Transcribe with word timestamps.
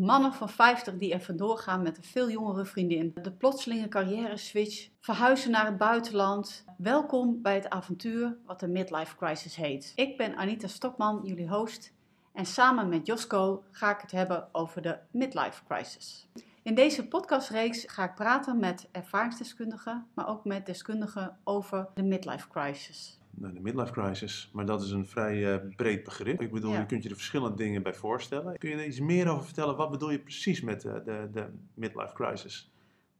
Mannen 0.00 0.32
van 0.32 0.48
50 0.48 0.96
die 0.96 1.12
er 1.12 1.20
vandoor 1.20 1.58
gaan 1.58 1.82
met 1.82 1.96
een 1.96 2.04
veel 2.04 2.30
jongere 2.30 2.64
vriendin. 2.64 3.14
De 3.22 3.32
plotselinge 3.32 3.88
carrière 3.88 4.36
switch. 4.36 4.88
Verhuizen 5.00 5.50
naar 5.50 5.66
het 5.66 5.76
buitenland. 5.76 6.64
Welkom 6.78 7.42
bij 7.42 7.54
het 7.54 7.70
avontuur 7.70 8.36
wat 8.46 8.60
de 8.60 8.68
midlife 8.68 9.16
crisis 9.16 9.56
heet. 9.56 9.92
Ik 9.94 10.16
ben 10.16 10.36
Anita 10.36 10.66
Stokman, 10.66 11.20
jullie 11.24 11.48
host. 11.48 11.92
En 12.32 12.46
samen 12.46 12.88
met 12.88 13.06
Josko 13.06 13.64
ga 13.70 13.90
ik 13.90 14.00
het 14.00 14.10
hebben 14.10 14.48
over 14.52 14.82
de 14.82 14.98
midlife 15.10 15.64
crisis. 15.68 16.28
In 16.62 16.74
deze 16.74 17.08
podcastreeks 17.08 17.84
ga 17.86 18.04
ik 18.04 18.14
praten 18.14 18.58
met 18.58 18.88
ervaringsdeskundigen, 18.92 20.06
maar 20.14 20.28
ook 20.28 20.44
met 20.44 20.66
deskundigen 20.66 21.38
over 21.44 21.88
de 21.94 22.02
midlife 22.02 22.48
crisis. 22.48 23.18
Nou, 23.38 23.54
de 23.54 23.60
midlife 23.60 23.92
crisis, 23.92 24.50
maar 24.52 24.66
dat 24.66 24.82
is 24.82 24.90
een 24.90 25.06
vrij 25.06 25.36
uh, 25.36 25.74
breed 25.76 26.04
begrip. 26.04 26.40
Ik 26.40 26.52
bedoel, 26.52 26.72
Ja. 26.72 26.78
je 26.78 26.86
kunt 26.86 27.02
je 27.02 27.08
er 27.08 27.14
verschillende 27.14 27.56
dingen 27.56 27.82
bij 27.82 27.94
voorstellen. 27.94 28.58
Kun 28.58 28.70
je 28.70 28.76
er 28.76 28.86
iets 28.86 29.00
meer 29.00 29.28
over 29.28 29.44
vertellen? 29.44 29.76
Wat 29.76 29.90
bedoel 29.90 30.10
je 30.10 30.18
precies 30.18 30.60
met 30.60 30.80
de, 30.80 31.02
de, 31.04 31.28
de 31.32 31.46
midlife 31.74 32.14
crisis? 32.14 32.70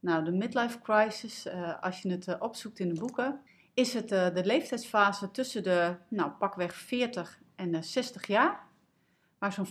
Nou, 0.01 0.25
de 0.25 0.33
midlife 0.33 0.81
crisis, 0.81 1.47
eh, 1.47 1.83
als 1.83 2.03
je 2.03 2.11
het 2.11 2.29
eh, 2.29 2.35
opzoekt 2.39 2.79
in 2.79 2.89
de 2.89 3.01
boeken, 3.01 3.41
is 3.75 3.95
het 3.95 4.13
eh, 4.13 4.35
de 4.35 4.45
leeftijdsfase 4.45 5.31
tussen 5.31 5.63
de, 5.63 5.97
nou, 6.09 6.31
pakweg 6.31 6.75
40 6.75 7.41
en 7.55 7.71
de 7.73 7.83
60 7.83 8.27
jaar, 8.27 8.65
waar 9.39 9.53
zo'n 9.53 9.67
25% 9.67 9.71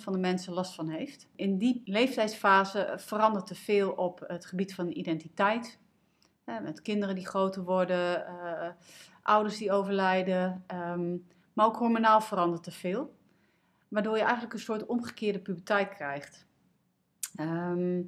van 0.00 0.12
de 0.12 0.18
mensen 0.18 0.52
last 0.52 0.74
van 0.74 0.88
heeft. 0.88 1.28
In 1.36 1.58
die 1.58 1.82
leeftijdsfase 1.84 2.80
eh, 2.80 2.98
verandert 2.98 3.50
er 3.50 3.56
veel 3.56 3.90
op 3.90 4.24
het 4.26 4.46
gebied 4.46 4.74
van 4.74 4.90
identiteit. 4.90 5.78
Eh, 6.44 6.60
met 6.60 6.82
kinderen 6.82 7.14
die 7.14 7.26
groter 7.26 7.62
worden, 7.64 8.26
eh, 8.26 8.68
ouders 9.28 9.58
die 9.58 9.72
overlijden, 9.72 10.64
ehm, 10.66 11.16
maar 11.52 11.66
ook 11.66 11.76
hormonaal 11.76 12.20
verandert 12.20 12.66
er 12.66 12.72
veel. 12.72 13.16
Waardoor 13.88 14.16
je 14.16 14.22
eigenlijk 14.22 14.52
een 14.52 14.58
soort 14.58 14.86
omgekeerde 14.86 15.38
puberteit 15.38 15.88
krijgt. 15.88 16.46
Ehm, 17.36 18.02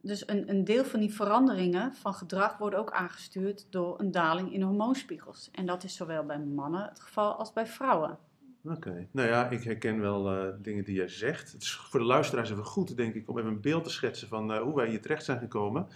dus 0.00 0.28
een, 0.28 0.50
een 0.50 0.64
deel 0.64 0.84
van 0.84 1.00
die 1.00 1.14
veranderingen 1.14 1.94
van 1.94 2.14
gedrag 2.14 2.58
worden 2.58 2.78
ook 2.78 2.90
aangestuurd 2.90 3.66
door 3.70 4.00
een 4.00 4.10
daling 4.10 4.52
in 4.52 4.62
hormoonspiegels. 4.62 5.50
En 5.52 5.66
dat 5.66 5.84
is 5.84 5.96
zowel 5.96 6.24
bij 6.24 6.38
mannen 6.38 6.88
het 6.88 7.00
geval 7.00 7.34
als 7.34 7.52
bij 7.52 7.66
vrouwen. 7.66 8.18
Oké, 8.64 9.08
nou 9.10 9.28
ja, 9.28 9.48
ik 9.48 9.62
herken 9.62 10.00
wel 10.00 10.30
eh, 10.30 10.54
dingen 10.62 10.84
die 10.84 10.94
jij 10.94 11.08
zegt. 11.08 11.52
Het 11.52 11.62
is 11.62 11.74
voor 11.74 12.00
de 12.00 12.06
luisteraars 12.06 12.50
even 12.50 12.64
goed, 12.64 12.96
denk 12.96 13.14
ik, 13.14 13.28
om 13.28 13.38
even 13.38 13.50
een 13.50 13.60
beeld 13.60 13.84
te 13.84 13.90
schetsen 13.90 14.28
van 14.28 14.52
eh, 14.52 14.62
hoe 14.62 14.74
wij 14.74 14.88
hier 14.88 15.00
terecht 15.00 15.24
zijn 15.24 15.38
gekomen. 15.38 15.86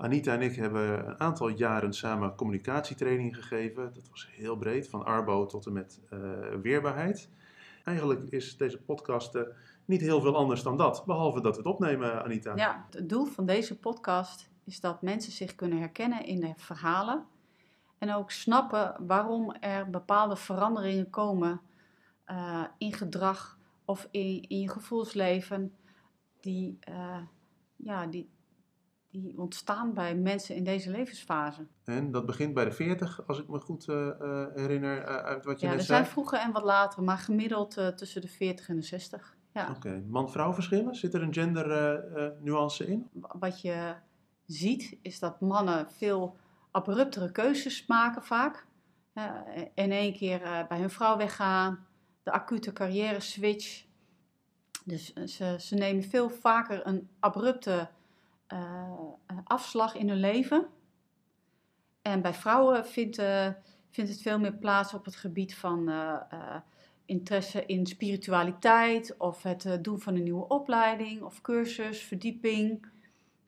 Anita 0.00 0.32
en 0.32 0.42
ik 0.42 0.56
hebben 0.56 1.08
een 1.08 1.20
aantal 1.20 1.48
jaren 1.48 1.92
samen 1.92 2.34
communicatietraining 2.34 3.36
gegeven. 3.36 3.92
Dat 3.94 4.08
was 4.10 4.28
heel 4.32 4.56
breed, 4.56 4.88
van 4.88 5.04
arbo 5.04 5.46
tot 5.46 5.66
en 5.66 5.72
met 5.72 6.00
eh, 6.10 6.18
weerbaarheid. 6.62 7.28
Eigenlijk 7.84 8.30
is 8.30 8.56
deze 8.56 8.82
podcast 8.82 9.34
eh, 9.34 9.42
niet 9.84 10.00
heel 10.00 10.20
veel 10.20 10.36
anders 10.36 10.62
dan 10.62 10.76
dat, 10.76 11.02
behalve 11.06 11.40
dat 11.40 11.56
we 11.56 11.62
het 11.62 11.72
opnemen, 11.72 12.24
Anita. 12.24 12.56
Ja, 12.56 12.86
het 12.90 13.08
doel 13.08 13.24
van 13.24 13.46
deze 13.46 13.78
podcast 13.78 14.50
is 14.64 14.80
dat 14.80 15.02
mensen 15.02 15.32
zich 15.32 15.54
kunnen 15.54 15.78
herkennen 15.78 16.24
in 16.24 16.40
de 16.40 16.52
verhalen. 16.56 17.24
En 17.98 18.14
ook 18.14 18.30
snappen 18.30 18.96
waarom 19.06 19.52
er 19.52 19.90
bepaalde 19.90 20.36
veranderingen 20.36 21.10
komen 21.10 21.60
eh, 22.24 22.64
in 22.78 22.92
gedrag 22.92 23.58
of 23.84 24.08
in, 24.10 24.42
in 24.48 24.60
je 24.60 24.68
gevoelsleven. 24.68 25.74
Die, 26.40 26.78
ja, 27.76 28.06
die, 28.06 28.30
die 29.10 29.38
ontstaan 29.38 29.94
bij 29.94 30.14
mensen 30.14 30.54
in 30.54 30.64
deze 30.64 30.90
levensfase. 30.90 31.66
En 31.84 32.10
dat 32.10 32.26
begint 32.26 32.54
bij 32.54 32.64
de 32.64 32.72
40, 32.72 33.26
als 33.26 33.38
ik 33.38 33.48
me 33.48 33.60
goed 33.60 33.88
eh, 33.88 34.08
eh, 34.08 34.46
herinner 34.54 35.02
eh, 35.02 35.16
uit 35.16 35.44
wat 35.44 35.60
je 35.60 35.66
Ja, 35.66 35.72
net 35.72 35.80
er 35.80 35.86
zei. 35.86 35.98
zijn 35.98 36.12
vroeger 36.12 36.38
en 36.38 36.52
wat 36.52 36.64
later, 36.64 37.02
maar 37.02 37.18
gemiddeld 37.18 37.70
tussen 37.96 38.20
de 38.20 38.28
40 38.28 38.68
en 38.68 38.76
de 38.76 38.82
60. 38.82 39.36
Ja. 39.52 39.70
Oké, 39.76 40.04
man-vrouw 40.08 40.52
verschillen? 40.52 40.94
Zit 40.94 41.14
er 41.14 41.22
een 41.22 41.32
gender 41.34 41.70
eh, 41.70 42.26
eh, 42.26 42.32
nuance 42.40 42.86
in? 42.86 43.08
wat 43.12 43.60
je 43.60 43.94
ziet 44.46 44.98
is 45.02 45.18
dat 45.18 45.40
mannen 45.40 45.90
veel 45.90 46.36
abruptere 46.70 47.32
keuzes 47.32 47.86
maken 47.86 48.22
vaak. 48.22 48.66
In 49.74 49.92
één 49.92 50.12
keer 50.12 50.66
bij 50.68 50.78
hun 50.78 50.90
vrouw 50.90 51.16
weggaan, 51.16 51.86
de 52.22 52.30
acute 52.32 52.72
carrière 52.72 53.20
switch. 53.20 53.84
Dus 54.84 55.12
ze, 55.12 55.56
ze 55.58 55.74
nemen 55.74 56.02
veel 56.02 56.30
vaker 56.30 56.86
een 56.86 57.08
abrupte 57.18 57.88
afslag 59.44 59.94
in 59.94 60.08
hun 60.08 60.18
leven. 60.18 60.66
En 62.02 62.22
bij 62.22 62.34
vrouwen 62.34 62.86
vindt, 62.86 63.18
eh, 63.18 63.48
vindt 63.90 64.10
het 64.10 64.22
veel 64.22 64.38
meer 64.38 64.56
plaats 64.56 64.94
op 64.94 65.04
het 65.04 65.16
gebied 65.16 65.56
van 65.56 65.88
eh, 65.88 66.20
eh, 66.30 66.56
interesse 67.08 67.66
in 67.66 67.86
spiritualiteit 67.86 69.16
of 69.16 69.42
het 69.42 69.64
eh, 69.64 69.72
doen 69.82 70.00
van 70.00 70.14
een 70.14 70.22
nieuwe 70.22 70.48
opleiding 70.48 71.22
of 71.22 71.40
cursus, 71.40 72.02
verdieping. 72.02 72.86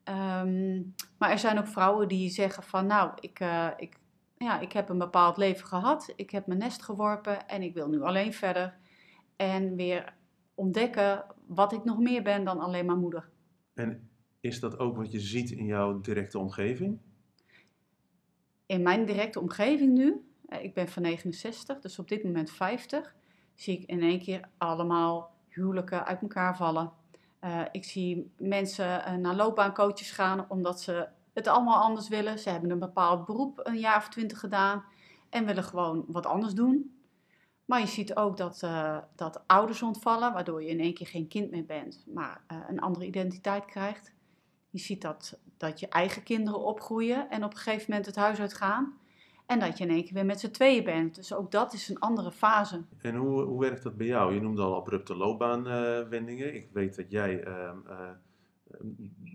Ehm, 0.05 0.83
maar 1.19 1.31
er 1.31 1.39
zijn 1.39 1.59
ook 1.59 1.67
vrouwen 1.67 2.09
die 2.09 2.31
zeggen 2.31 2.63
van 2.63 2.87
nou, 2.87 3.13
ik, 3.21 3.41
eh, 3.41 3.69
ik, 3.77 3.97
ja, 4.37 4.61
ik 4.61 4.73
heb 4.73 4.89
een 4.89 4.99
bepaald 4.99 5.37
leven 5.37 5.67
gehad, 5.67 6.13
ik 6.17 6.31
heb 6.31 6.47
mijn 6.47 6.59
nest 6.59 6.83
geworpen 6.83 7.49
en 7.49 7.63
ik 7.63 7.75
wil 7.75 7.89
nu 7.89 8.03
alleen 8.03 8.33
verder. 8.33 8.79
En 9.37 9.77
weer 9.77 10.15
ontdekken 10.55 11.25
wat 11.47 11.73
ik 11.73 11.85
nog 11.85 11.99
meer 11.99 12.23
ben 12.23 12.45
dan 12.45 12.61
alleen 12.61 12.87
maar 12.87 12.97
moeder. 12.97 13.29
En 13.75 14.10
is 14.41 14.61
dat 14.61 14.79
ook 14.79 14.97
wat 14.97 15.13
je 15.13 15.21
ziet 15.21 15.51
in 15.51 15.65
jouw 15.65 16.01
directe 16.01 16.39
omgeving? 16.39 16.99
In 18.67 18.83
mijn 18.83 19.05
directe 19.05 19.41
omgeving 19.41 19.93
nu, 19.93 20.25
eh, 20.49 20.65
ik 20.65 20.75
ben 20.75 20.89
van 20.89 21.03
69, 21.03 21.81
dus 21.81 21.99
op 21.99 22.09
dit 22.09 22.25
moment 22.25 22.51
50, 22.51 23.15
zie 23.55 23.79
ik 23.79 23.89
in 23.89 24.03
één 24.03 24.19
keer 24.19 24.49
allemaal 24.59 25.35
huwelijken 25.49 26.07
uit 26.07 26.23
elkaar 26.23 26.57
vallen. 26.57 26.93
Eh, 27.39 27.63
ik 27.73 27.85
zie 27.85 28.33
mensen 28.39 29.05
eh, 29.05 29.15
naar 29.15 29.35
loopbaancoaches 29.35 30.11
gaan 30.11 30.51
omdat 30.51 30.81
ze 30.81 31.09
het 31.33 31.47
allemaal 31.47 31.83
anders 31.83 32.09
willen. 32.09 32.39
Ze 32.39 32.51
hebben 32.51 32.71
een 32.71 32.79
bepaald 32.79 33.25
beroep 33.25 33.61
een 33.63 33.79
jaar 33.79 33.97
of 33.97 34.09
twintig 34.09 34.39
gedaan 34.39 34.85
en 35.31 35.47
willen 35.47 35.65
gewoon 35.65 36.05
wat 36.09 36.27
anders 36.27 36.55
doen. 36.55 36.95
Maar 37.65 37.81
je 37.81 37.87
ziet 37.87 38.17
ook 38.17 38.37
dat, 38.37 38.67
dat 39.15 39.43
ouders 39.47 39.83
ontvallen, 39.83 40.33
waardoor 40.33 40.63
je 40.63 40.69
in 40.69 40.81
één 40.81 40.95
keer 40.95 41.07
geen 41.07 41.29
kind 41.29 41.51
meer 41.51 41.65
bent, 41.65 42.05
maar 42.15 42.45
een 42.69 42.81
andere 42.81 43.07
identiteit 43.07 43.65
krijgt. 43.65 44.13
Je 44.71 44.79
ziet 44.79 45.03
dat, 45.03 45.39
dat 45.57 45.81
je 45.81 45.89
eigen 45.89 46.23
kinderen 46.23 46.61
opgroeien 46.61 47.31
en 47.31 47.45
op 47.45 47.51
een 47.53 47.59
gegeven 47.59 47.85
moment 47.89 48.07
het 48.07 48.17
huis 48.17 48.41
uitgaan. 48.41 48.99
En 49.47 49.59
dat 49.61 49.79
je 49.79 49.85
in 49.85 49.91
één 49.91 50.05
keer 50.05 50.15
weer 50.15 50.27
met 50.27 50.41
z'n 50.41 50.51
tweeën 50.51 50.85
bent. 50.85 51.15
Dus 51.15 51.35
ook 51.35 51.51
dat 51.51 51.73
is 51.73 51.89
een 51.89 51.99
andere 51.99 52.33
fase. 52.33 52.83
En 53.03 53.15
hoe, 53.17 53.43
hoe 53.43 53.61
werkt 53.61 53.83
dat 53.83 53.97
bij 53.97 54.07
jou? 54.07 54.35
Je 54.35 54.41
noemde 54.41 54.63
al 54.63 54.75
abrupte 54.75 55.17
loopbaanwendingen. 55.17 56.55
ik 56.55 56.69
weet 56.73 56.97
dat 56.97 57.11
jij 57.11 57.43
ehm, 57.45 57.77
eh, 57.87 58.11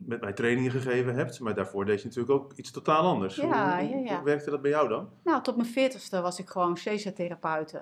met 0.05 0.21
mij 0.21 0.33
trainingen 0.33 0.71
gegeven 0.71 1.15
hebt, 1.15 1.39
maar 1.39 1.55
daarvoor 1.55 1.85
deed 1.85 2.01
je 2.01 2.07
natuurlijk 2.07 2.33
ook 2.33 2.53
iets 2.53 2.71
totaal 2.71 3.03
anders. 3.03 3.35
Ja, 3.35 3.41
hoe, 3.43 3.85
hoe- 3.87 3.97
ja, 3.97 4.03
ja. 4.09 4.15
hoe 4.15 4.25
werkte 4.25 4.49
dat 4.49 4.61
bij 4.61 4.71
jou 4.71 4.87
dan? 4.89 5.09
Nou, 5.23 5.43
tot 5.43 5.55
mijn 5.55 5.67
veertigste 5.69 6.21
was 6.21 6.39
ik 6.39 6.49
gewoon 6.49 6.77
therapeute. 7.13 7.81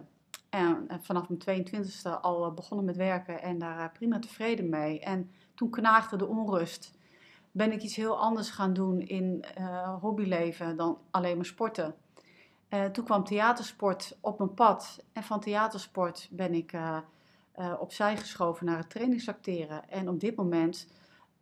En, 0.49 0.83
en 0.87 1.03
vanaf 1.03 1.27
mijn 1.29 1.65
22e 1.65 2.19
al 2.21 2.45
eh, 2.45 2.53
begonnen 2.53 2.85
met 2.85 2.95
werken 2.97 3.41
en 3.41 3.57
daar 3.57 3.79
eh, 3.79 3.91
prima 3.93 4.19
tevreden 4.19 4.69
mee. 4.69 4.99
En 4.99 5.31
toen 5.55 5.69
knaagde 5.69 6.17
de 6.17 6.25
onrust. 6.27 6.97
Ben 7.55 7.71
ik 7.71 7.81
iets 7.81 7.95
heel 7.95 8.19
anders 8.19 8.49
gaan 8.49 8.73
doen 8.73 9.01
in 9.01 9.43
eh, 9.55 10.01
hobbyleven 10.01 10.77
dan 10.77 10.97
alleen 11.11 11.35
maar 11.35 11.45
sporten. 11.45 11.95
Eh, 12.67 12.85
toen 12.85 13.05
kwam 13.05 13.23
theatersport 13.23 14.17
op 14.21 14.37
mijn 14.37 14.53
pad. 14.53 15.05
En 15.11 15.23
van 15.23 15.39
theatersport 15.39 16.29
ben 16.31 16.53
ik 16.53 16.73
eh, 16.73 16.97
opzij 17.79 18.17
geschoven 18.17 18.65
naar 18.65 18.77
het 18.77 18.89
trainingsacteren. 18.89 19.89
En 19.89 20.09
op 20.09 20.19
dit 20.19 20.35
moment 20.35 20.91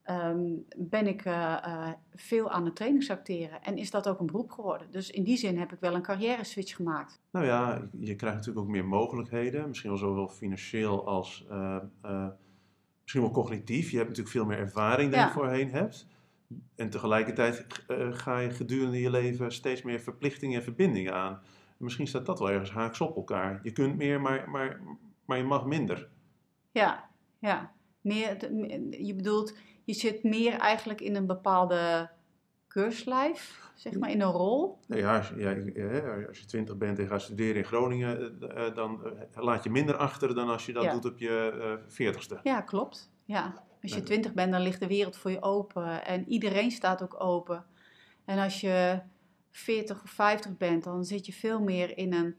ehm, 0.03 0.45
ben 0.77 1.07
ik 1.07 1.23
veel 2.15 2.49
aan 2.49 2.65
het 2.65 2.75
trainingsacteren. 2.75 3.63
En 3.63 3.77
is 3.77 3.91
dat 3.91 4.07
ook 4.07 4.19
een 4.19 4.25
beroep 4.25 4.51
geworden. 4.51 4.91
Dus 4.91 5.09
in 5.09 5.23
die 5.23 5.37
zin 5.37 5.57
heb 5.57 5.71
ik 5.73 5.79
wel 5.79 5.95
een 5.95 6.01
carrière 6.01 6.43
switch 6.43 6.75
gemaakt. 6.75 7.19
Nou 7.31 7.45
ja, 7.45 7.81
je 7.99 8.15
krijgt 8.15 8.37
natuurlijk 8.37 8.65
ook 8.65 8.71
meer 8.71 8.85
mogelijkheden. 8.85 9.67
Misschien 9.67 9.89
wel 9.89 9.99
zowel 9.99 10.27
financieel 10.27 11.07
als 11.07 11.45
misschien 13.13 13.33
wel 13.33 13.43
cognitief. 13.43 13.89
Je 13.91 13.97
hebt 13.97 14.09
natuurlijk 14.09 14.35
veel 14.35 14.45
meer 14.45 14.57
ervaring 14.57 15.11
dan 15.11 15.19
Ja. 15.19 15.25
je 15.25 15.31
voorheen 15.31 15.71
hebt. 15.71 16.07
En 16.75 16.89
tegelijkertijd 16.89 17.65
eh, 17.87 18.07
ga 18.11 18.39
je 18.39 18.49
gedurende 18.49 18.99
je 18.99 19.09
leven 19.09 19.51
steeds 19.51 19.81
meer 19.81 19.99
verplichtingen 19.99 20.57
en 20.57 20.63
verbindingen 20.63 21.13
aan. 21.13 21.33
En 21.33 21.83
misschien 21.83 22.07
staat 22.07 22.25
dat 22.25 22.39
wel 22.39 22.51
ergens 22.51 22.71
haaks 22.71 23.01
op 23.01 23.15
elkaar. 23.15 23.59
Je 23.63 23.71
kunt 23.71 23.97
meer, 23.97 24.21
maar, 24.21 24.49
maar, 24.49 24.81
maar 25.25 25.37
je 25.37 25.43
mag 25.43 25.65
minder. 25.65 26.09
Ja, 26.71 27.09
ja. 27.39 27.71
Meer, 28.01 28.51
je 29.05 29.13
bedoelt, 29.15 29.57
je 29.83 29.93
zit 29.93 30.23
meer 30.23 30.53
eigenlijk 30.53 31.01
in 31.01 31.15
een 31.15 31.27
bepaalde 31.27 32.09
keurslijf, 32.71 33.71
zeg 33.75 33.97
maar, 33.99 34.09
in 34.11 34.21
een 34.21 34.31
rol. 34.31 34.77
Ja, 34.87 35.17
als, 35.17 35.29
je- 35.29 35.35
ja, 35.35 35.53
eh, 35.53 36.27
als 36.27 36.39
je 36.39 36.45
twintig 36.45 36.77
bent 36.77 36.99
en 36.99 37.07
gaat 37.07 37.21
studeren 37.21 37.55
in 37.55 37.65
Groningen, 37.65 38.39
eh, 38.41 38.65
eh, 38.67 38.75
dan 38.75 39.05
eh, 39.05 39.43
laat 39.43 39.63
je 39.63 39.69
minder 39.69 39.95
achter 39.95 40.35
dan 40.35 40.49
als 40.49 40.65
je 40.65 40.73
dat 40.73 40.83
Ja. 40.83 40.91
doet 40.93 41.05
op 41.05 41.17
je 41.19 41.79
veertigste. 41.87 42.39
Ja, 42.43 42.61
klopt. 42.61 43.11
Ja. 43.25 43.63
Als 43.81 43.93
je 43.93 44.03
twintig 44.03 44.33
bent, 44.33 44.51
dan 44.51 44.61
ligt 44.61 44.79
de 44.79 44.87
wereld 44.87 45.17
voor 45.17 45.31
je 45.31 45.41
open. 45.41 46.05
En 46.05 46.27
iedereen 46.29 46.71
staat 46.71 47.01
ook 47.03 47.23
open. 47.23 47.65
En 48.25 48.39
als 48.39 48.61
je 48.61 48.99
40 49.51 50.03
of 50.03 50.09
50 50.09 50.57
bent, 50.57 50.83
dan 50.83 51.05
zit 51.05 51.25
je 51.25 51.33
veel 51.33 51.61
meer 51.61 51.97
in 51.97 52.13
een 52.13 52.35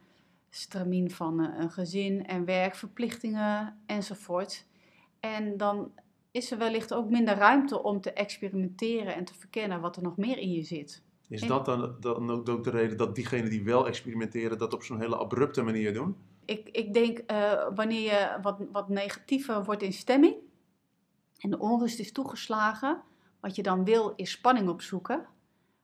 stramien 0.51 1.11
van 1.11 1.41
eh, 1.41 1.59
een 1.61 1.71
gezin 1.71 2.27
en 2.27 2.45
werk, 2.45 2.75
verplichtingen 2.75 3.77
enzovoort. 3.87 4.67
En 5.21 5.57
dan 5.57 5.93
is 6.33 6.51
er 6.51 6.59
wellicht 6.59 6.95
ook 6.95 7.11
minder 7.11 7.35
ruimte 7.35 7.83
om 7.83 8.01
te 8.01 8.13
experimenteren 8.13 9.15
en 9.15 9.25
te 9.25 9.35
verkennen 9.35 9.81
wat 9.81 9.97
er 9.97 10.03
nog 10.03 10.17
meer 10.17 10.39
in 10.39 10.51
je 10.51 10.63
zit. 10.63 11.03
Is 11.29 11.41
dat 11.41 11.65
dan, 11.65 11.97
dan 12.01 12.49
ook 12.49 12.65
de 12.65 12.71
reden 12.71 12.97
dat 12.97 13.15
diegenen 13.15 13.51
die 13.51 13.65
wel 13.65 13.87
experimenteren 13.87 14.59
dat 14.59 14.75
op 14.75 14.83
zo'n 14.83 15.01
hele 15.01 15.17
abrupte 15.17 15.63
manier 15.63 15.93
doen? 15.93 16.17
Ik, 16.45 16.69
ik 16.69 16.95
denk 16.95 17.19
eh, 17.19 17.69
wanneer 17.75 18.01
je 18.01 18.39
wat, 18.43 18.59
wat 18.73 18.89
negatiever 18.89 19.65
wordt 19.65 19.83
in 19.83 19.93
stemming 19.93 20.35
en 21.39 21.51
de 21.51 21.59
onrust 21.59 21.99
is 21.99 22.13
toegeslagen, 22.13 23.03
wat 23.41 23.57
je 23.57 23.63
dan 23.63 23.85
wil 23.85 24.13
is 24.17 24.31
spanning 24.31 24.69
opzoeken. 24.69 25.27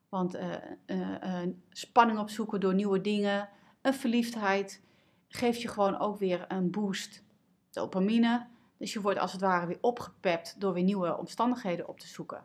Want 0.09 0.35
eh, 0.35 0.55
eh, 0.87 1.49
spanning 1.71 2.19
opzoeken 2.19 2.61
door 2.61 2.75
nieuwe 2.75 3.00
dingen, 3.00 3.49
een 3.83 3.95
verliefdheid, 3.95 4.83
geeft 5.29 5.62
je 5.62 5.69
gewoon 5.69 5.99
ook 5.99 6.19
weer 6.19 6.45
een 6.49 6.71
boost 6.71 7.23
dopamine. 7.71 8.47
Dus 8.79 8.93
je 8.93 9.01
wordt 9.01 9.19
als 9.19 9.33
het 9.33 9.41
ware 9.41 9.67
weer 9.67 9.79
opgepept 9.81 10.61
door 10.61 10.73
weer 10.73 10.83
nieuwe 10.85 11.17
omstandigheden 11.19 11.89
op 11.89 12.01
te 12.01 12.07
zoeken. 12.09 12.45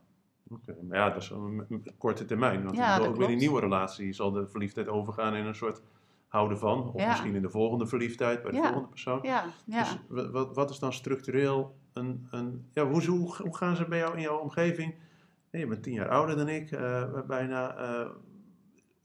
Oké, 0.50 0.76
Maar 0.88 0.98
ja, 0.98 1.10
dat 1.10 1.22
is 1.22 1.30
een, 1.30 1.66
een 1.70 1.84
korte 1.98 2.26
termijn. 2.26 2.64
Want 2.64 2.76
Ja, 2.76 2.98
ook 2.98 3.04
weer 3.06 3.14
klopt. 3.28 3.36
nieuwe 3.36 3.60
relatie 3.60 4.14
zal 4.14 4.32
de 4.32 4.48
verliefdheid 4.48 4.88
overgaan 4.88 5.36
in 5.36 5.46
een 5.46 5.56
soort 5.56 5.82
houden 6.28 6.58
van. 6.60 6.94
Of 6.94 7.02
Ja. 7.02 7.08
misschien 7.10 7.36
in 7.36 7.42
de 7.42 7.50
volgende 7.50 7.88
verliefdheid 7.88 8.42
bij 8.42 8.52
de 8.52 8.58
Ja. 8.58 8.64
volgende 8.64 8.88
persoon. 8.90 9.20
Ja, 9.22 9.46
ja. 9.66 9.80
Dus 9.84 9.98
wa- 10.08 10.30
wat, 10.30 10.56
wat 10.56 10.70
is 10.70 10.80
dan 10.80 10.94
structureel 10.94 11.76
een. 11.94 12.28
een 12.32 12.66
ja, 12.74 12.86
hoe, 12.86 13.06
hoe, 13.06 13.36
hoe 13.36 13.56
gaan 13.58 13.76
ze 13.76 13.88
bij 13.88 13.98
jou 13.98 14.16
in 14.16 14.22
jouw 14.22 14.38
omgeving? 14.38 14.96
Nee, 15.52 15.62
je 15.62 15.68
bent 15.68 15.84
tien 15.84 15.94
jaar 15.94 16.10
ouder 16.10 16.36
dan 16.36 16.48
ik, 16.50 16.72
eh, 16.72 17.04
bijna. 17.28 17.76
eh, 17.76 18.10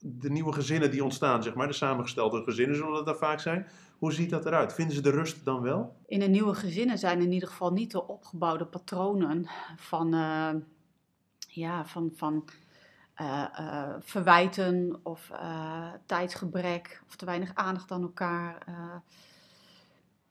de 0.01 0.31
nieuwe 0.31 0.53
gezinnen 0.53 0.91
die 0.91 1.05
ontstaan, 1.05 1.43
zeg 1.43 1.55
maar, 1.55 1.67
de 1.67 1.73
samengestelde 1.73 2.43
gezinnen 2.43 2.77
zullen 2.77 3.05
dat 3.05 3.19
vaak 3.19 3.41
zijn. 3.41 3.67
Hoe 3.99 4.12
ziet 4.12 4.31
dat 4.31 4.47
eruit? 4.47 4.75
Vinden 4.75 4.95
ze 4.95 5.03
de 5.03 5.11
rust 5.11 5.45
dan 5.45 5.61
wel? 5.61 5.97
In 6.06 6.23
een 6.23 6.31
nieuwe 6.31 6.55
gezinnen 6.55 6.99
zijn 6.99 7.21
in 7.21 7.33
ieder 7.33 7.49
geval 7.49 7.73
niet 7.73 7.91
de 7.91 8.06
opgebouwde 8.06 8.67
patronen 8.67 9.49
van, 9.77 10.15
eh, 10.15 10.55
ja, 11.49 11.87
van, 11.87 12.11
van 12.15 12.49
eh, 13.15 13.45
eh, 13.53 13.95
verwijten 14.00 15.00
of 15.03 15.31
tijdsgebrek 16.06 17.03
of 17.06 17.17
te 17.17 17.25
weinig 17.25 17.55
aandacht 17.55 17.91
aan 17.91 18.03
elkaar. 18.03 18.67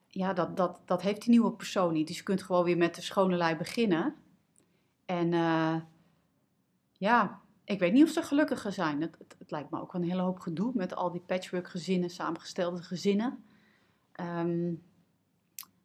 ja, 0.08 0.34
dat, 0.34 0.58
dat, 0.58 0.81
dat 0.86 1.02
heeft 1.02 1.22
die 1.22 1.30
nieuwe 1.30 1.52
persoon 1.52 1.94
niet. 1.94 2.08
Dus 2.08 2.18
je 2.18 2.24
kunt 2.24 2.44
gewoon 2.44 2.64
weer 2.64 2.78
met 2.78 2.96
de 2.96 3.02
schone 3.02 3.36
lei 3.36 3.56
beginnen. 3.56 4.16
En 5.06 5.31
ja, 6.92 7.42
ik 7.64 7.80
weet 7.80 7.94
niet 7.94 8.04
of 8.04 8.10
ze 8.10 8.22
gelukkiger 8.22 8.72
zijn. 8.72 9.02
Het, 9.02 9.16
het, 9.18 9.36
het 9.40 9.52
lijkt 9.52 9.69
me 9.69 9.81
ook 9.81 9.94
een 9.94 10.04
hele 10.04 10.22
hoop 10.22 10.40
gedoe 10.40 10.72
met 10.75 10.96
al 10.96 11.12
die 11.12 11.22
patchwork 11.22 11.68
gezinnen, 11.68 12.10
samengestelde 12.10 12.84
gezinnen. 12.84 13.46
Ehm, 14.18 14.68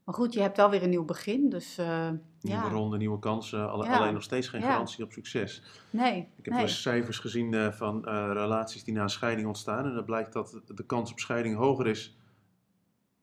maar 0.05 0.15
goed, 0.15 0.33
je 0.35 0.41
hebt 0.41 0.57
wel 0.57 0.71
weer 0.71 0.83
een 0.83 0.91
nieuw 0.91 1.05
begin. 1.05 1.49
Dus 1.49 1.79
eh, 1.79 2.09
Nieuwe 2.41 2.63
ja, 2.63 2.69
ronde, 2.69 2.97
nieuwe 2.97 3.19
kansen, 3.19 3.71
alle- 3.71 3.85
Ja. 3.85 3.97
alleen 3.99 4.13
nog 4.13 4.23
steeds 4.23 4.49
geen 4.49 4.61
Ja. 4.61 4.71
garantie 4.73 5.05
op 5.05 5.13
succes. 5.13 5.63
nee. 5.91 6.29
Ik 6.37 6.45
heb 6.45 6.55
nee. 6.55 6.69
cijfers 6.69 7.19
gezien 7.19 7.55
eh, 7.55 7.73
van 7.73 8.07
eh, 8.07 8.31
relaties 8.33 8.85
die 8.85 8.95
na 8.95 9.03
een 9.03 9.09
scheiding 9.11 9.47
ontstaan. 9.47 9.85
En 9.87 9.95
dan 9.95 10.05
blijkt 10.05 10.33
dat 10.33 10.61
de 10.75 10.87
kans 10.87 11.11
op 11.13 11.19
scheiding 11.19 11.57
hoger 11.57 11.87
is 11.87 12.17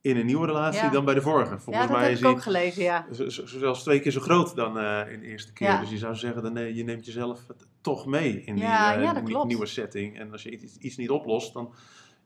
in 0.02 0.18
een 0.18 0.26
nieuwe 0.26 0.46
relatie 0.46 0.90
dan 0.90 1.06
bij 1.06 1.14
de 1.14 1.22
vorige. 1.22 1.52
Ja, 1.52 1.60
Volgens 1.60 1.88
dat 1.88 1.96
mij 1.96 2.06
heb 2.06 2.14
is 2.14 2.20
ik 2.22 2.28
ook 2.28 2.42
gelezen, 2.42 2.84
ja. 2.84 3.06
zelfs 3.46 3.84
twee 3.84 4.00
keer 4.00 4.12
zo 4.12 4.20
groot 4.22 4.56
dan 4.56 4.78
in 5.10 5.20
de 5.20 5.26
eerste 5.26 5.54
keer. 5.54 5.80
Dus 5.80 5.90
je 5.90 5.98
zou 5.98 6.16
zeggen, 6.16 6.44
dan, 6.44 6.54
nee, 6.54 6.76
je 6.76 6.84
neemt 6.84 7.06
jezelf 7.06 7.46
toch 7.82 8.06
mee 8.06 8.42
in 8.44 8.56
die 8.56 9.46
nieuwe 9.46 9.66
setting. 9.66 10.20
En 10.20 10.32
als 10.32 10.44
je 10.44 10.50
iets, 10.52 10.78
iets 10.78 10.98
niet 10.98 11.10
oplost, 11.10 11.54
dan, 11.54 11.74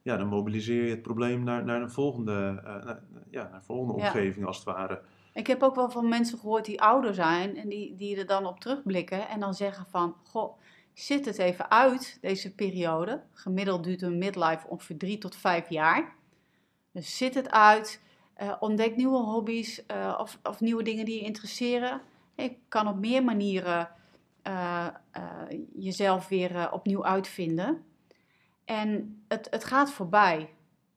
ja, 0.03 0.17
dan 0.17 0.27
mobiliseer 0.27 0.83
je 0.83 0.89
het 0.89 1.01
probleem 1.01 1.43
naar, 1.43 1.65
naar 1.65 1.81
een 1.81 1.91
volgende, 1.91 2.61
eh, 2.65 2.85
naar, 2.85 3.03
ja, 3.29 3.49
naar 3.51 3.63
volgende 3.63 4.01
Ja. 4.01 4.05
omgeving 4.07 4.45
als 4.45 4.55
het 4.55 4.65
ware. 4.65 5.01
Ik 5.33 5.47
heb 5.47 5.63
ook 5.63 5.75
wel 5.75 5.89
van 5.89 6.09
mensen 6.09 6.37
gehoord 6.39 6.65
die 6.65 6.81
ouder 6.81 7.13
zijn 7.13 7.57
en 7.57 7.69
die, 7.69 7.95
die 7.95 8.17
er 8.17 8.25
dan 8.25 8.45
op 8.45 8.59
terugblikken 8.59 9.27
en 9.29 9.39
dan 9.39 9.53
zeggen 9.53 9.85
van, 9.89 10.15
goh, 10.23 10.57
zit 10.93 11.25
het 11.25 11.37
even 11.37 11.71
uit, 11.71 12.17
deze 12.21 12.55
periode. 12.55 13.21
Gemiddeld 13.31 13.83
duurt 13.83 14.01
een 14.01 14.17
midlife 14.17 14.67
ongeveer 14.67 14.97
drie 14.97 15.17
tot 15.17 15.35
vijf 15.35 15.69
jaar. 15.69 16.15
Dus 16.91 17.17
zit 17.17 17.33
het 17.35 17.51
uit, 17.51 18.01
eh, 18.33 18.53
ontdek 18.59 18.95
nieuwe 18.95 19.17
hobby's 19.17 19.85
eh, 19.85 20.17
of, 20.19 20.39
of 20.43 20.59
nieuwe 20.59 20.83
dingen 20.83 21.05
die 21.05 21.15
je 21.19 21.25
interesseren. 21.25 22.01
Je 22.35 22.55
kan 22.67 22.87
op 22.87 22.99
meer 22.99 23.23
manieren 23.23 23.89
eh, 24.41 24.87
eh, 25.11 25.23
jezelf 25.75 26.27
weer 26.27 26.55
eh, 26.55 26.67
opnieuw 26.71 27.05
uitvinden. 27.05 27.83
En 28.65 29.23
het, 29.27 29.47
het 29.49 29.63
gaat 29.63 29.91
voorbij 29.91 30.49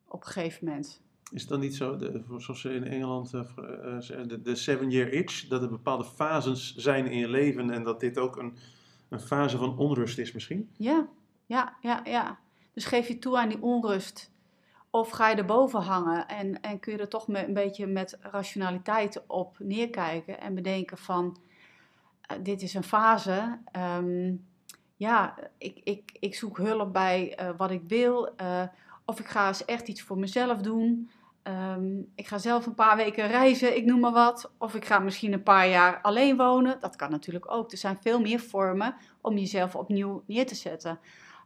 op 0.08 0.20
een 0.20 0.32
gegeven 0.32 0.64
moment. 0.66 1.04
Is 1.32 1.40
het 1.40 1.50
dan 1.50 1.60
niet 1.60 1.74
zo, 1.74 1.96
de, 1.96 2.22
zoals 2.38 2.60
ze 2.60 2.74
in 2.74 2.84
Engeland 2.84 3.34
eh, 3.34 3.40
eh, 3.40 4.00
zeggen, 4.00 4.28
de, 4.28 4.42
de 4.42 4.54
seven 4.54 4.90
year 4.90 5.12
itch, 5.12 5.48
dat 5.48 5.62
er 5.62 5.68
bepaalde 5.68 6.04
fases 6.04 6.74
zijn 6.76 7.06
in 7.06 7.18
je 7.18 7.28
leven 7.28 7.70
en 7.70 7.82
dat 7.82 8.00
dit 8.00 8.18
ook 8.18 8.36
een, 8.36 8.56
een 9.08 9.20
fase 9.20 9.58
van 9.58 9.78
onrust 9.78 10.18
is 10.18 10.32
misschien? 10.32 10.70
Ja, 10.76 11.08
ja, 11.46 11.76
ja, 11.80 12.00
ja. 12.04 12.38
Dus 12.72 12.84
geef 12.84 13.08
je 13.08 13.18
toe 13.18 13.38
aan 13.38 13.48
die 13.48 13.62
onrust. 13.62 14.34
Of 14.90 15.10
ga 15.10 15.28
je 15.28 15.36
erboven 15.36 15.80
hangen 15.80 16.28
en, 16.28 16.60
en 16.60 16.80
kun 16.80 16.92
je 16.92 16.98
er 16.98 17.08
toch 17.08 17.28
een 17.28 17.54
beetje 17.54 17.86
met 17.86 18.18
rationaliteit 18.20 19.24
op 19.26 19.56
neerkijken 19.58 20.40
en 20.40 20.54
bedenken 20.54 20.98
van, 20.98 21.38
eh, 22.20 22.36
dit 22.42 22.62
is 22.62 22.74
een 22.74 22.84
fase. 22.84 23.58
ehm, 23.72 24.34
ja, 24.96 25.34
ik, 25.58 25.80
ik, 25.84 26.16
ik 26.20 26.34
zoek 26.34 26.56
hulp 26.58 26.92
bij 26.92 27.34
eh, 27.34 27.50
wat 27.56 27.70
ik 27.70 27.82
wil. 27.86 28.36
eh, 28.36 28.62
of 29.04 29.20
ik 29.20 29.26
ga 29.26 29.48
eens 29.48 29.64
echt 29.64 29.88
iets 29.88 30.02
voor 30.02 30.18
mezelf 30.18 30.58
doen. 30.58 31.10
Ehm, 31.42 31.98
ik 32.14 32.26
ga 32.26 32.38
zelf 32.38 32.66
een 32.66 32.74
paar 32.74 32.96
weken 32.96 33.26
reizen, 33.28 33.76
ik 33.76 33.84
noem 33.84 34.00
maar 34.00 34.12
wat. 34.12 34.50
Of 34.58 34.74
ik 34.74 34.84
ga 34.84 34.98
misschien 34.98 35.32
een 35.32 35.42
paar 35.42 35.68
jaar 35.68 36.00
alleen 36.00 36.36
wonen. 36.36 36.80
Dat 36.80 36.96
kan 36.96 37.10
natuurlijk 37.10 37.52
ook. 37.52 37.72
Er 37.72 37.78
zijn 37.78 37.98
veel 38.00 38.20
meer 38.20 38.40
vormen 38.40 38.96
om 39.20 39.38
jezelf 39.38 39.74
opnieuw 39.76 40.22
neer 40.26 40.46
te 40.46 40.54
zetten. 40.54 40.98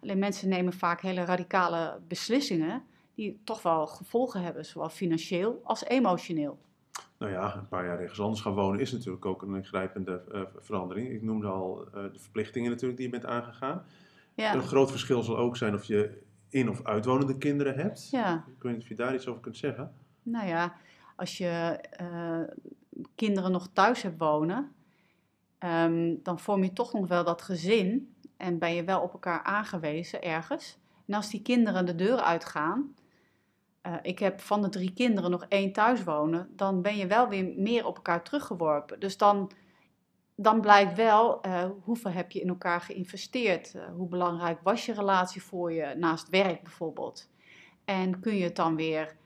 Alleen 0.03 0.19
mensen 0.19 0.49
nemen 0.49 0.73
vaak 0.73 1.01
hele 1.01 1.25
radicale 1.25 2.01
beslissingen 2.09 2.85
die 3.15 3.41
toch 3.45 3.63
wel 3.63 3.87
gevolgen 3.87 4.43
hebben, 4.43 4.65
zowel 4.67 4.89
financieel 4.89 5.61
als 5.65 5.85
emotioneel. 5.85 6.59
Nou 7.21 7.33
ja, 7.33 7.55
een 7.57 7.69
paar 7.69 7.85
jaar 7.87 8.01
ergens 8.01 8.21
anders 8.21 8.41
gaan 8.41 8.55
wonen 8.55 8.81
is 8.81 8.93
natuurlijk 8.93 9.27
ook 9.27 9.43
een 9.43 9.55
ingrijpende 9.55 10.23
eh, 10.33 10.41
verandering. 10.59 11.09
Ik 11.11 11.23
noemde 11.23 11.47
al 11.47 11.87
eh, 11.87 12.03
de 12.13 12.19
verplichtingen 12.19 12.71
natuurlijk 12.71 12.99
die 12.99 13.07
je 13.07 13.13
bent 13.19 13.27
aangegaan. 13.33 13.83
Ja, 14.35 14.55
Een 14.55 14.63
groot 14.63 14.91
verschil 14.91 15.23
zal 15.23 15.37
ook 15.39 15.57
zijn 15.57 15.75
of 15.75 15.85
je 15.85 16.23
in- 16.49 16.71
of 16.71 16.85
uitwonende 16.85 17.39
kinderen 17.39 17.75
hebt. 17.75 18.11
ja. 18.11 18.45
Ik 18.57 18.63
weet 18.63 18.73
niet 18.73 18.83
of 18.83 18.89
je 18.89 18.95
daar 18.95 19.15
iets 19.15 19.27
over 19.27 19.41
kunt 19.41 19.57
zeggen. 19.57 19.93
nou 20.23 20.47
ja, 20.47 20.75
als 21.17 21.39
je 21.39 21.79
eh, 21.91 22.41
kinderen 23.15 23.51
nog 23.53 23.69
thuis 23.73 24.03
hebt 24.03 24.19
wonen, 24.19 24.73
ehm, 25.59 26.15
dan 26.23 26.39
vorm 26.39 26.63
je 26.63 26.73
toch 26.73 26.93
nog 26.93 27.09
wel 27.09 27.25
dat 27.25 27.43
gezin 27.43 28.15
en 28.37 28.59
ben 28.59 28.75
je 28.75 28.85
wel 28.85 29.01
op 29.01 29.13
elkaar 29.13 29.43
aangewezen 29.43 30.23
ergens. 30.23 30.79
En 31.07 31.15
als 31.15 31.31
die 31.31 31.43
kinderen 31.43 31.87
de 31.87 31.95
deur 31.95 32.17
uitgaan, 32.21 32.95
eh, 33.81 33.95
ik 34.03 34.19
heb 34.19 34.41
van 34.41 34.63
de 34.63 34.69
drie 34.69 34.93
kinderen 34.93 35.31
nog 35.31 35.45
één 35.49 35.73
thuis 35.73 36.05
wonen, 36.05 36.49
dan 36.57 36.83
ben 36.83 36.97
je 36.97 37.07
wel 37.07 37.29
weer 37.29 37.53
meer 37.57 37.87
op 37.87 37.97
elkaar 37.97 38.23
teruggeworpen. 38.25 39.01
Dus 39.01 39.17
dan, 39.17 39.51
dan 40.35 40.61
blijkt 40.61 40.97
wel 40.97 41.43
eh, 41.43 41.65
hoeveel 41.83 42.11
heb 42.11 42.31
je 42.31 42.41
in 42.41 42.49
elkaar 42.49 42.81
geïnvesteerd. 42.81 43.75
Eh, 43.75 43.83
hoe 43.97 44.09
belangrijk 44.09 44.61
was 44.63 44.87
je 44.87 44.93
relatie 44.93 45.43
voor 45.43 45.73
je 45.73 45.95
naast 45.97 46.29
werk 46.29 46.63
bijvoorbeeld. 46.63 47.31
En 47.85 48.21
kun 48.21 48.37
je 48.37 48.45
het 48.45 48.57
dan 48.57 48.77
weer 48.77 49.17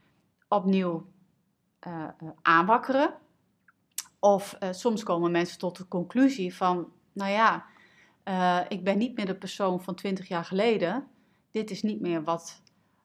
opnieuw 0.48 1.12
aanwakkeren. 2.42 3.14
Of 4.18 4.56
soms 4.70 5.02
komen 5.02 5.30
mensen 5.30 5.58
tot 5.58 5.76
de 5.76 5.88
conclusie 5.88 6.54
van, 6.54 6.92
nou 7.12 7.30
ja, 7.30 7.66
ik 8.68 8.84
ben 8.84 8.98
niet 8.98 9.16
meer 9.16 9.26
de 9.26 9.34
persoon 9.34 9.82
van 9.82 9.94
20 9.94 10.28
jaar 10.28 10.44
geleden. 10.44 11.06
Dit 11.50 11.70
is 11.70 11.82
niet 11.82 12.00
meer 12.00 12.22
wat, 12.22 12.62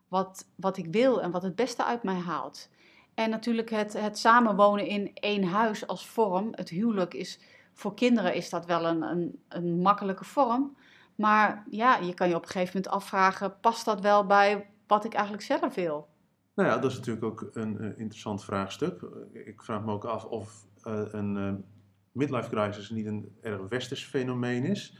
wat, 0.09 0.47
wat 0.55 0.77
ik 0.77 0.87
wil 0.91 1.21
en 1.21 1.31
wat 1.31 1.43
het 1.43 1.55
beste 1.55 1.85
uit 1.85 2.03
mij 2.03 2.19
haalt. 2.19 2.69
En 3.13 3.29
natuurlijk 3.29 3.69
het, 3.69 3.93
het 3.93 4.17
samenwonen 4.17 4.87
in 4.87 5.11
één 5.13 5.43
huis 5.43 5.87
als 5.87 6.07
vorm, 6.07 6.47
het 6.51 6.69
huwelijk 6.69 7.13
is 7.13 7.39
voor 7.73 7.93
kinderen 7.93 8.33
is 8.33 8.49
dat 8.49 8.65
wel 8.65 8.85
een, 8.85 9.01
een, 9.01 9.39
een 9.47 9.81
makkelijke 9.81 10.25
vorm. 10.25 10.75
Maar 11.15 11.65
ja, 11.69 11.97
je 11.97 12.13
kan 12.13 12.29
je 12.29 12.35
op 12.35 12.41
een 12.41 12.49
gegeven 12.49 12.75
moment 12.75 12.93
afvragen, 12.93 13.59
past 13.59 13.85
dat 13.85 14.01
wel 14.01 14.25
bij 14.25 14.69
wat 14.87 15.05
ik 15.05 15.13
eigenlijk 15.13 15.43
zelf 15.43 15.75
wil? 15.75 16.07
Nou 16.55 16.69
ja, 16.69 16.77
dat 16.77 16.91
is 16.91 16.97
natuurlijk 16.97 17.25
ook 17.25 17.49
een 17.53 17.79
eh, 17.79 17.85
interessant 17.85 18.43
vraagstuk. 18.43 19.01
Ik 19.33 19.61
vraag 19.61 19.83
me 19.83 19.91
ook 19.91 20.05
af 20.05 20.25
of 20.25 20.65
eh, 20.83 21.01
een 21.11 21.37
eh, 21.37 21.53
midlife 22.11 22.49
crisis 22.49 22.89
niet 22.89 23.05
een 23.05 23.35
erg 23.41 23.61
westers 23.69 24.05
fenomeen 24.05 24.63
is. 24.63 24.97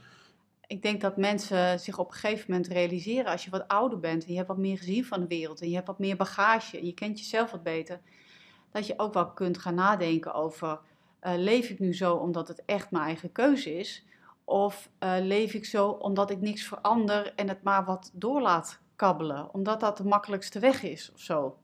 Ik 0.70 0.82
denk 0.82 1.00
dat 1.00 1.16
mensen 1.16 1.80
zich 1.80 1.98
op 1.98 2.06
een 2.06 2.16
gegeven 2.16 2.44
moment 2.48 2.68
realiseren 2.68 3.30
als 3.30 3.44
je 3.44 3.50
wat 3.50 3.68
ouder 3.68 3.98
bent 3.98 4.24
en 4.24 4.30
je 4.30 4.36
hebt 4.36 4.48
wat 4.48 4.58
meer 4.58 4.78
gezien 4.78 5.04
van 5.04 5.20
de 5.20 5.26
wereld 5.26 5.60
en 5.60 5.68
je 5.68 5.74
hebt 5.74 5.86
wat 5.86 5.98
meer 5.98 6.16
bagage 6.16 6.78
en 6.78 6.86
je 6.86 6.94
kent 6.94 7.18
jezelf 7.18 7.50
wat 7.50 7.62
beter, 7.62 8.00
dat 8.72 8.86
je 8.86 8.94
ook 8.96 9.14
wel 9.14 9.30
kunt 9.30 9.58
gaan 9.58 9.74
nadenken 9.74 10.34
over 10.34 10.80
eh, 11.20 11.32
leef 11.36 11.68
ik 11.68 11.78
nu 11.78 11.94
zo 11.94 12.14
omdat 12.14 12.48
het 12.48 12.62
echt 12.64 12.90
mijn 12.90 13.04
eigen 13.04 13.32
keuze 13.32 13.78
is 13.78 14.06
of 14.44 14.90
eh, 14.98 15.14
leef 15.20 15.54
ik 15.54 15.64
zo 15.64 15.88
omdat 15.88 16.30
ik 16.30 16.40
niks 16.40 16.66
verander 16.66 17.32
en 17.34 17.48
het 17.48 17.62
maar 17.62 17.84
wat 17.84 18.10
door 18.14 18.40
laat 18.40 18.80
kabbelen, 18.96 19.54
omdat 19.54 19.80
dat 19.80 19.96
de 19.96 20.04
makkelijkste 20.04 20.58
weg 20.58 20.82
is 20.82 21.12
of 21.12 21.20
zo. 21.20 21.58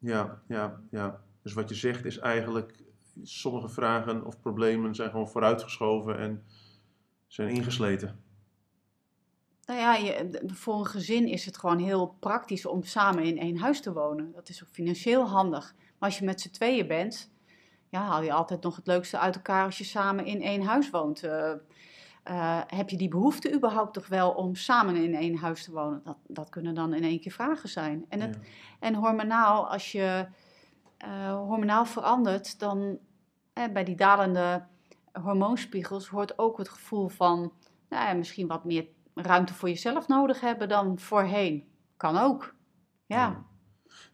Ja, 0.00 0.42
ja, 0.48 0.80
ja. 0.90 1.20
Dus 1.42 1.52
wat 1.52 1.68
je 1.68 1.74
zegt 1.74 2.04
is 2.04 2.18
eigenlijk, 2.18 2.82
sommige 3.22 3.68
vragen 3.68 4.24
of 4.24 4.40
problemen 4.40 4.94
zijn 4.94 5.10
gewoon 5.10 5.28
vooruitgeschoven 5.28 6.18
en 6.18 6.44
zijn 7.26 7.48
ingesleten. 7.48 8.30
Nou 9.72 9.84
ja, 9.84 9.94
je, 9.94 10.40
voor 10.46 10.78
een 10.78 10.86
gezin 10.86 11.26
is 11.28 11.44
het 11.44 11.58
gewoon 11.58 11.78
heel 11.78 12.16
praktisch 12.20 12.66
om 12.66 12.82
samen 12.82 13.24
in 13.24 13.38
één 13.38 13.58
huis 13.58 13.80
te 13.80 13.92
wonen. 13.92 14.32
Dat 14.32 14.48
is 14.48 14.62
ook 14.62 14.68
financieel 14.70 15.28
handig. 15.28 15.74
Maar 15.98 16.08
als 16.08 16.18
je 16.18 16.24
met 16.24 16.40
z'n 16.40 16.50
tweeën 16.50 16.86
bent, 16.86 17.30
ja, 17.88 18.00
haal 18.00 18.22
je 18.22 18.32
altijd 18.32 18.62
nog 18.62 18.76
het 18.76 18.86
leukste 18.86 19.18
uit 19.18 19.34
elkaar 19.34 19.64
als 19.64 19.78
je 19.78 19.84
samen 19.84 20.26
in 20.26 20.42
één 20.42 20.62
huis 20.62 20.90
woont. 20.90 21.22
Eh, 21.22 21.52
eh, 22.22 22.60
heb 22.66 22.88
je 22.88 22.96
die 22.96 23.08
behoefte 23.08 23.54
überhaupt 23.54 23.94
toch 23.94 24.06
wel 24.06 24.30
om 24.30 24.54
samen 24.54 24.96
in 24.96 25.14
één 25.14 25.36
huis 25.36 25.64
te 25.64 25.72
wonen? 25.72 26.00
Dat, 26.04 26.16
dat 26.26 26.48
kunnen 26.48 26.74
dan 26.74 26.94
in 26.94 27.04
één 27.04 27.20
keer 27.20 27.32
vragen 27.32 27.68
zijn. 27.68 28.04
En, 28.08 28.20
het, 28.20 28.38
Ja. 28.40 28.48
en 28.80 28.94
hormonaal, 28.94 29.70
als 29.70 29.92
je 29.92 30.26
eh, 30.96 31.34
hormonaal 31.34 31.84
verandert, 31.84 32.58
dan 32.58 32.98
eh, 33.52 33.64
bij 33.72 33.84
die 33.84 33.96
dalende 33.96 34.66
hormoonspiegels 35.22 36.08
hoort 36.08 36.38
ook 36.38 36.58
het 36.58 36.68
gevoel 36.68 37.08
van 37.08 37.52
nou 37.88 38.06
ja, 38.06 38.12
misschien 38.12 38.46
wat 38.46 38.64
meer 38.64 38.86
ruimte 39.14 39.54
voor 39.54 39.68
jezelf 39.68 40.08
nodig 40.08 40.40
hebben 40.40 40.68
dan 40.68 40.98
voorheen. 40.98 41.64
Kan 41.96 42.18
ook. 42.18 42.54
Ja, 43.06 43.44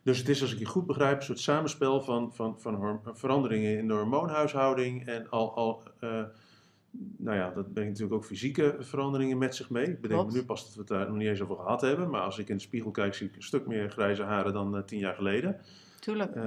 Dus 0.03 0.19
het 0.19 0.29
is, 0.29 0.43
als 0.43 0.53
ik 0.53 0.59
je 0.59 0.65
goed 0.65 0.87
begrijp, 0.87 1.17
een 1.17 1.23
soort 1.23 1.41
samenspel 1.41 2.01
van, 2.01 2.35
van, 2.35 2.61
van 2.61 3.01
veranderingen 3.05 3.79
in 3.79 3.89
de 3.89 3.95
hormoonhuishouding 3.95 5.07
en 5.07 5.31
al, 5.31 5.57
al 5.57 5.83
eh, 6.01 6.23
nou 7.17 7.37
ja, 7.37 7.51
dat 7.51 7.73
brengt 7.73 7.91
natuurlijk 7.91 8.17
ook 8.17 8.25
fysieke 8.25 8.77
veranderingen 8.79 9.39
met 9.39 9.55
zich 9.55 9.71
mee. 9.71 9.87
Ik 9.87 10.01
bedenk 10.01 10.27
me 10.27 10.33
nu 10.33 10.45
pas 10.45 10.65
dat 10.65 10.75
we 10.75 10.79
het 10.79 10.89
daar 10.89 11.07
nog 11.07 11.17
niet 11.17 11.29
eens 11.29 11.41
over 11.41 11.57
gehad 11.57 11.81
hebben, 11.81 12.11
maar 12.11 12.21
als 12.21 12.39
ik 12.39 12.49
in 12.49 12.57
de 12.57 12.63
spiegel 12.63 12.91
kijk, 12.91 13.15
zie 13.15 13.29
ik 13.29 13.37
een 13.37 13.43
stuk 13.43 13.67
meer 13.67 13.91
grijze 13.91 14.23
haren 14.23 14.53
dan 14.53 14.77
eh, 14.77 14.83
tien 14.83 14.99
jaar 14.99 15.15
geleden. 15.15 15.61
tuurlijk. 16.01 16.35
Eh, 16.35 16.43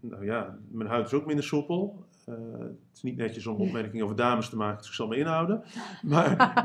nou 0.00 0.24
ja, 0.24 0.58
mijn 0.70 0.88
huid 0.88 1.06
is 1.06 1.12
ook 1.12 1.26
minder 1.26 1.44
soepel. 1.44 2.04
Eh, 2.28 2.58
het 2.58 2.76
is 2.96 3.02
niet 3.02 3.16
netjes 3.16 3.46
om 3.46 3.56
opmerkingen 3.60 4.04
over 4.04 4.16
dames 4.16 4.48
te 4.48 4.56
maken, 4.56 4.78
dus 4.78 4.88
ik 4.88 4.92
zal 4.94 5.06
me 5.06 5.16
inhouden. 5.16 5.62
Maar, 6.02 6.36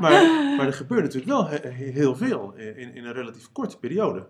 maar 0.56 0.66
er 0.66 0.72
gebeurt 0.72 1.02
natuurlijk 1.02 1.32
wel 1.32 1.46
he- 1.48 1.68
he- 1.68 1.90
heel 1.90 2.16
veel 2.16 2.52
in, 2.54 2.94
in 2.94 3.04
een 3.04 3.12
relatief 3.12 3.52
korte 3.52 3.78
periode. 3.78 4.26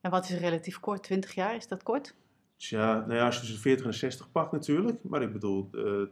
En 0.00 0.10
wat 0.10 0.24
is 0.28 0.38
relatief 0.38 0.80
kort? 0.80 1.02
20 1.02 1.34
jaar, 1.34 1.54
is 1.56 1.68
dat 1.68 1.82
kort? 1.82 2.14
Tja, 2.56 2.98
nou 3.06 3.14
ja, 3.14 3.24
als 3.24 3.34
je 3.34 3.40
tussen 3.40 3.56
de 3.56 3.62
40 3.62 3.84
en 3.84 3.90
de 3.90 3.96
60 3.96 4.32
pakt 4.32 4.52
natuurlijk. 4.52 4.98
Maar 5.02 5.22
ik 5.22 5.32
bedoel, 5.32 5.68
eh, 5.72 6.02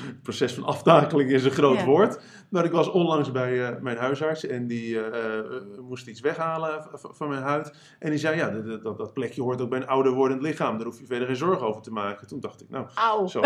proces 0.22 0.54
van 0.54 0.64
aftakeling 0.64 1.30
is 1.30 1.44
een 1.44 1.50
groot 1.50 1.78
Ja. 1.78 1.84
woord. 1.84 2.20
Maar 2.48 2.64
ik 2.64 2.72
was 2.72 2.90
onlangs 2.90 3.32
bij 3.32 3.68
eh, 3.68 3.80
mijn 3.80 3.96
huisarts 3.96 4.46
en 4.46 4.66
die 4.66 5.00
eh, 5.00 5.38
eh, 5.38 5.62
moest 5.80 6.06
iets 6.06 6.20
weghalen 6.20 6.84
van 6.92 7.28
mijn 7.28 7.42
huid. 7.42 7.74
En 7.98 8.10
die 8.10 8.18
zei, 8.18 8.36
ja, 8.36 8.48
dat, 8.48 8.82
dat, 8.82 8.98
dat 8.98 9.12
plekje 9.12 9.42
hoort 9.42 9.60
ook 9.60 9.70
bij 9.70 9.80
een 9.80 9.86
ouder 9.86 10.12
wordend 10.12 10.42
lichaam. 10.42 10.76
Daar 10.76 10.86
hoef 10.86 10.98
je 10.98 11.06
verder 11.06 11.26
geen 11.26 11.36
zorgen 11.36 11.66
over 11.66 11.82
te 11.82 11.92
maken. 11.92 12.26
Toen 12.26 12.40
dacht 12.40 12.60
ik, 12.60 12.68
nou, 12.68 12.86
zo, 13.28 13.42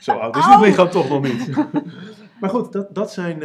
zo 0.00 0.12
oud 0.12 0.36
is 0.36 0.44
Au. 0.44 0.58
dit 0.58 0.68
lichaam 0.68 0.90
toch 0.90 1.08
nog 1.08 1.22
niet. 1.22 1.56
maar 2.40 2.50
goed, 2.50 2.72
dat, 2.72 2.94
dat 2.94 3.12
zijn... 3.12 3.42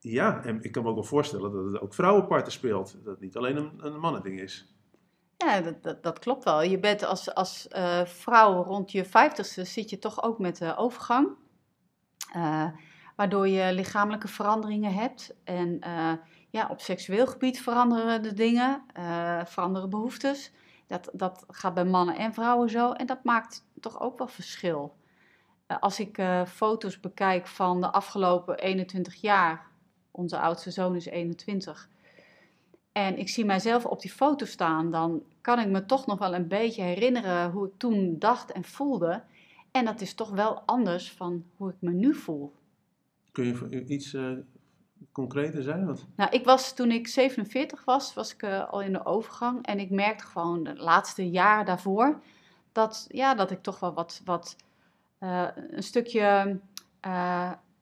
ja, 0.00 0.44
en 0.44 0.62
ik 0.62 0.72
kan 0.72 0.82
me 0.82 0.88
ook 0.88 0.94
wel 0.94 1.04
voorstellen 1.04 1.52
dat 1.52 1.64
het 1.64 1.80
ook 1.80 1.94
vrouwenparten 1.94 2.52
speelt. 2.52 2.96
Dat 3.04 3.12
het 3.12 3.20
niet 3.20 3.36
alleen 3.36 3.56
een, 3.56 3.72
een 3.78 4.00
mannending 4.00 4.40
is. 4.40 4.73
Ja, 5.44 5.60
dat, 5.60 6.02
dat, 6.02 6.18
klopt 6.18 6.44
wel. 6.44 6.62
Je 6.62 6.78
bent 6.78 7.04
als, 7.04 7.34
als 7.34 7.68
eh, 7.68 8.04
vrouw 8.04 8.62
rond 8.62 8.92
je 8.92 9.04
vijftigste 9.04 9.64
zit 9.64 9.90
je 9.90 9.98
toch 9.98 10.22
ook 10.22 10.38
met 10.38 10.56
de 10.58 10.76
overgang. 10.76 11.28
Eh, 12.32 12.66
waardoor 13.16 13.48
je 13.48 13.72
lichamelijke 13.72 14.28
veranderingen 14.28 14.94
hebt. 14.94 15.34
En 15.44 15.80
eh, 15.80 16.12
ja, 16.50 16.68
op 16.70 16.80
seksueel 16.80 17.26
gebied 17.26 17.62
veranderen 17.62 18.22
de 18.22 18.34
dingen, 18.34 18.82
veranderen 19.44 19.90
behoeftes. 19.90 20.52
Dat, 20.86 21.10
dat 21.12 21.44
gaat 21.48 21.74
bij 21.74 21.84
mannen 21.84 22.16
en 22.16 22.34
vrouwen 22.34 22.70
zo. 22.70 22.92
En 22.92 23.06
dat 23.06 23.24
maakt 23.24 23.66
toch 23.80 24.00
ook 24.00 24.18
wel 24.18 24.28
verschil. 24.28 24.96
Als 25.66 26.00
ik 26.00 26.22
foto's 26.46 27.00
bekijk 27.00 27.46
van 27.46 27.80
de 27.80 27.92
afgelopen 27.92 28.58
21 28.58 29.14
jaar, 29.20 29.66
onze 30.10 30.38
oudste 30.38 30.70
zoon 30.70 30.96
is 30.96 31.06
21. 31.06 31.88
En 32.92 33.18
ik 33.18 33.28
zie 33.28 33.44
mijzelf 33.44 33.86
op 33.86 34.00
die 34.00 34.10
foto 34.10 34.46
staan, 34.46 34.90
dan 34.90 35.22
kan 35.44 35.58
ik 35.58 35.68
me 35.68 35.86
toch 35.86 36.06
nog 36.06 36.18
wel 36.18 36.34
een 36.34 36.48
beetje 36.48 36.82
herinneren 36.82 37.50
hoe 37.50 37.66
ik 37.66 37.72
toen 37.76 38.18
dacht 38.18 38.52
en 38.52 38.64
voelde. 38.64 39.22
En 39.70 39.84
dat 39.84 40.00
is 40.00 40.14
toch 40.14 40.30
wel 40.30 40.60
anders 40.60 41.12
van 41.12 41.44
hoe 41.56 41.70
ik 41.70 41.76
me 41.78 41.92
nu 41.92 42.14
voel. 42.14 42.52
Kun 43.32 43.44
je 43.46 43.84
iets 43.84 44.14
eh, 44.14 44.32
concreter 45.12 45.62
zijn? 45.62 45.86
Want, 45.86 46.06
Nou, 46.16 46.30
ik 46.30 46.44
was 46.44 46.74
toen 46.74 46.90
ik 46.90 47.08
47 47.08 47.84
was, 47.84 48.14
was 48.14 48.34
ik 48.34 48.42
eh, 48.42 48.70
al 48.70 48.82
in 48.82 48.92
de 48.92 49.06
overgang. 49.06 49.66
En 49.66 49.78
ik 49.78 49.90
merkte 49.90 50.24
gewoon 50.24 50.64
de 50.64 50.74
laatste 50.74 51.30
jaren 51.30 51.66
daarvoor 51.66 52.22
dat, 52.72 53.06
ja, 53.08 53.34
dat 53.34 53.50
ik 53.50 53.62
toch 53.62 53.80
wel 53.80 53.94
wat, 53.94 54.20
wat 54.24 54.56
eh, 55.18 55.48
een 55.54 55.82
stukje 55.82 56.60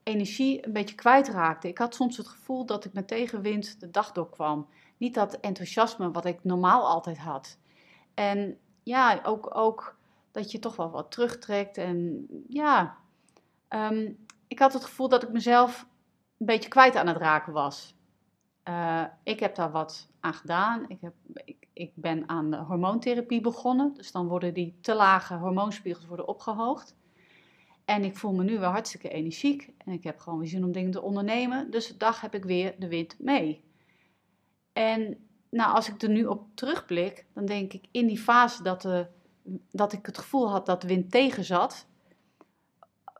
energie 0.02 0.66
een 0.66 0.72
beetje 0.72 0.94
kwijtraakte. 0.94 1.68
Ik 1.68 1.78
had 1.78 1.94
soms 1.94 2.16
het 2.16 2.28
gevoel 2.28 2.66
dat 2.66 2.84
ik 2.84 2.92
met 2.92 3.08
tegenwind 3.08 3.80
de 3.80 3.90
dag 3.90 4.12
doorkwam. 4.12 4.66
Niet 5.02 5.14
dat 5.14 5.40
enthousiasme 5.40 6.10
wat 6.10 6.24
ik 6.24 6.44
normaal 6.44 6.86
altijd 6.86 7.18
had. 7.18 7.58
En 8.14 8.58
ja, 8.82 9.20
ook, 9.22 9.56
ook 9.56 9.98
dat 10.30 10.50
je 10.50 10.58
toch 10.58 10.76
wel 10.76 10.90
wat 10.90 11.10
terugtrekt. 11.10 11.76
En 11.76 12.26
ja, 12.48 12.96
ehm, 13.68 14.12
ik 14.48 14.58
had 14.58 14.72
het 14.72 14.84
gevoel 14.84 15.08
dat 15.08 15.22
ik 15.22 15.32
mezelf 15.32 15.86
een 16.38 16.46
beetje 16.46 16.68
kwijt 16.68 16.96
aan 16.96 17.06
het 17.06 17.16
raken 17.16 17.52
was. 17.52 17.96
Eh, 18.62 19.04
ik 19.22 19.40
heb 19.40 19.54
daar 19.54 19.70
wat 19.70 20.08
aan 20.20 20.34
gedaan. 20.34 20.84
Ik, 20.88 21.00
heb, 21.00 21.14
ik, 21.72 21.92
ben 21.94 22.28
aan 22.28 22.50
de 22.50 22.56
hormoontherapie 22.56 23.40
begonnen. 23.40 23.94
Dus 23.94 24.12
dan 24.12 24.28
worden 24.28 24.54
die 24.54 24.78
te 24.80 24.94
lage 24.94 25.34
hormoonspiegels 25.34 26.06
worden 26.06 26.28
opgehoogd. 26.28 26.96
En 27.84 28.04
ik 28.04 28.16
voel 28.16 28.32
me 28.32 28.44
nu 28.44 28.58
weer 28.58 28.68
hartstikke 28.68 29.08
energiek. 29.08 29.72
En 29.78 29.92
ik 29.92 30.04
heb 30.04 30.18
gewoon 30.18 30.38
weer 30.38 30.48
zin 30.48 30.64
om 30.64 30.72
dingen 30.72 30.90
te 30.90 31.02
ondernemen. 31.02 31.70
Dus 31.70 31.86
de 31.86 31.96
dag 31.96 32.20
heb 32.20 32.34
ik 32.34 32.44
weer 32.44 32.74
de 32.78 32.88
wind 32.88 33.16
mee. 33.18 33.70
En 34.72 35.16
nou, 35.50 35.74
als 35.74 35.88
ik 35.88 36.02
er 36.02 36.08
nu 36.08 36.24
op 36.24 36.46
terugblik, 36.54 37.26
dan 37.34 37.44
denk 37.44 37.72
ik 37.72 37.84
in 37.90 38.06
die 38.06 38.18
fase 38.18 38.62
dat, 38.62 38.82
de, 38.82 39.06
dat 39.70 39.92
ik 39.92 40.06
het 40.06 40.18
gevoel 40.18 40.50
had 40.50 40.66
dat 40.66 40.80
de 40.80 40.86
wind 40.86 41.10
tegen 41.10 41.44
zat, 41.44 41.86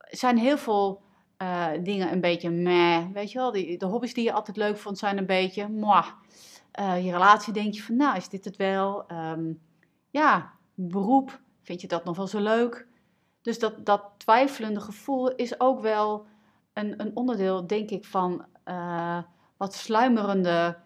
zijn 0.08 0.38
heel 0.38 0.58
veel 0.58 1.02
eh, 1.36 1.68
dingen 1.82 2.12
een 2.12 2.20
beetje 2.20 2.50
meh. 2.50 3.06
Weet 3.12 3.32
je 3.32 3.38
wel, 3.38 3.52
die, 3.52 3.78
de 3.78 3.86
hobby's 3.86 4.14
die 4.14 4.24
je 4.24 4.32
altijd 4.32 4.56
leuk 4.56 4.76
vond 4.76 4.98
zijn 4.98 5.18
een 5.18 5.26
beetje 5.26 5.68
mwah. 5.68 6.06
Eh, 6.70 7.04
je 7.04 7.12
relatie 7.12 7.52
denk 7.52 7.74
je 7.74 7.82
van, 7.82 7.96
nou, 7.96 8.16
is 8.16 8.28
dit 8.28 8.44
het 8.44 8.56
wel? 8.56 9.06
Ehm, 9.06 9.52
ja, 10.10 10.52
beroep, 10.74 11.40
vind 11.62 11.80
je 11.80 11.88
dat 11.88 12.04
nog 12.04 12.16
wel 12.16 12.26
zo 12.26 12.40
leuk? 12.40 12.86
Dus 13.42 13.58
dat, 13.58 13.86
dat 13.86 14.02
twijfelende 14.16 14.80
gevoel 14.80 15.34
is 15.34 15.60
ook 15.60 15.80
wel 15.80 16.26
een, 16.72 17.00
een 17.00 17.16
onderdeel, 17.16 17.66
denk 17.66 17.90
ik, 17.90 18.04
van 18.04 18.46
eh, 18.64 19.18
wat 19.56 19.74
sluimerende 19.74 20.78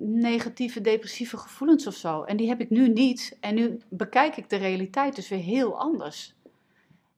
negatieve, 0.00 0.80
depressieve 0.80 1.36
gevoelens 1.36 1.86
of 1.86 1.94
zo. 1.94 2.22
En 2.22 2.36
die 2.36 2.48
heb 2.48 2.60
ik 2.60 2.70
nu 2.70 2.88
niet. 2.88 3.36
En 3.40 3.54
nu 3.54 3.78
bekijk 3.88 4.36
ik 4.36 4.48
de 4.50 4.56
realiteit 4.56 5.14
dus 5.16 5.28
weer 5.28 5.38
heel 5.38 5.78
anders. 5.78 6.34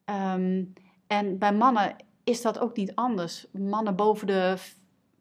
Ehm, 0.04 0.64
en 1.06 1.38
bij 1.38 1.52
mannen 1.54 1.96
is 2.24 2.42
dat 2.42 2.58
ook 2.58 2.76
niet 2.76 2.94
anders. 2.94 3.46
Mannen 3.52 3.96
boven 3.96 4.26
de 4.26 4.54
v- 4.56 4.72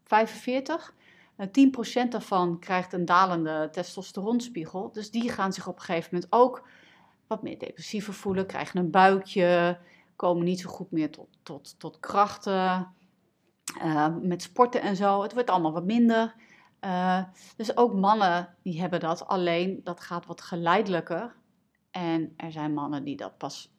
45, 0.06 0.94
eh, 1.36 1.48
10% 1.52 2.12
daarvan 2.12 2.60
krijgt 2.60 2.94
een 2.94 3.06
dalende 3.06 3.68
testosteronspiegel. 3.72 4.92
Dus 4.92 5.12
die 5.12 5.30
gaan 5.30 5.54
zich 5.54 5.68
op 5.68 5.76
een 5.76 5.82
gegeven 5.82 6.10
moment 6.14 6.32
ook 6.32 6.68
wat 7.28 7.44
meer 7.44 7.60
depressiever 7.60 8.14
voelen, 8.14 8.46
krijgen 8.46 8.80
een 8.80 8.92
buikje, 8.92 9.80
komen 10.16 10.44
niet 10.44 10.60
zo 10.60 10.70
goed 10.70 10.92
meer 10.92 11.12
tot, 11.12 11.28
tot, 11.44 11.76
tot 11.80 12.00
krachten. 12.00 12.88
eh, 13.82 14.08
met 14.22 14.42
sporten 14.42 14.82
en 14.82 14.96
zo. 14.96 15.22
Het 15.22 15.34
wordt 15.34 15.50
allemaal 15.50 15.72
wat 15.72 15.86
minder. 15.86 16.36
Eh, 16.82 17.24
dus 17.56 17.78
ook 17.78 17.94
mannen 17.94 18.56
die 18.64 18.82
hebben 18.82 19.00
dat, 19.00 19.28
alleen 19.28 19.82
dat 19.84 20.00
gaat 20.00 20.26
wat 20.26 20.42
geleidelijker. 20.42 21.36
En 21.92 22.34
er 22.38 22.52
zijn 22.52 22.74
mannen 22.74 23.04
die 23.04 23.16
dat 23.16 23.38
pas 23.38 23.74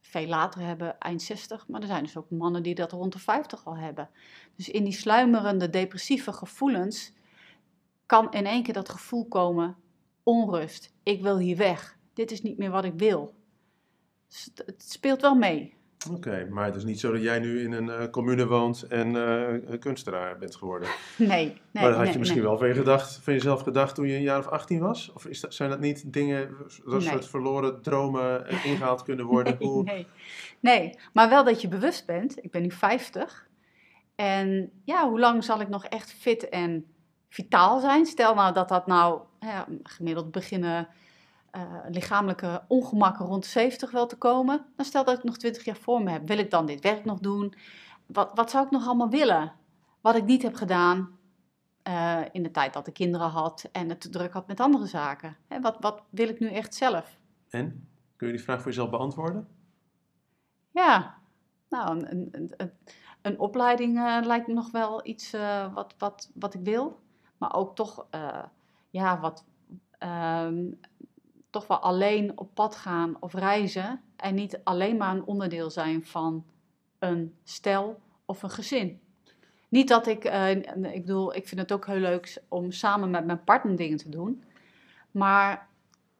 veel 0.00 0.26
later 0.26 0.60
hebben, 0.60 0.98
eind 0.98 1.22
60. 1.22 1.68
Maar 1.68 1.80
er 1.80 1.86
zijn 1.86 2.02
dus 2.04 2.16
ook 2.16 2.30
mannen 2.30 2.62
die 2.62 2.74
dat 2.74 2.92
rond 2.92 3.12
de 3.12 3.18
50 3.18 3.66
al 3.66 3.76
hebben. 3.76 4.10
Dus 4.56 4.68
in 4.68 4.84
die 4.84 4.92
sluimerende 4.92 5.70
depressieve 5.70 6.32
gevoelens 6.32 7.12
kan 8.06 8.32
in 8.32 8.46
één 8.46 8.62
keer 8.62 8.74
dat 8.74 8.88
gevoel 8.88 9.28
komen: 9.28 9.76
onrust. 10.22 10.92
Ik 11.02 11.22
wil 11.22 11.38
hier 11.38 11.56
weg. 11.56 11.98
Dit 12.14 12.30
is 12.30 12.42
niet 12.42 12.58
meer 12.58 12.70
wat 12.70 12.84
ik 12.84 12.94
wil. 12.94 13.34
Dus 14.28 14.44
het- 14.44 14.66
het 14.66 14.82
speelt 14.90 15.20
wel 15.20 15.34
mee. 15.34 15.75
Oké, 16.10 16.48
maar 16.50 16.64
het 16.64 16.74
is 16.74 16.84
niet 16.84 17.00
zo 17.00 17.12
dat 17.12 17.22
jij 17.22 17.38
nu 17.38 17.62
in 17.62 17.72
een 17.72 17.90
eh, 17.90 18.10
commune 18.10 18.46
woont 18.46 18.82
en 18.82 19.14
een 19.14 19.78
kunstenaar 19.78 20.38
bent 20.38 20.56
geworden. 20.56 20.88
Nee, 21.16 21.28
nee. 21.28 21.54
maar 21.72 21.82
dat 21.82 21.92
had 21.94 22.02
nee, 22.02 22.12
je 22.12 22.18
misschien 22.18 22.40
nee. 22.40 22.48
wel 22.48 22.58
van, 22.58 22.68
je 22.68 22.74
gedacht, 22.74 23.20
van 23.22 23.32
jezelf 23.32 23.62
gedacht 23.62 23.94
toen 23.94 24.06
je 24.06 24.14
een 24.14 24.22
jaar 24.22 24.38
of 24.38 24.46
18 24.46 24.80
was? 24.80 25.12
Of 25.14 25.26
is 25.26 25.40
dat, 25.40 25.54
zijn 25.54 25.70
dat 25.70 25.80
niet 25.80 26.12
dingen, 26.12 26.56
dat 26.84 26.98
Nee. 26.98 27.00
soort 27.00 27.28
verloren 27.28 27.82
dromen 27.82 28.48
eh, 28.48 28.64
ingehaald 28.70 29.02
kunnen 29.02 29.26
worden? 29.26 29.56
Hoe, 29.58 29.82
nee. 29.82 30.06
nee, 30.60 30.98
maar 31.12 31.28
wel 31.28 31.44
dat 31.44 31.60
je 31.60 31.68
bewust 31.68 32.06
bent. 32.06 32.44
Ik 32.44 32.50
ben 32.50 32.62
nu 32.62 32.70
50. 32.70 33.48
En 34.14 34.70
ja, 34.84 35.08
hoe 35.08 35.18
lang 35.18 35.44
zal 35.44 35.60
ik 35.60 35.68
nog 35.68 35.84
echt 35.84 36.12
fit 36.12 36.48
en 36.48 36.84
vitaal 37.28 37.80
zijn? 37.80 38.06
Stel 38.06 38.34
nou 38.34 38.54
dat 38.54 38.68
dat 38.68 38.86
nou 38.86 39.20
ja, 39.40 39.66
gemiddeld 39.82 40.30
beginnen 40.30 40.88
eh, 41.50 41.62
lichamelijke 41.88 42.62
ongemakken 42.68 43.26
rond 43.26 43.42
de 43.42 43.48
70 43.48 43.90
wel 43.90 44.06
te 44.06 44.16
komen. 44.16 44.66
Dan 44.76 44.84
stel 44.84 45.04
dat 45.04 45.18
ik 45.18 45.24
nog 45.24 45.36
20 45.36 45.64
jaar 45.64 45.76
voor 45.76 46.02
me 46.02 46.10
heb. 46.10 46.28
Wil 46.28 46.38
ik 46.38 46.50
dan 46.50 46.66
dit 46.66 46.80
werk 46.80 47.04
nog 47.04 47.18
doen? 47.18 47.54
Wat, 48.06 48.30
wat 48.34 48.50
zou 48.50 48.64
ik 48.64 48.70
nog 48.70 48.86
allemaal 48.86 49.10
willen? 49.10 49.52
Wat 50.00 50.16
ik 50.16 50.24
niet 50.24 50.42
heb 50.42 50.54
gedaan 50.54 51.18
eh, 51.82 52.20
in 52.32 52.42
de 52.42 52.50
tijd 52.50 52.72
dat 52.72 52.86
ik 52.86 52.94
kinderen 52.94 53.28
had 53.28 53.68
en 53.72 53.88
het 53.88 54.00
te 54.00 54.08
druk 54.08 54.32
had 54.32 54.46
met 54.46 54.60
andere 54.60 54.86
zaken. 54.86 55.36
Hè, 55.46 55.60
wat, 55.60 55.76
wat 55.80 56.02
wil 56.10 56.28
ik 56.28 56.40
nu 56.40 56.48
echt 56.48 56.74
zelf? 56.74 57.18
En? 57.48 57.88
Kun 58.16 58.26
je 58.26 58.32
die 58.32 58.42
vraag 58.42 58.58
voor 58.58 58.70
jezelf 58.70 58.90
beantwoorden? 58.90 59.48
Ja, 60.70 61.18
nou, 61.68 61.90
een, 61.90 62.28
een, 62.30 62.52
een, 62.56 62.72
een 63.22 63.38
opleiding 63.38 63.96
eh, 63.98 64.18
lijkt 64.22 64.46
me 64.46 64.54
nog 64.54 64.70
wel 64.70 65.06
iets 65.06 65.30
wat, 65.74 65.94
wat, 65.98 66.30
wat 66.34 66.54
ik 66.54 66.60
wil. 66.60 67.00
Maar 67.38 67.54
ook 67.54 67.74
toch, 67.74 68.06
ja, 68.90 69.20
wat, 69.20 69.44
ehm, 69.98 70.70
toch 71.56 71.66
wel 71.66 71.78
alleen 71.78 72.38
op 72.38 72.54
pad 72.54 72.76
gaan 72.76 73.16
of 73.20 73.34
reizen. 73.34 74.00
En 74.16 74.34
niet 74.34 74.60
alleen 74.64 74.96
maar 74.96 75.14
een 75.14 75.24
onderdeel 75.24 75.70
zijn 75.70 76.06
van 76.06 76.44
een 76.98 77.36
stel 77.44 78.00
of 78.24 78.42
een 78.42 78.50
gezin. 78.50 79.00
Niet 79.68 79.88
dat 79.88 80.06
ik, 80.06 80.24
eh, 80.24 80.50
ik 80.94 81.06
bedoel, 81.06 81.34
ik 81.34 81.48
vind 81.48 81.60
het 81.60 81.72
ook 81.72 81.86
heel 81.86 81.98
leuk 81.98 82.42
om 82.48 82.72
samen 82.72 83.10
met 83.10 83.26
mijn 83.26 83.44
partner 83.44 83.76
dingen 83.76 83.96
te 83.96 84.08
doen. 84.08 84.42
Maar 85.10 85.68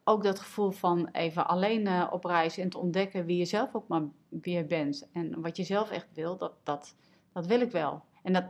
ook 0.04 0.22
dat 0.22 0.40
gevoel 0.40 0.70
van 0.70 1.08
even 1.12 1.46
alleen 1.46 1.86
eh, 1.86 2.06
op 2.10 2.24
reis 2.24 2.58
en 2.58 2.68
te 2.68 2.78
ontdekken 2.78 3.24
wie 3.24 3.36
je 3.36 3.44
zelf 3.44 3.74
ook 3.74 3.88
maar 3.88 4.02
weer 4.28 4.66
bent. 4.66 5.08
En 5.12 5.40
wat 5.40 5.56
je 5.56 5.64
zelf 5.64 5.90
echt 5.90 6.08
wil, 6.14 6.36
dat, 6.36 6.52
dat, 6.62 6.94
dat 7.32 7.46
wil 7.46 7.60
ik 7.60 7.70
wel. 7.70 8.02
En 8.22 8.32
dat, 8.32 8.44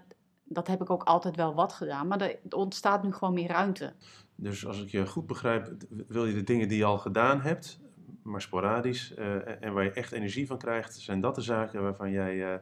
dat 0.45 0.67
heb 0.67 0.81
ik 0.81 0.91
ook 0.91 1.03
altijd 1.03 1.37
wel 1.37 1.55
wat 1.55 1.73
gedaan. 1.73 2.07
Maar 2.07 2.21
er 2.21 2.39
ontstaat 2.51 3.03
nu 3.03 3.13
gewoon 3.13 3.35
meer 3.35 3.49
ruimte. 3.49 3.93
Dus 4.37 4.67
als 4.67 4.83
ik 4.83 4.89
je 4.89 5.07
goed 5.07 5.27
begrijp, 5.27 5.73
wil 6.07 6.27
je 6.27 6.35
de 6.35 6.43
dingen 6.43 6.69
die 6.69 6.79
je 6.79 6.85
al 6.85 6.99
gedaan 6.99 7.41
hebt, 7.41 7.81
maar 8.23 8.43
sporadisch, 8.43 9.15
eh, 9.15 9.63
en 9.63 9.73
waar 9.73 9.85
je 9.85 9.93
echt 9.93 10.13
energie 10.13 10.47
van 10.47 10.59
krijgt, 10.59 10.95
zijn 10.95 11.21
dat 11.21 11.35
de 11.35 11.41
zaken 11.41 11.83
waarvan 11.83 12.11
jij, 12.11 12.45
eh, 12.45 12.55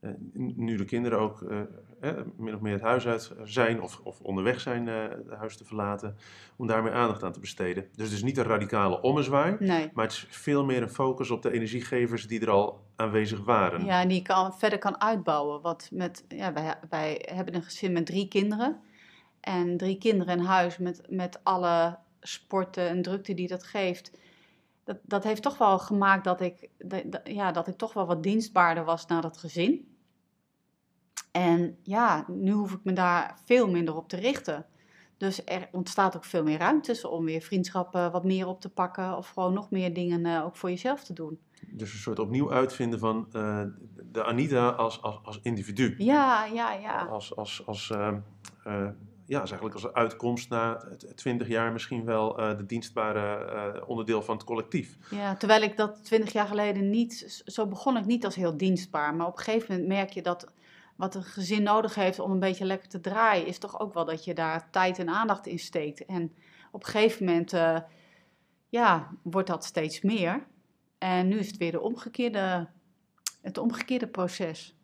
eh, 0.00 0.10
nu 0.56 0.76
de 0.76 0.84
kinderen 0.84 1.18
ook 1.18 1.42
eh, 2.00 2.10
min 2.36 2.54
of 2.54 2.60
meer 2.60 2.72
het 2.72 2.82
huis 2.82 3.06
uit 3.06 3.32
zijn 3.44 3.82
of, 3.82 4.00
of 4.02 4.20
onderweg 4.20 4.60
zijn 4.60 4.86
het 4.86 5.30
huis 5.38 5.56
te 5.56 5.64
verlaten, 5.64 6.16
om 6.56 6.66
daar 6.66 6.82
meer 6.82 6.92
aandacht 6.92 7.22
aan 7.22 7.32
te 7.32 7.40
besteden. 7.40 7.88
Dus 7.94 8.04
het 8.04 8.14
is 8.14 8.22
niet 8.22 8.38
een 8.38 8.44
radicale 8.44 9.00
ommezwaai, 9.00 9.56
Nee. 9.58 9.90
maar 9.92 10.04
het 10.04 10.12
is 10.12 10.26
veel 10.30 10.64
meer 10.64 10.82
een 10.82 10.88
focus 10.88 11.30
op 11.30 11.42
de 11.42 11.52
energiegevers 11.52 12.26
die 12.26 12.40
er 12.40 12.50
al 12.50 12.84
aanwezig 12.96 13.44
waren. 13.44 13.84
Ja, 13.84 14.00
en 14.00 14.08
die 14.08 14.18
ik 14.18 14.24
kan, 14.24 14.54
verder 14.54 14.78
kan 14.78 15.00
uitbouwen. 15.00 15.60
Want 15.60 15.88
met, 15.92 16.24
ja, 16.28 16.52
wij, 16.52 16.74
wij 16.88 17.28
hebben 17.32 17.54
een 17.54 17.62
gezin 17.62 17.92
met 17.92 18.06
drie 18.06 18.28
kinderen. 18.28 18.80
En 19.44 19.76
drie 19.76 19.98
kinderen 19.98 20.38
in 20.38 20.44
huis 20.44 20.78
met, 20.78 21.02
met 21.08 21.40
alle 21.42 21.98
sporten 22.20 22.88
en 22.88 23.02
drukte 23.02 23.34
die 23.34 23.48
dat 23.48 23.64
geeft. 23.64 24.10
Dat, 24.84 24.98
dat 25.02 25.24
heeft 25.24 25.42
toch 25.42 25.58
wel 25.58 25.78
gemaakt 25.78 26.24
dat 26.24 26.40
ik, 26.40 26.68
dat, 26.78 27.20
ja, 27.24 27.52
dat 27.52 27.66
ik 27.66 27.76
toch 27.76 27.92
wel 27.92 28.06
wat 28.06 28.22
dienstbaarder 28.22 28.84
was 28.84 29.06
naar 29.06 29.22
dat 29.22 29.36
gezin. 29.36 29.96
En 31.32 31.78
ja, 31.82 32.24
nu 32.28 32.52
hoef 32.52 32.72
ik 32.72 32.80
me 32.82 32.92
daar 32.92 33.38
veel 33.44 33.70
minder 33.70 33.96
op 33.96 34.08
te 34.08 34.16
richten. 34.16 34.66
Dus 35.16 35.44
er 35.44 35.68
ontstaat 35.72 36.16
ook 36.16 36.24
veel 36.24 36.42
meer 36.42 36.58
ruimte 36.58 37.08
om 37.08 37.24
weer 37.24 37.40
vriendschappen 37.40 38.10
wat 38.10 38.24
meer 38.24 38.46
op 38.46 38.60
te 38.60 38.68
pakken. 38.68 39.16
Of 39.16 39.28
gewoon 39.28 39.52
nog 39.52 39.70
meer 39.70 39.94
dingen 39.94 40.26
eh, 40.26 40.44
ook 40.44 40.56
voor 40.56 40.70
jezelf 40.70 41.04
te 41.04 41.12
doen. 41.12 41.38
Dus 41.70 41.92
een 41.92 41.98
soort 41.98 42.18
opnieuw 42.18 42.52
uitvinden 42.52 42.98
van 42.98 43.26
eh, 43.32 43.62
de 44.12 44.24
Anita 44.24 44.68
als, 44.68 45.02
als, 45.02 45.20
als 45.22 45.40
individu. 45.42 45.94
Ja, 45.98 46.44
ja, 46.44 46.72
ja. 46.72 47.04
Als, 47.04 47.36
als, 47.36 47.66
als, 47.66 47.90
eh, 47.90 48.88
ja, 49.26 49.42
is 49.42 49.50
eigenlijk 49.50 49.74
als 49.74 49.92
uitkomst 49.92 50.48
na 50.48 50.88
twintig 51.14 51.48
jaar 51.48 51.72
misschien 51.72 52.04
wel 52.04 52.38
eh, 52.38 52.56
de 52.56 52.66
dienstbare 52.66 53.44
eh, 53.44 53.88
onderdeel 53.88 54.22
van 54.22 54.36
het 54.36 54.44
collectief. 54.44 54.96
Ja, 55.10 55.36
terwijl 55.36 55.62
ik 55.62 55.76
dat 55.76 56.04
twintig 56.04 56.32
jaar 56.32 56.46
geleden 56.46 56.90
niet, 56.90 57.42
zo 57.46 57.66
begon 57.66 57.96
ik 57.96 58.04
niet 58.04 58.24
als 58.24 58.34
heel 58.34 58.56
dienstbaar. 58.56 59.14
Maar 59.14 59.26
op 59.26 59.38
een 59.38 59.44
gegeven 59.44 59.70
moment 59.70 59.88
merk 59.88 60.10
je 60.10 60.22
dat 60.22 60.52
wat 60.96 61.14
een 61.14 61.22
gezin 61.22 61.62
nodig 61.62 61.94
heeft 61.94 62.18
om 62.18 62.30
een 62.30 62.38
beetje 62.38 62.64
lekker 62.64 62.88
te 62.88 63.00
draaien, 63.00 63.46
is 63.46 63.58
toch 63.58 63.80
ook 63.80 63.94
wel 63.94 64.04
dat 64.04 64.24
je 64.24 64.34
daar 64.34 64.70
tijd 64.70 64.98
en 64.98 65.08
aandacht 65.08 65.46
in 65.46 65.58
steekt. 65.58 66.04
En 66.04 66.34
op 66.70 66.84
een 66.84 66.90
gegeven 66.90 67.26
moment, 67.26 67.52
eh, 67.52 67.78
ja, 68.68 69.10
wordt 69.22 69.48
dat 69.48 69.64
steeds 69.64 70.00
meer. 70.00 70.46
En 70.98 71.28
nu 71.28 71.38
is 71.38 71.46
het 71.46 71.56
weer 71.56 71.72
de 71.72 71.80
omgekeerde, 71.80 72.68
het 73.40 73.58
omgekeerde 73.58 74.06
proces. 74.08 74.76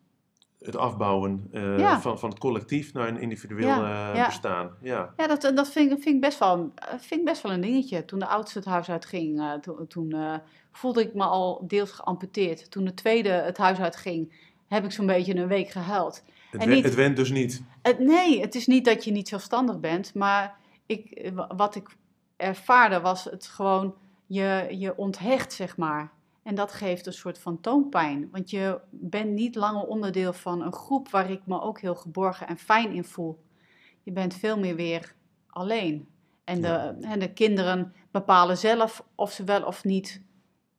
Het 0.61 0.75
afbouwen 0.75 1.47
eh, 1.51 1.79
Ja. 1.79 2.01
van, 2.01 2.19
van 2.19 2.29
het 2.29 2.39
collectief 2.39 2.93
naar 2.93 3.07
een 3.07 3.19
individueel 3.19 3.67
Ja, 3.67 4.09
eh, 4.11 4.15
ja. 4.15 4.25
bestaan. 4.25 4.71
Ja. 4.81 5.13
Ja, 5.17 5.27
dat, 5.27 5.41
dat 5.55 5.69
vind, 5.71 5.91
ik- 5.91 6.01
vind, 6.01 6.15
ik 6.15 6.21
best 6.21 6.39
wel, 6.39 6.71
eh, 6.75 6.87
vind 6.99 7.19
ik 7.19 7.25
best 7.25 7.41
wel 7.41 7.51
een 7.51 7.61
dingetje. 7.61 8.05
Toen 8.05 8.19
de 8.19 8.27
oudste 8.27 8.57
het 8.57 8.67
huis 8.67 8.89
uitging, 8.89 9.39
eh, 9.39 9.53
toen, 9.53 9.87
toen 9.87 10.15
voelde 10.71 11.01
ik 11.01 11.13
me 11.13 11.23
al 11.23 11.63
deels 11.67 11.91
geamputeerd. 11.91 12.71
Toen 12.71 12.85
de 12.85 12.93
tweede 12.93 13.29
het 13.29 13.57
huis 13.57 13.79
uitging, 13.79 14.33
heb 14.67 14.83
ik 14.83 14.91
zo'n 14.91 15.05
beetje 15.05 15.35
een 15.35 15.47
week 15.47 15.69
gehuild. 15.69 16.23
Het, 16.51 16.61
En 16.61 16.67
wen- 16.67 16.75
niet- 16.75 16.83
het 16.85 16.95
went 16.95 17.15
dus 17.15 17.31
niet. 17.31 17.63
Het, 17.81 17.99
nee, 17.99 18.41
het 18.41 18.55
is 18.55 18.67
niet 18.67 18.85
dat 18.85 19.03
je 19.03 19.11
niet 19.11 19.27
zelfstandig 19.27 19.79
bent, 19.79 20.13
maar 20.13 20.55
ik, 20.85 21.29
wa- 21.33 21.49
wat 21.55 21.75
ik 21.75 21.87
ervaarde 22.37 22.99
was 22.99 23.23
het 23.23 23.45
gewoon, 23.47 23.93
je, 24.27 24.65
je 24.69 24.97
onthecht, 24.97 25.53
zeg 25.53 25.77
maar. 25.77 26.11
En 26.43 26.55
dat 26.55 26.71
geeft 26.71 27.05
een 27.05 27.13
soort 27.13 27.39
van 27.39 27.61
toonpijn, 27.61 28.29
want 28.31 28.49
je 28.49 28.79
bent 28.89 29.31
niet 29.31 29.55
langer 29.55 29.83
onderdeel 29.83 30.33
van 30.33 30.61
een 30.61 30.73
groep 30.73 31.09
waar 31.09 31.31
ik 31.31 31.41
me 31.45 31.61
ook 31.61 31.79
heel 31.79 31.95
geborgen 31.95 32.47
en 32.47 32.57
fijn 32.57 32.91
in 32.91 33.03
voel. 33.03 33.43
Je 34.03 34.11
bent 34.11 34.33
veel 34.33 34.59
meer 34.59 34.75
weer 34.75 35.15
alleen. 35.47 36.07
En 36.43 36.61
de, 36.61 36.67
Ja. 36.67 36.95
en 37.01 37.19
de 37.19 37.33
kinderen 37.33 37.93
bepalen 38.11 38.57
zelf 38.57 39.05
of 39.15 39.31
ze 39.31 39.43
wel 39.43 39.63
of 39.63 39.83
niet 39.83 40.21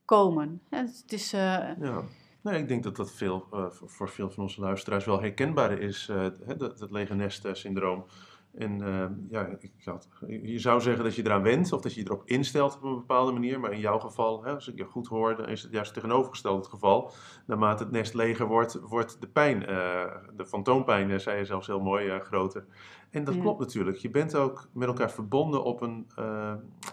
komen. 0.05 0.61
En 0.69 0.85
het 0.85 1.13
is, 1.13 1.33
eh, 1.33 1.69
Ja. 1.79 2.01
Nee, 2.41 2.59
ik 2.59 2.67
denk 2.67 2.83
dat 2.83 2.95
dat 2.95 3.11
veel, 3.11 3.47
eh, 3.51 3.65
voor, 3.69 4.09
veel 4.09 4.29
van 4.29 4.43
onze 4.43 4.61
luisteraars 4.61 5.05
wel 5.05 5.21
herkenbaar 5.21 5.79
is, 5.79 6.09
eh, 6.09 6.21
het, 6.45 6.61
het, 6.61 6.91
lege 6.91 7.15
nest 7.15 7.47
syndroom. 7.51 8.05
En 8.53 8.81
eh, 8.81 9.05
ja, 9.29 9.45
ik 9.59 9.71
had, 9.83 10.07
je 10.27 10.59
zou 10.59 10.81
zeggen 10.81 11.03
dat 11.03 11.15
je 11.15 11.25
eraan 11.25 11.41
went 11.41 11.71
of 11.73 11.81
dat 11.81 11.93
je 11.93 11.99
je 11.99 12.05
erop 12.05 12.21
instelt 12.25 12.75
op 12.75 12.83
een 12.83 12.95
bepaalde 12.95 13.31
manier. 13.31 13.59
Maar 13.59 13.71
in 13.71 13.79
jouw 13.79 13.99
geval, 13.99 14.43
hè, 14.43 14.53
als 14.53 14.67
ik 14.67 14.77
je 14.77 14.83
goed 14.83 15.07
hoor, 15.07 15.35
dan 15.35 15.49
is 15.49 15.61
het 15.61 15.71
juist 15.71 15.93
tegenovergesteld 15.93 16.57
het 16.57 16.67
geval. 16.67 17.11
Naarmate 17.45 17.83
het 17.83 17.91
nest 17.91 18.13
leger 18.13 18.47
wordt, 18.47 18.79
wordt 18.81 19.21
de 19.21 19.27
pijn, 19.27 19.65
eh, 19.65 20.15
de 20.35 20.45
fantoompijn, 20.45 21.11
eh, 21.11 21.17
zei 21.17 21.37
je 21.37 21.45
zelfs 21.45 21.67
heel 21.67 21.79
mooi, 21.79 22.07
eh, 22.09 22.19
groter. 22.19 22.65
En 23.09 23.23
dat 23.23 23.33
Ja. 23.33 23.41
klopt 23.41 23.59
natuurlijk. 23.59 23.97
Je 23.97 24.09
bent 24.09 24.35
ook 24.35 24.69
met 24.73 24.87
elkaar 24.87 25.11
verbonden 25.11 25.63
op 25.63 25.81
een, 25.81 26.07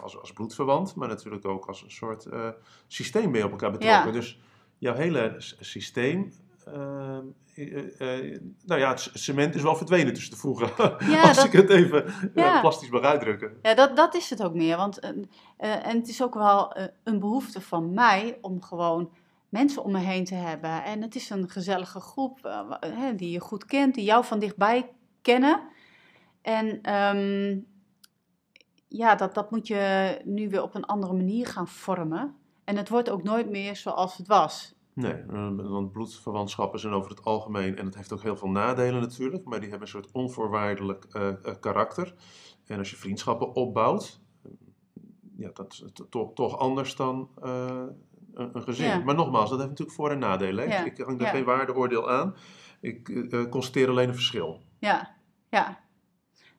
als, 0.01 0.19
als 0.19 0.33
bloedverwant, 0.33 0.95
maar 0.95 1.07
natuurlijk 1.07 1.45
ook 1.45 1.65
als 1.65 1.83
een 1.83 1.91
soort 1.91 2.27
systeem 2.87 3.31
ben 3.31 3.39
je 3.39 3.45
op 3.45 3.51
elkaar 3.51 3.71
betrokken. 3.71 4.05
Ja. 4.05 4.11
Dus 4.11 4.39
jouw 4.77 4.93
hele 4.93 5.35
systeem. 5.37 6.31
Eh, 6.65 7.17
eh, 7.55 8.19
eh, 8.31 8.41
nou 8.65 8.79
ja, 8.81 8.89
het 8.89 9.09
cement 9.13 9.55
is 9.55 9.61
wel 9.61 9.75
verdwenen 9.75 10.13
tussen 10.13 10.31
de 10.31 10.37
voegen. 10.39 10.71
Ja, 11.09 11.21
als 11.27 11.35
dat- 11.37 11.45
ik 11.45 11.51
het 11.51 11.69
even 11.69 12.05
eh, 12.05 12.13
Ja. 12.35 12.59
plastisch 12.61 12.89
mag 12.89 13.01
uitdrukken. 13.01 13.57
Ja, 13.61 13.73
dat, 13.73 13.95
dat 13.95 14.15
is 14.15 14.29
het 14.29 14.43
ook 14.43 14.53
meer. 14.53 14.77
Want, 14.77 14.99
en 14.99 15.27
het 15.97 16.07
is 16.07 16.23
ook 16.23 16.33
wel 16.33 16.75
een 17.03 17.19
behoefte 17.19 17.61
van 17.61 17.93
mij 17.93 18.37
om 18.41 18.61
gewoon 18.61 19.11
mensen 19.49 19.83
om 19.83 19.91
me 19.91 19.99
heen 19.99 20.25
te 20.25 20.35
hebben. 20.35 20.83
En 20.83 21.01
het 21.01 21.15
is 21.15 21.29
een 21.29 21.49
gezellige 21.49 21.99
groep 21.99 22.65
die 23.15 23.31
je 23.31 23.39
goed 23.39 23.65
kent, 23.65 23.95
die 23.95 24.03
jou 24.03 24.25
van 24.25 24.39
dichtbij 24.39 24.89
kennen. 25.21 25.61
En 26.41 26.81
ehm, 26.81 27.57
ja, 28.87 29.15
dat, 29.15 29.33
dat 29.33 29.51
moet 29.51 29.67
je 29.67 30.17
nu 30.23 30.49
weer 30.49 30.61
op 30.63 30.75
een 30.75 30.85
andere 30.85 31.13
manier 31.13 31.47
gaan 31.47 31.67
vormen. 31.67 32.35
En 32.63 32.77
het 32.77 32.89
wordt 32.89 33.09
ook 33.09 33.23
nooit 33.23 33.49
meer 33.49 33.75
zoals 33.75 34.17
het 34.17 34.27
was. 34.27 34.73
Nee, 35.01 35.13
eh, 35.13 35.49
want 35.55 35.91
bloedverwantschappen 35.91 36.79
zijn 36.79 36.93
over 36.93 37.09
het 37.09 37.23
algemeen, 37.23 37.77
en 37.77 37.85
dat 37.85 37.95
heeft 37.95 38.13
ook 38.13 38.21
heel 38.21 38.35
veel 38.35 38.49
nadelen 38.49 39.01
natuurlijk, 39.01 39.45
maar 39.45 39.59
die 39.59 39.69
hebben 39.69 39.87
een 39.87 39.93
soort 39.93 40.11
onvoorwaardelijk 40.11 41.05
eh, 41.11 41.27
eh, 41.27 41.55
karakter. 41.59 42.13
En 42.65 42.77
als 42.77 42.89
je 42.89 42.95
vriendschappen 42.95 43.55
opbouwt, 43.55 44.21
ja, 45.37 45.49
dat 45.53 45.71
is 45.73 45.83
toch, 46.09 46.33
toch 46.33 46.57
anders 46.57 46.95
dan 46.95 47.29
een, 47.39 47.95
een 48.33 48.61
gezin. 48.61 48.87
Ja. 48.87 48.99
Maar 48.99 49.15
nogmaals, 49.15 49.49
dat 49.49 49.57
heeft 49.57 49.69
natuurlijk 49.69 49.97
voor- 49.97 50.11
en 50.11 50.19
nadelen. 50.19 50.67
Ja, 50.67 50.85
Ik 50.85 50.97
hang 50.97 51.19
er 51.19 51.25
ja. 51.25 51.31
geen 51.31 51.43
waardeoordeel 51.43 52.09
aan. 52.09 52.35
Ik 52.81 53.27
constateer 53.49 53.89
alleen 53.89 54.07
een 54.07 54.13
verschil. 54.13 54.61
Ja, 54.79 55.15
ja. 55.49 55.79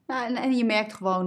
Nou, 0.06 0.26
en, 0.26 0.36
en 0.36 0.52
je 0.56 0.64
merkt 0.64 0.92
gewoon, 0.92 1.26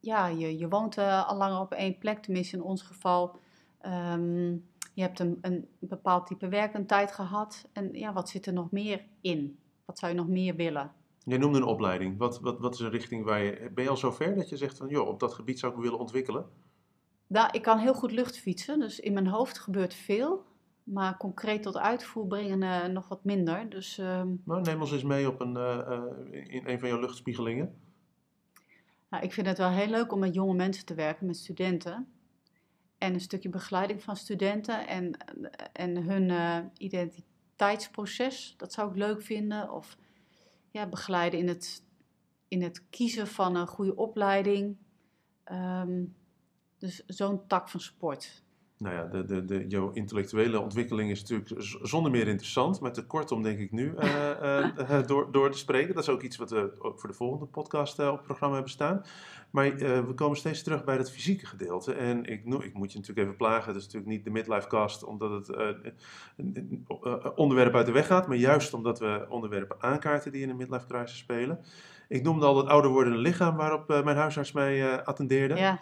ja, 0.00 0.26
je, 0.26 0.58
je 0.58 0.68
woont 0.68 0.98
al 0.98 1.36
langer 1.36 1.60
op 1.60 1.72
één 1.72 1.98
plek, 1.98 2.22
tenminste 2.22 2.56
in 2.56 2.62
ons 2.62 2.82
geval. 2.82 3.38
Ehm, 3.80 4.56
je 4.92 5.02
hebt 5.02 5.18
een, 5.18 5.38
een 5.40 5.68
bepaald 5.78 6.26
type 6.26 6.48
werk 6.48 6.74
een 6.74 6.86
tijd 6.86 7.12
gehad. 7.12 7.68
En 7.72 7.92
ja, 7.92 8.12
wat 8.12 8.28
zit 8.28 8.46
er 8.46 8.52
nog 8.52 8.70
meer 8.70 9.04
in? 9.20 9.58
Wat 9.84 9.98
zou 9.98 10.12
je 10.12 10.18
nog 10.18 10.28
meer 10.28 10.56
willen? 10.56 10.92
Jij 11.24 11.38
noemde 11.38 11.58
een 11.58 11.64
opleiding. 11.64 12.18
Wat, 12.18 12.40
wat, 12.40 12.58
wat 12.58 12.74
is 12.74 12.80
een 12.80 12.90
richting 12.90 13.24
waar 13.24 13.42
je... 13.42 13.70
Ben 13.74 13.84
je 13.84 13.90
al 13.90 13.96
zover 13.96 14.34
dat 14.34 14.48
je 14.48 14.56
zegt 14.56 14.76
van, 14.76 14.88
joh, 14.88 15.08
op 15.08 15.20
dat 15.20 15.34
gebied 15.34 15.58
zou 15.58 15.72
ik 15.72 15.78
me 15.78 15.84
willen 15.84 15.98
ontwikkelen? 15.98 16.46
Nou, 17.26 17.48
ik 17.52 17.62
kan 17.62 17.78
heel 17.78 17.94
goed 17.94 18.12
luchtfietsen, 18.12 18.80
dus 18.80 19.00
in 19.00 19.12
mijn 19.12 19.26
hoofd 19.26 19.58
gebeurt 19.58 19.94
veel. 19.94 20.44
Maar 20.82 21.16
concreet 21.16 21.62
tot 21.62 21.76
uitvoer 21.76 22.26
brengen 22.26 22.62
eh, 22.62 22.88
nog 22.88 23.08
wat 23.08 23.24
minder. 23.24 23.70
Dus 23.70 23.96
Nou, 24.44 24.60
neem 24.62 24.80
ons 24.80 24.92
eens 24.92 25.02
mee 25.02 25.28
op 25.28 25.40
een, 25.40 25.56
eh, 25.56 25.78
eh, 25.78 26.02
in 26.30 26.66
een 26.66 26.78
van 26.78 26.88
jouw 26.88 27.00
luchtspiegelingen. 27.00 27.74
Nou, 29.10 29.24
ik 29.24 29.32
vind 29.32 29.46
het 29.46 29.58
wel 29.58 29.70
heel 29.70 29.88
leuk 29.88 30.12
om 30.12 30.18
met 30.18 30.34
jonge 30.34 30.54
mensen 30.54 30.86
te 30.86 30.94
werken, 30.94 31.26
met 31.26 31.36
studenten. 31.36 32.08
En 33.00 33.14
een 33.14 33.20
stukje 33.20 33.48
begeleiding 33.48 34.02
van 34.02 34.16
studenten 34.16 34.88
en, 34.88 35.16
en 35.72 35.96
hun 35.96 36.28
uh, 36.28 36.58
identiteitsproces. 36.76 38.54
Dat 38.56 38.72
zou 38.72 38.90
ik 38.90 38.96
leuk 38.96 39.22
vinden. 39.22 39.72
Of 39.72 39.96
ja, 40.70 40.86
begeleiden 40.86 41.38
in 41.38 41.48
het, 41.48 41.82
in 42.48 42.62
het 42.62 42.88
kiezen 42.90 43.26
van 43.26 43.56
een 43.56 43.66
goede 43.66 43.96
opleiding. 43.96 44.76
Ehm, 45.44 46.04
dus 46.78 47.02
zo'n 47.06 47.46
tak 47.46 47.68
van 47.68 47.80
sport 47.80 48.42
nou 48.80 48.94
ja, 48.94 49.04
de, 49.04 49.24
de, 49.24 49.44
de, 49.44 49.66
jouw 49.68 49.90
intellectuele 49.92 50.60
ontwikkeling 50.60 51.10
is 51.10 51.20
natuurlijk 51.20 51.62
zonder 51.82 52.10
meer 52.10 52.28
interessant, 52.28 52.80
maar 52.80 52.92
te 52.92 53.06
kort 53.06 53.32
om 53.32 53.42
denk 53.42 53.58
ik 53.58 53.72
nu 53.72 53.94
uh, 53.98 54.30
uh, 54.78 55.06
door, 55.06 55.32
door 55.32 55.50
te 55.50 55.58
spreken. 55.58 55.94
Dat 55.94 56.02
is 56.02 56.08
ook 56.08 56.22
iets 56.22 56.36
wat 56.36 56.50
we 56.50 56.72
ook 56.78 57.00
voor 57.00 57.08
de 57.08 57.14
volgende 57.14 57.46
podcast 57.46 57.98
op 57.98 58.16
het 58.16 58.22
programma 58.22 58.54
hebben 58.54 58.72
staan. 58.72 59.02
Maar 59.50 59.76
we 59.76 60.12
komen 60.14 60.36
steeds 60.36 60.62
terug 60.62 60.84
bij 60.84 60.96
het 60.96 61.10
fysieke 61.10 61.46
gedeelte. 61.46 61.92
En 61.92 62.24
ik, 62.24 62.44
ik 62.44 62.74
moet 62.74 62.92
je 62.92 62.98
natuurlijk 62.98 63.18
even 63.18 63.36
plagen, 63.36 63.66
het 63.66 63.76
is 63.76 63.82
natuurlijk 63.84 64.12
niet 64.12 64.24
de 64.24 64.30
midlife 64.30 64.68
cast 64.68 65.04
omdat 65.04 65.30
het 65.30 65.56
een 66.36 66.86
onderwerp 67.34 67.74
uit 67.74 67.86
de 67.86 67.92
weg 67.92 68.06
gaat, 68.06 68.28
maar 68.28 68.36
juist 68.36 68.74
omdat 68.74 68.98
we 68.98 69.26
onderwerpen 69.28 69.76
aankaarten 69.82 70.32
die 70.32 70.42
in 70.42 70.50
een 70.50 70.56
midlife 70.56 70.86
crisis 70.86 71.18
spelen. 71.18 71.60
Ik 72.08 72.22
noemde 72.22 72.46
al 72.46 72.56
het 72.56 72.66
ouder 72.66 72.90
wordende 72.90 73.18
lichaam 73.18 73.56
waarop 73.56 73.88
mijn 73.88 74.16
huisarts 74.16 74.52
mij 74.52 75.04
attendeerde. 75.04 75.56
Ja. 75.56 75.78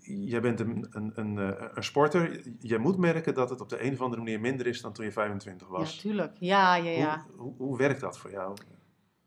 Jij 0.00 0.40
bent 0.40 0.60
een, 0.60 0.86
een, 0.90 1.12
een, 1.14 1.36
een, 1.76 1.84
sporter. 1.84 2.40
Jij 2.58 2.78
moet 2.78 2.98
merken 2.98 3.34
dat 3.34 3.50
het 3.50 3.60
op 3.60 3.68
de 3.68 3.84
een 3.84 3.92
of 3.92 4.00
andere 4.00 4.22
manier 4.22 4.40
minder 4.40 4.66
is 4.66 4.80
dan 4.80 4.92
toen 4.92 5.04
je 5.04 5.12
25 5.12 5.68
was. 5.68 5.94
Ja, 5.94 6.00
tuurlijk. 6.00 6.36
Ja, 6.38 6.76
ja, 6.76 6.90
ja. 6.90 7.24
Hoe, 7.36 7.40
hoe, 7.40 7.54
hoe 7.56 7.76
werkt 7.76 8.00
dat 8.00 8.18
voor 8.18 8.30
jou? 8.30 8.56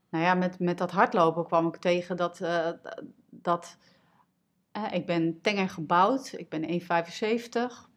Nou 0.10 0.23
ja, 0.23 0.33
met, 0.33 0.60
met 0.60 0.77
dat 0.77 0.91
hardlopen 0.91 1.45
kwam 1.45 1.67
ik 1.67 1.75
tegen 1.75 2.17
dat... 2.17 2.41
dat 3.41 3.78
ik 4.91 5.06
ben 5.06 5.41
tenger 5.41 5.69
gebouwd. 5.69 6.34
Ik 6.38 6.50
ben 6.50 6.82
1,75, 6.82 6.88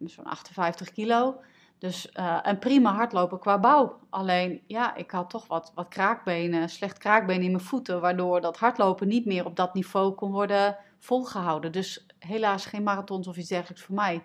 zo'n 0.05 0.25
58 0.25 0.93
kilo. 0.93 1.41
Dus 1.79 2.11
uh, 2.15 2.39
een 2.43 2.59
prima 2.59 2.93
hardlopen 2.93 3.39
qua 3.39 3.59
bouw. 3.59 3.99
Alleen, 4.11 4.63
ja, 4.67 4.95
ik 4.95 5.11
had 5.11 5.31
toch 5.31 5.47
wat, 5.47 5.73
wat 5.75 5.89
kraakbenen, 5.89 6.69
slecht 6.69 6.99
kraakbenen 6.99 7.43
in 7.43 7.51
mijn 7.51 7.65
voeten, 7.65 8.01
waardoor 8.01 8.41
dat 8.41 8.59
hardlopen 8.59 9.09
niet 9.09 9.27
meer 9.27 9.45
op 9.45 9.57
dat 9.57 9.75
niveau 9.75 10.15
kon 10.15 10.33
worden 10.33 10.77
volgehouden. 10.99 11.73
Dus 11.73 12.07
helaas 12.19 12.67
geen 12.67 12.83
marathons 12.83 13.29
of 13.29 13.37
iets 13.37 13.49
dergelijks 13.49 13.83
voor 13.83 13.95
mij. 13.95 14.23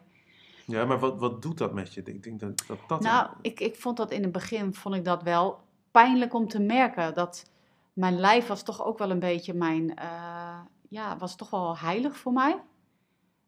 Ja, 0.66 0.86
maar 0.86 1.00
wat, 1.00 1.20
wat 1.20 1.42
doet 1.42 1.58
dat 1.58 1.74
met 1.74 1.94
je? 1.94 2.02
Ik 2.04 2.24
denk 2.24 2.40
dat 2.40 2.64
dat. 2.68 2.80
dat 2.88 3.02
nou, 3.02 3.30
ik, 3.42 3.60
ik 3.60 3.76
vond 3.76 3.98
dat 3.98 4.12
in 4.12 4.24
het 4.24 4.32
begin 4.32 4.74
vond 4.74 4.96
ik 4.96 5.06
dat 5.06 5.24
wel 5.24 5.60
pijnlijk 5.92 6.34
om 6.34 6.48
te 6.48 6.60
merken. 6.60 7.14
Dat 7.14 7.52
mijn 7.94 8.20
lijf 8.20 8.48
was 8.48 8.64
toch 8.64 8.86
ook 8.86 8.98
wel 8.98 9.12
een 9.12 9.20
beetje 9.20 9.54
mijn. 9.54 10.00
Uh, 10.00 10.60
ja, 10.96 11.18
was 11.18 11.36
toch 11.36 11.50
wel 11.50 11.78
heilig 11.78 12.18
voor 12.18 12.34
mij. 12.34 12.62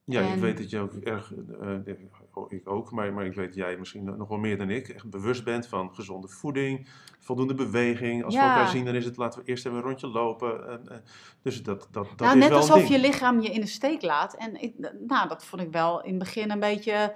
Ja, 0.03 0.21
ik 0.21 0.39
weet 0.39 0.57
dat 0.57 0.69
je 0.69 0.79
ook 0.79 0.93
erg, 0.93 1.33
uh, 1.61 1.95
ik 2.47 2.69
ook, 2.69 2.91
maar, 2.91 3.13
maar 3.13 3.25
ik 3.25 3.33
weet 3.33 3.47
dat 3.47 3.55
jij 3.55 3.77
misschien 3.77 4.03
nog 4.03 4.27
wel 4.27 4.37
meer 4.37 4.57
dan 4.57 4.69
ik, 4.69 4.87
echt 4.87 5.09
bewust 5.09 5.43
bent 5.43 5.67
van 5.67 5.95
gezonde 5.95 6.27
voeding, 6.27 6.87
voldoende 7.19 7.53
beweging. 7.53 8.23
Als 8.23 8.35
we 8.35 8.41
elkaar 8.41 8.67
zien, 8.67 8.85
dan 8.85 8.95
is 8.95 9.05
het 9.05 9.17
laten 9.17 9.39
we 9.39 9.45
eerst 9.45 9.65
even 9.65 9.77
een 9.77 9.83
rondje 9.83 10.07
lopen. 10.07 10.81
dus 11.41 11.63
dat, 11.63 11.87
dat, 11.91 12.07
dat 12.15 12.19
nou, 12.19 12.39
is 12.39 12.43
net 12.43 12.51
alsof 12.51 12.87
je 12.87 12.99
lichaam 12.99 13.41
je 13.41 13.49
in 13.49 13.61
de 13.61 13.67
steek 13.67 14.01
laat. 14.01 14.35
En 14.35 14.61
ik, 14.61 14.73
nou, 15.07 15.27
dat 15.27 15.45
vond 15.45 15.61
ik 15.61 15.71
wel 15.71 16.03
in 16.03 16.09
het 16.09 16.19
begin 16.19 16.51
een 16.51 16.59
beetje 16.59 17.15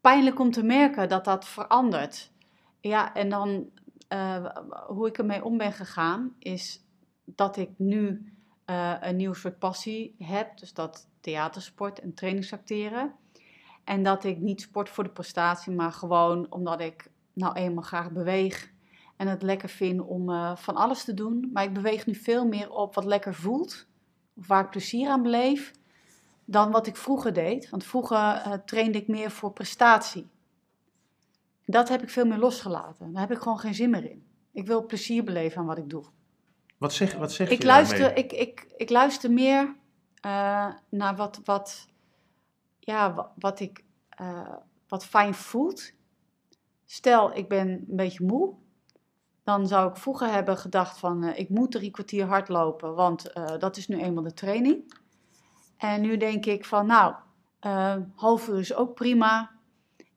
pijnlijk 0.00 0.38
om 0.38 0.50
te 0.50 0.62
merken 0.62 1.08
dat 1.08 1.24
dat 1.24 1.44
verandert. 1.44 2.32
Ja, 2.80 3.14
en 3.14 3.28
dan 3.28 3.70
uh, 4.12 4.46
hoe 4.86 5.08
ik 5.08 5.18
ermee 5.18 5.44
om 5.44 5.58
ben 5.58 5.72
gegaan, 5.72 6.34
is 6.38 6.84
dat 7.24 7.56
ik 7.56 7.70
nu 7.76 8.33
uh, 8.66 8.94
een 9.00 9.16
nieuw 9.16 9.32
soort 9.32 9.58
passie 9.58 10.14
heb. 10.18 10.58
Dus 10.58 10.72
dat 10.74 11.08
theatersport 11.20 12.00
en 12.00 12.14
trainingsacteren. 12.14 13.14
En 13.84 14.02
dat 14.02 14.24
ik 14.24 14.38
niet 14.38 14.60
sport 14.60 14.88
voor 14.88 15.04
de 15.04 15.10
prestatie, 15.10 15.72
maar 15.72 15.92
gewoon 15.92 16.52
omdat 16.52 16.80
ik 16.80 17.10
nou 17.32 17.54
eenmaal 17.54 17.82
graag 17.82 18.10
beweeg. 18.10 18.72
En 19.16 19.28
het 19.28 19.42
lekker 19.42 19.68
vind 19.68 20.00
om 20.00 20.30
uh, 20.30 20.56
van 20.56 20.74
alles 20.74 21.04
te 21.04 21.14
doen. 21.14 21.50
Maar 21.52 21.64
ik 21.64 21.72
beweeg 21.72 22.06
nu 22.06 22.14
veel 22.14 22.46
meer 22.46 22.70
op 22.70 22.94
wat 22.94 23.04
lekker 23.04 23.34
voelt. 23.34 23.86
Of 24.34 24.46
waar 24.46 24.64
ik 24.64 24.70
plezier 24.70 25.08
aan 25.08 25.22
beleef. 25.22 25.72
Dan 26.44 26.70
wat 26.70 26.86
ik 26.86 26.96
vroeger 26.96 27.32
deed. 27.32 27.70
Want 27.70 27.84
vroeger 27.84 28.16
uh, 28.16 28.52
trainde 28.52 28.98
ik 28.98 29.08
meer 29.08 29.30
voor 29.30 29.52
prestatie. 29.52 30.30
Dat 31.66 31.88
heb 31.88 32.02
ik 32.02 32.10
veel 32.10 32.26
meer 32.26 32.38
losgelaten. 32.38 33.12
Daar 33.12 33.20
heb 33.20 33.36
ik 33.36 33.42
gewoon 33.42 33.58
geen 33.58 33.74
zin 33.74 33.90
meer 33.90 34.10
in. 34.10 34.26
Ik 34.52 34.66
wil 34.66 34.86
plezier 34.86 35.24
beleven 35.24 35.58
aan 35.58 35.66
wat 35.66 35.78
ik 35.78 35.90
doe. 35.90 36.04
Wat 36.84 36.92
zeg, 36.92 37.14
wat 37.14 37.32
zeg 37.32 37.50
ik 37.50 37.60
je 37.60 37.66
luister, 37.66 38.16
ik, 38.16 38.32
ik, 38.32 38.66
ik 38.76 38.90
luister 38.90 39.30
meer 39.30 39.76
uh, 40.26 40.72
naar 40.88 41.16
wat, 41.16 41.40
wat, 41.44 41.86
ja, 42.78 43.14
wat, 43.14 43.28
wat 43.38 43.60
ik, 43.60 43.84
uh, 44.20 44.54
wat 44.88 45.06
fijn 45.06 45.34
voelt. 45.34 45.92
Stel, 46.84 47.36
ik 47.36 47.48
ben 47.48 47.68
een 47.68 47.84
beetje 47.88 48.24
moe. 48.24 48.54
Dan 49.44 49.66
zou 49.66 49.90
ik 49.90 49.96
vroeger 49.96 50.32
hebben 50.32 50.58
gedacht 50.58 50.98
van, 50.98 51.24
uh, 51.24 51.38
ik 51.38 51.48
moet 51.48 51.70
drie 51.70 51.90
kwartier 51.90 52.26
hardlopen, 52.26 52.94
want 52.94 53.32
dat 53.58 53.76
is 53.76 53.88
nu 53.88 54.02
eenmaal 54.02 54.22
de 54.22 54.34
training. 54.34 54.94
En 55.76 56.00
nu 56.00 56.16
denk 56.16 56.46
ik 56.46 56.64
van, 56.64 56.86
nou, 56.86 57.14
half 58.14 58.48
uur 58.48 58.58
is 58.58 58.74
ook 58.74 58.94
prima. 58.94 59.50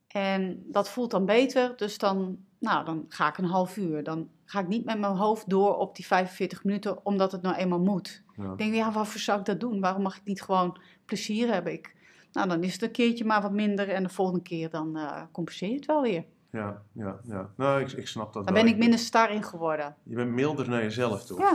En 0.07 0.63
dat 0.65 0.89
voelt 0.89 1.11
dan 1.11 1.25
beter, 1.25 1.77
dus 1.77 1.97
dan, 1.97 2.45
nou, 2.59 2.85
dan 2.85 3.05
ga 3.09 3.27
ik 3.27 3.37
een 3.37 3.45
half 3.45 3.77
uur. 3.77 4.03
Dan 4.03 4.29
ga 4.45 4.59
ik 4.59 4.67
niet 4.67 4.85
met 4.85 4.99
mijn 4.99 5.13
hoofd 5.13 5.49
door 5.49 5.77
op 5.77 5.95
die 5.95 6.05
45 6.05 6.63
minuten, 6.63 7.05
omdat 7.05 7.31
het 7.31 7.41
nou 7.41 7.55
eenmaal 7.55 7.79
moet. 7.79 8.23
Ik 8.35 8.57
denk, 8.57 8.73
ja, 8.73 8.91
waarvoor 8.91 9.19
zou 9.19 9.39
ik 9.39 9.45
dat 9.45 9.59
doen? 9.59 9.79
Waarom 9.79 10.01
mag 10.01 10.17
ik 10.17 10.23
niet 10.23 10.41
gewoon 10.41 10.77
plezier 11.05 11.53
hebben? 11.53 11.73
Ik, 11.73 11.95
nou, 12.31 12.47
dan 12.47 12.63
is 12.63 12.73
het 12.73 12.81
een 12.81 12.91
keertje 12.91 13.25
maar 13.25 13.41
wat 13.41 13.51
minder 13.51 13.89
en 13.89 14.03
de 14.03 14.09
volgende 14.09 14.41
keer 14.41 14.69
dan 14.69 14.97
uh, 14.97 15.21
compenseer 15.31 15.69
je 15.69 15.75
het 15.75 15.85
wel 15.85 16.01
weer. 16.01 16.25
Ja, 16.51 16.81
ja, 16.91 17.19
ja. 17.23 17.49
Nou, 17.55 17.81
ik, 17.81 17.91
ik 17.91 18.07
snap 18.07 18.33
dat 18.33 18.45
Dan 18.45 18.53
ben 18.53 18.67
ik 18.67 18.77
minder 18.77 18.99
star 18.99 19.31
in 19.31 19.43
geworden. 19.43 19.95
Je 20.03 20.15
bent 20.15 20.31
milder 20.31 20.69
naar 20.69 20.81
jezelf 20.81 21.25
toe. 21.25 21.39
Ja. 21.39 21.53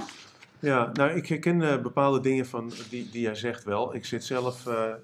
Ja, 0.59 0.91
nou, 0.93 1.11
ik 1.11 1.27
herken 1.27 1.61
uh, 1.61 1.83
bepaalde 1.83 2.21
dingen 2.21 2.47
van 2.47 2.73
die, 2.91 3.11
die 3.11 3.21
jij 3.21 3.35
zegt 3.35 3.65
wel. 3.65 3.95
Ik 3.95 4.05
zit 4.05 4.25
zelf... 4.25 4.67
Uh, 4.67 4.95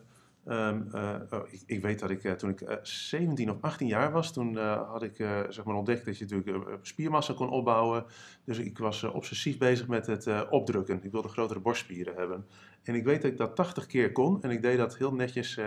Um, 0.51 0.89
uh, 0.95 1.15
oh, 1.31 1.41
ik, 1.51 1.63
ik, 1.67 1.83
weet 1.83 1.99
dat 1.99 2.11
ik 2.11 2.25
uh, 2.25 2.33
toen 2.33 2.51
ik 2.51 2.61
uh, 2.61 2.75
17 2.83 3.51
of 3.51 3.57
18 3.61 3.87
jaar 3.87 4.13
was, 4.13 4.33
toen 4.33 4.57
had 4.57 5.03
ik 5.03 5.17
zeg 5.49 5.65
maar 5.65 5.75
ontdekt 5.75 6.05
dat 6.05 6.19
je 6.19 6.25
natuurlijk 6.25 6.79
spiermassa 6.83 7.33
kon 7.33 7.51
opbouwen. 7.51 8.05
Dus 8.45 8.59
ik 8.59 8.79
was 8.79 9.03
obsessief 9.03 9.59
bezig 9.59 9.89
met 9.89 10.07
het 10.07 10.49
opdrukken. 10.51 11.01
Ik 11.03 11.13
wilde 11.13 11.29
grotere 11.29 11.61
borstspieren 11.61 12.15
hebben. 12.17 12.47
En 12.83 12.95
ik 12.95 13.05
weet 13.05 13.23
dat 13.23 13.31
ik 13.31 13.37
dat 13.37 13.57
80 13.57 13.87
keer 13.87 14.13
kon 14.13 14.43
en 14.43 14.51
ik 14.51 14.63
deed 14.63 14.79
dat 14.79 14.97
heel 14.97 15.15
netjes 15.15 15.61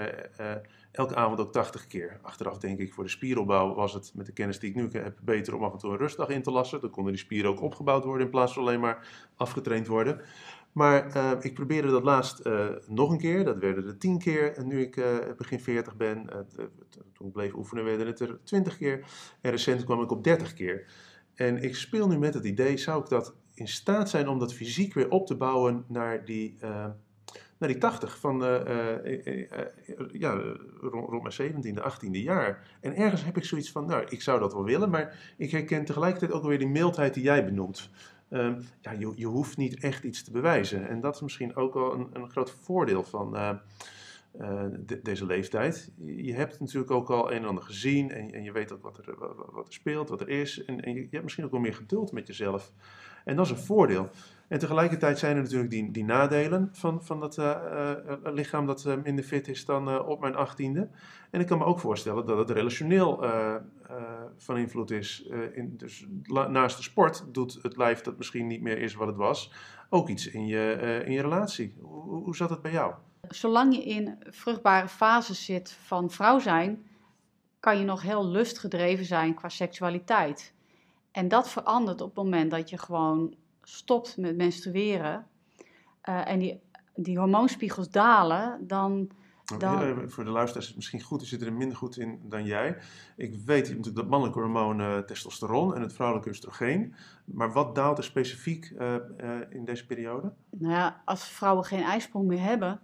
elke 0.92 1.16
avond 1.16 1.40
ook 1.40 1.52
80 1.52 1.88
keer. 1.88 2.20
Achteraf 2.22 2.58
denk 2.58 2.80
ik, 2.80 2.94
voor 2.94 3.04
de 3.04 3.10
spieropbouw 3.10 3.74
was 3.74 3.94
het 3.94 4.12
met 4.16 4.26
de 4.26 4.32
kennis 4.34 4.60
die 4.60 4.70
ik 4.70 4.76
nu 4.76 4.88
heb 4.92 5.18
beter 5.22 5.56
om 5.56 5.64
af 5.64 5.72
en 5.72 5.78
toe 5.78 5.92
een 5.92 5.98
rustdag 5.98 6.30
in 6.30 6.44
te 6.44 6.52
lassen. 6.52 6.82
Dan 6.82 6.90
konden 6.90 7.14
die 7.14 7.22
spieren 7.22 7.52
ook 7.52 7.62
opgebouwd 7.62 8.04
worden 8.04 8.26
in 8.26 8.32
plaats 8.32 8.54
van 8.54 8.64
alleen 8.64 8.80
maar 8.80 9.08
afgetraind 9.36 9.88
worden. 9.88 10.22
Maar 10.72 11.16
uh, 11.16 11.32
ik 11.40 11.54
probeerde 11.54 11.88
dat 11.88 12.04
laatst 12.04 12.46
uh, 12.46 12.68
nog 12.88 13.12
een 13.12 13.18
keer. 13.18 13.44
Dat 13.44 13.58
werden 13.58 13.88
er 13.88 13.98
tien 13.98 14.20
keer. 14.20 14.56
En 14.56 14.68
nu 14.68 14.82
ik 14.82 14.96
uh, 14.96 15.18
begin 15.38 15.60
40 15.60 15.96
ben, 15.96 16.30
toen 17.14 17.28
ik 17.28 17.34
bleef 17.34 17.54
oefenen, 17.54 17.84
werden 17.84 18.08
het 18.08 18.20
er 18.20 18.40
20 18.44 18.78
keer. 18.78 19.06
En 19.42 19.52
recent 19.52 19.84
kwam 19.84 20.02
ik 20.02 20.12
op 20.12 20.24
30 20.24 20.54
keer. 20.54 20.86
En 21.36 21.64
ik 21.64 21.76
speel 21.76 22.08
nu 22.08 22.18
met 22.18 22.34
het 22.34 22.46
idee, 22.46 22.78
zou 22.78 23.02
ik 23.02 23.10
dat 23.10 23.36
in 23.54 23.68
staat 23.68 24.10
zijn 24.10 24.28
om 24.28 24.40
dat 24.40 24.54
fysiek 24.54 24.94
weer 24.94 25.10
op 25.10 25.28
te 25.28 25.36
bouwen 25.36 25.86
naar 25.88 26.26
die, 26.26 26.58
naar 27.58 27.70
die 27.70 27.78
80 27.78 28.18
van 28.18 28.40
ja, 30.12 30.34
rond, 30.80 31.10
rond 31.10 31.38
mijn 31.38 31.54
17e, 31.54 31.82
18e 31.82 32.10
jaar. 32.12 32.78
En 32.82 32.96
ergens 32.96 33.24
heb 33.24 33.38
ik 33.38 33.44
zoiets 33.44 33.72
van, 33.72 33.86
nou, 33.86 34.06
ik 34.10 34.22
zou 34.22 34.40
dat 34.40 34.54
wel 34.54 34.64
willen, 34.64 34.90
maar 34.90 35.34
ik 35.38 35.52
herken 35.52 35.86
tegelijkertijd 35.86 36.32
ook 36.32 36.44
weer 36.44 36.60
die 36.60 36.68
mildheid 36.68 37.14
die 37.14 37.24
jij 37.24 37.46
benoemt. 37.46 37.90
Um, 38.34 38.58
ja, 38.82 38.92
je, 38.92 39.12
je 39.16 39.26
hoeft 39.26 39.58
niet 39.58 39.84
echt 39.84 40.04
iets 40.04 40.24
te 40.24 40.32
bewijzen. 40.32 40.88
En 40.88 41.02
dat 41.02 41.16
is 41.16 41.22
misschien 41.22 41.56
ook 41.56 41.74
wel 41.74 41.94
een, 41.94 42.10
een 42.14 42.30
groot 42.30 42.52
voordeel 42.52 43.04
van 43.04 43.36
uh, 43.36 43.56
de, 44.80 45.00
deze 45.04 45.26
leeftijd. 45.26 45.92
Je 46.06 46.34
hebt 46.34 46.60
natuurlijk 46.60 46.92
ook 46.92 47.10
al 47.10 47.32
een 47.32 47.38
en 47.38 47.48
ander 47.48 47.64
gezien 47.64 48.12
en, 48.12 48.32
en 48.32 48.44
je 48.44 48.52
weet 48.52 48.72
ook 48.72 48.82
wat 48.82 48.98
er, 48.98 49.16
wat, 49.52 49.68
er 49.68 49.74
speelt, 49.74 50.10
wat 50.10 50.22
er 50.22 50.30
is. 50.30 50.66
En, 50.66 50.82
en 50.82 50.94
je, 50.94 51.00
je, 51.00 51.08
hebt 51.10 51.24
misschien 51.24 51.46
ook 51.46 51.52
wel 51.52 51.60
meer 51.60 51.74
geduld 51.74 52.12
met 52.12 52.28
jezelf. 52.28 52.74
En 53.26 53.36
dat 53.36 53.46
is 53.46 53.52
een 53.52 53.58
voordeel. 53.58 54.10
En 54.48 54.60
tegelijkertijd 54.60 55.20
zijn 55.20 55.36
er 55.36 55.42
natuurlijk 55.42 55.70
die, 55.70 55.92
die 55.92 56.04
nadelen 56.04 56.70
van, 56.72 57.04
van 57.04 57.20
dat 57.20 57.38
uh, 57.38 57.96
lichaam 58.24 58.66
dat 58.66 58.88
minder 59.04 59.24
fit 59.24 59.48
is 59.48 59.66
dan 59.66 60.06
op 60.06 60.20
mijn 60.20 60.36
achttiende. 60.36 60.90
En 61.30 61.40
ik 61.40 61.48
kan 61.48 61.58
me 61.58 61.64
ook 61.64 61.80
voorstellen 61.80 62.26
dat 62.26 62.38
het 62.38 62.50
relationeel 62.50 63.26
van 64.38 64.58
invloed 64.58 64.92
is. 64.92 65.30
in, 65.54 65.78
dus 65.78 66.08
naast 66.50 66.78
de 66.78 66.84
sport 66.84 67.26
doet 67.32 67.60
het 67.62 67.78
lijf 67.78 68.02
dat 68.02 68.18
misschien 68.18 68.48
niet 68.48 68.62
meer 68.62 68.78
is 68.78 68.94
wat 68.94 69.08
het 69.08 69.16
was, 69.16 69.54
ook 69.90 70.10
iets 70.10 70.28
in 70.28 70.46
je, 70.46 71.02
in 71.06 71.12
je 71.12 71.22
relatie. 71.22 71.76
Hoe, 71.82 72.24
hoe 72.24 72.36
zat 72.36 72.50
het 72.50 72.62
bij 72.62 72.72
jou? 72.72 72.94
Zolang 73.28 73.76
je 73.76 73.84
in 73.84 74.18
vruchtbare 74.30 74.88
fase 74.88 75.34
zit 75.34 75.72
van 75.72 76.10
vrouw 76.10 76.40
zijn, 76.40 76.86
kan 77.60 77.80
je 77.80 77.86
nog 77.86 78.02
heel 78.02 78.28
lustgedreven 78.28 79.06
zijn 79.06 79.34
qua 79.34 79.50
seksualiteit. 79.50 80.54
En 81.12 81.28
dat 81.28 81.50
verandert 81.50 82.02
op 82.02 82.08
het 82.08 82.24
moment 82.24 82.52
dat 82.52 82.70
je 82.70 82.78
gewoon 82.78 83.36
stopt 83.62 84.18
met 84.18 84.36
menstrueren. 84.36 85.28
Uh, 86.10 86.28
en 86.28 86.40
die 86.40 86.62
die 86.96 87.18
hormoonspiegels 87.18 87.90
dalen, 87.90 88.68
dan... 88.68 89.10
dan... 89.58 89.82
Even 89.82 90.12
voor 90.12 90.24
de 90.24 90.30
luisteraars 90.30 90.66
is 90.66 90.68
het 90.68 90.76
misschien 90.76 91.02
goed, 91.02 91.20
die 91.20 91.28
zitten 91.28 91.48
er 91.48 91.54
minder 91.54 91.78
goed 91.78 91.98
in 91.98 92.20
dan 92.24 92.46
jij. 92.46 92.78
Ik 93.16 93.36
weet 93.36 93.68
natuurlijk 93.68 93.96
dat 93.96 94.08
mannelijke 94.08 94.40
hormoon 94.40 94.80
uh, 94.80 94.98
testosteron 94.98 95.76
en 95.76 95.82
het 95.82 95.94
vrouwelijke 95.94 96.30
oestrogeen. 96.30 96.96
Maar 97.26 97.52
wat 97.52 97.76
daalt 97.76 97.98
er 97.98 98.04
specifiek 98.04 98.70
uh, 98.70 98.96
uh, 99.18 99.40
in 99.50 99.66
deze 99.66 99.86
periode? 99.86 100.34
Nou 100.50 100.74
ja, 100.74 101.02
als 101.06 101.30
vrouwen 101.30 101.66
geen 101.66 101.84
ijsprong 101.84 102.28
meer 102.28 102.42
hebben, 102.42 102.80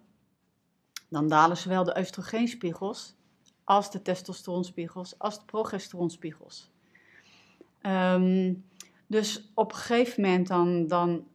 dan 1.09 1.27
dalen 1.27 1.57
zowel 1.57 1.83
de 1.83 1.95
oestrogeenspiegels 1.99 3.15
als 3.63 3.91
de 3.91 4.01
testosteronspiegels, 4.01 5.19
als 5.19 5.39
de 5.39 5.45
progesteronspiegels. 5.45 6.71
Um, 7.81 8.65
dus 9.07 9.51
op 9.53 9.71
een 9.71 9.77
gegeven 9.77 10.21
moment 10.21 10.47
dan, 10.47 10.87
dan 10.87 11.27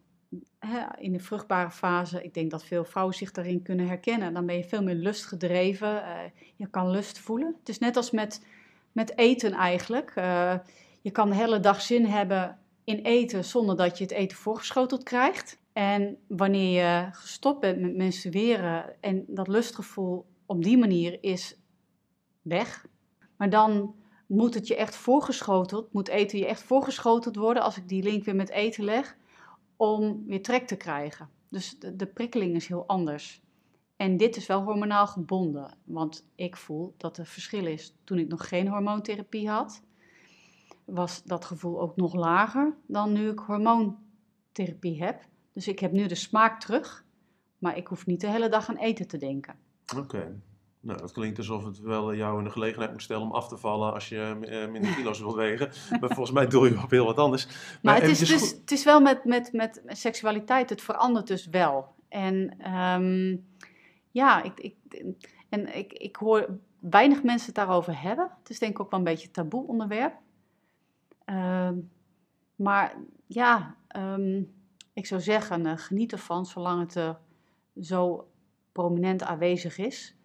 hè, 0.58 0.80
in 0.98 1.12
de 1.12 1.18
vruchtbare 1.18 1.70
fase, 1.70 2.22
ik 2.22 2.34
denk 2.34 2.50
dat 2.50 2.64
veel 2.64 2.84
vrouwen 2.84 3.14
zich 3.14 3.30
daarin 3.30 3.62
kunnen 3.62 3.86
herkennen, 3.86 4.34
dan 4.34 4.46
ben 4.46 4.56
je 4.56 4.64
veel 4.64 4.82
meer 4.82 4.94
lustgedreven. 4.94 5.94
Uh, 5.94 6.18
je 6.56 6.66
kan 6.66 6.90
lust 6.90 7.18
voelen. 7.18 7.54
Het 7.58 7.68
is 7.68 7.78
net 7.78 7.96
als 7.96 8.10
met, 8.10 8.44
met 8.92 9.18
eten 9.18 9.52
eigenlijk. 9.52 10.12
Uh, 10.18 10.54
je 11.00 11.10
kan 11.10 11.28
de 11.28 11.34
hele 11.34 11.60
dag 11.60 11.80
zin 11.80 12.06
hebben 12.06 12.58
in 12.84 12.98
eten 12.98 13.44
zonder 13.44 13.76
dat 13.76 13.98
je 13.98 14.04
het 14.04 14.12
eten 14.12 14.36
voorgeschoteld 14.36 15.02
krijgt. 15.02 15.60
En 15.72 16.18
wanneer 16.28 16.82
je 16.82 17.08
gestopt 17.12 17.60
bent 17.60 17.80
met 17.80 17.96
menstrueren 17.96 19.00
en 19.00 19.24
dat 19.28 19.48
lustgevoel 19.48 20.26
op 20.46 20.62
die 20.62 20.78
manier 20.78 21.18
is 21.20 21.56
weg, 22.42 22.86
maar 23.36 23.50
dan 23.50 23.94
moet 24.32 24.54
het 24.54 24.66
je 24.66 24.76
echt 24.76 24.96
voorgeschoteld, 24.96 25.92
moet 25.92 26.08
eten 26.08 26.38
je 26.38 26.46
echt 26.46 26.62
voorgeschoteld 26.62 27.36
worden, 27.36 27.62
als 27.62 27.76
ik 27.76 27.88
die 27.88 28.02
link 28.02 28.24
weer 28.24 28.36
met 28.36 28.50
eten 28.50 28.84
leg, 28.84 29.16
om 29.76 30.24
weer 30.26 30.42
trek 30.42 30.66
te 30.66 30.76
krijgen. 30.76 31.28
Dus 31.48 31.78
de, 31.78 32.06
prikkeling 32.06 32.54
is 32.54 32.66
heel 32.66 32.86
anders. 32.86 33.42
En 33.96 34.16
dit 34.16 34.36
is 34.36 34.46
wel 34.46 34.62
hormonaal 34.62 35.06
gebonden, 35.06 35.76
want 35.84 36.26
ik 36.34 36.56
voel 36.56 36.94
dat 36.96 37.18
er 37.18 37.26
verschil 37.26 37.66
is. 37.66 37.96
Toen 38.04 38.18
ik 38.18 38.28
nog 38.28 38.48
geen 38.48 38.68
hormoontherapie 38.68 39.48
had, 39.48 39.82
was 40.84 41.22
dat 41.22 41.44
gevoel 41.44 41.80
ook 41.80 41.96
nog 41.96 42.14
lager 42.14 42.76
dan 42.86 43.12
nu 43.12 43.30
ik 43.30 43.38
hormoontherapie 43.38 45.02
heb. 45.02 45.24
Dus 45.52 45.68
ik 45.68 45.78
heb 45.78 45.92
nu 45.92 46.06
de 46.06 46.14
smaak 46.14 46.60
terug, 46.60 47.04
maar 47.58 47.76
ik 47.76 47.86
hoef 47.86 48.06
niet 48.06 48.20
de 48.20 48.28
hele 48.28 48.48
dag 48.48 48.68
aan 48.68 48.76
eten 48.76 49.08
te 49.08 49.18
denken. 49.18 49.54
Oké. 49.96 50.40
Nou, 50.82 50.98
dat 50.98 51.12
klinkt 51.12 51.38
alsof 51.38 51.64
het 51.64 51.78
wel 51.78 52.14
jou 52.14 52.38
in 52.38 52.44
de 52.44 52.50
gelegenheid 52.50 52.90
moet 52.90 53.02
stellen 53.02 53.22
om 53.22 53.32
af 53.32 53.48
te 53.48 53.56
vallen 53.56 53.92
als 53.92 54.08
je 54.08 54.36
uh, 54.40 54.70
minder 54.70 54.94
kilo's 54.96 55.18
wilt 55.18 55.34
wegen. 55.34 55.70
Maar 56.00 56.08
volgens 56.08 56.30
mij 56.30 56.46
doe 56.46 56.68
je 56.68 56.82
op 56.82 56.90
heel 56.90 57.04
wat 57.04 57.18
anders. 57.18 57.46
Maar, 57.46 57.54
maar 57.82 58.00
het, 58.00 58.10
is 58.10 58.18
dus, 58.18 58.50
het 58.50 58.70
is 58.70 58.84
wel 58.84 59.00
met, 59.00 59.24
met, 59.24 59.52
met 59.52 59.82
seksualiteit, 59.86 60.70
het 60.70 60.82
verandert 60.82 61.26
dus 61.26 61.46
wel. 61.46 61.94
En 62.08 62.66
um, 62.74 63.46
ja, 64.10 64.42
ik, 64.42 64.60
ik, 64.60 64.76
en 65.48 65.76
ik, 65.76 65.92
ik 65.92 66.16
hoor 66.16 66.58
weinig 66.78 67.22
mensen 67.22 67.46
het 67.46 67.54
daarover 67.54 68.00
hebben. 68.00 68.30
Het 68.38 68.50
is 68.50 68.58
denk 68.58 68.72
ik 68.72 68.80
ook 68.80 68.90
wel 68.90 68.98
een 68.98 69.04
beetje 69.04 69.26
een 69.26 69.32
taboe 69.32 69.66
onderwerp. 69.66 70.14
Uh, 71.26 71.70
maar 72.56 72.96
ja, 73.26 73.76
um, 73.96 74.52
ik 74.92 75.06
zou 75.06 75.20
zeggen, 75.20 75.66
uh, 75.66 75.72
geniet 75.76 76.12
ervan 76.12 76.46
zolang 76.46 76.80
het 76.80 76.96
uh, 76.96 77.14
zo 77.80 78.28
prominent 78.72 79.22
aanwezig 79.22 79.78
is. 79.78 80.16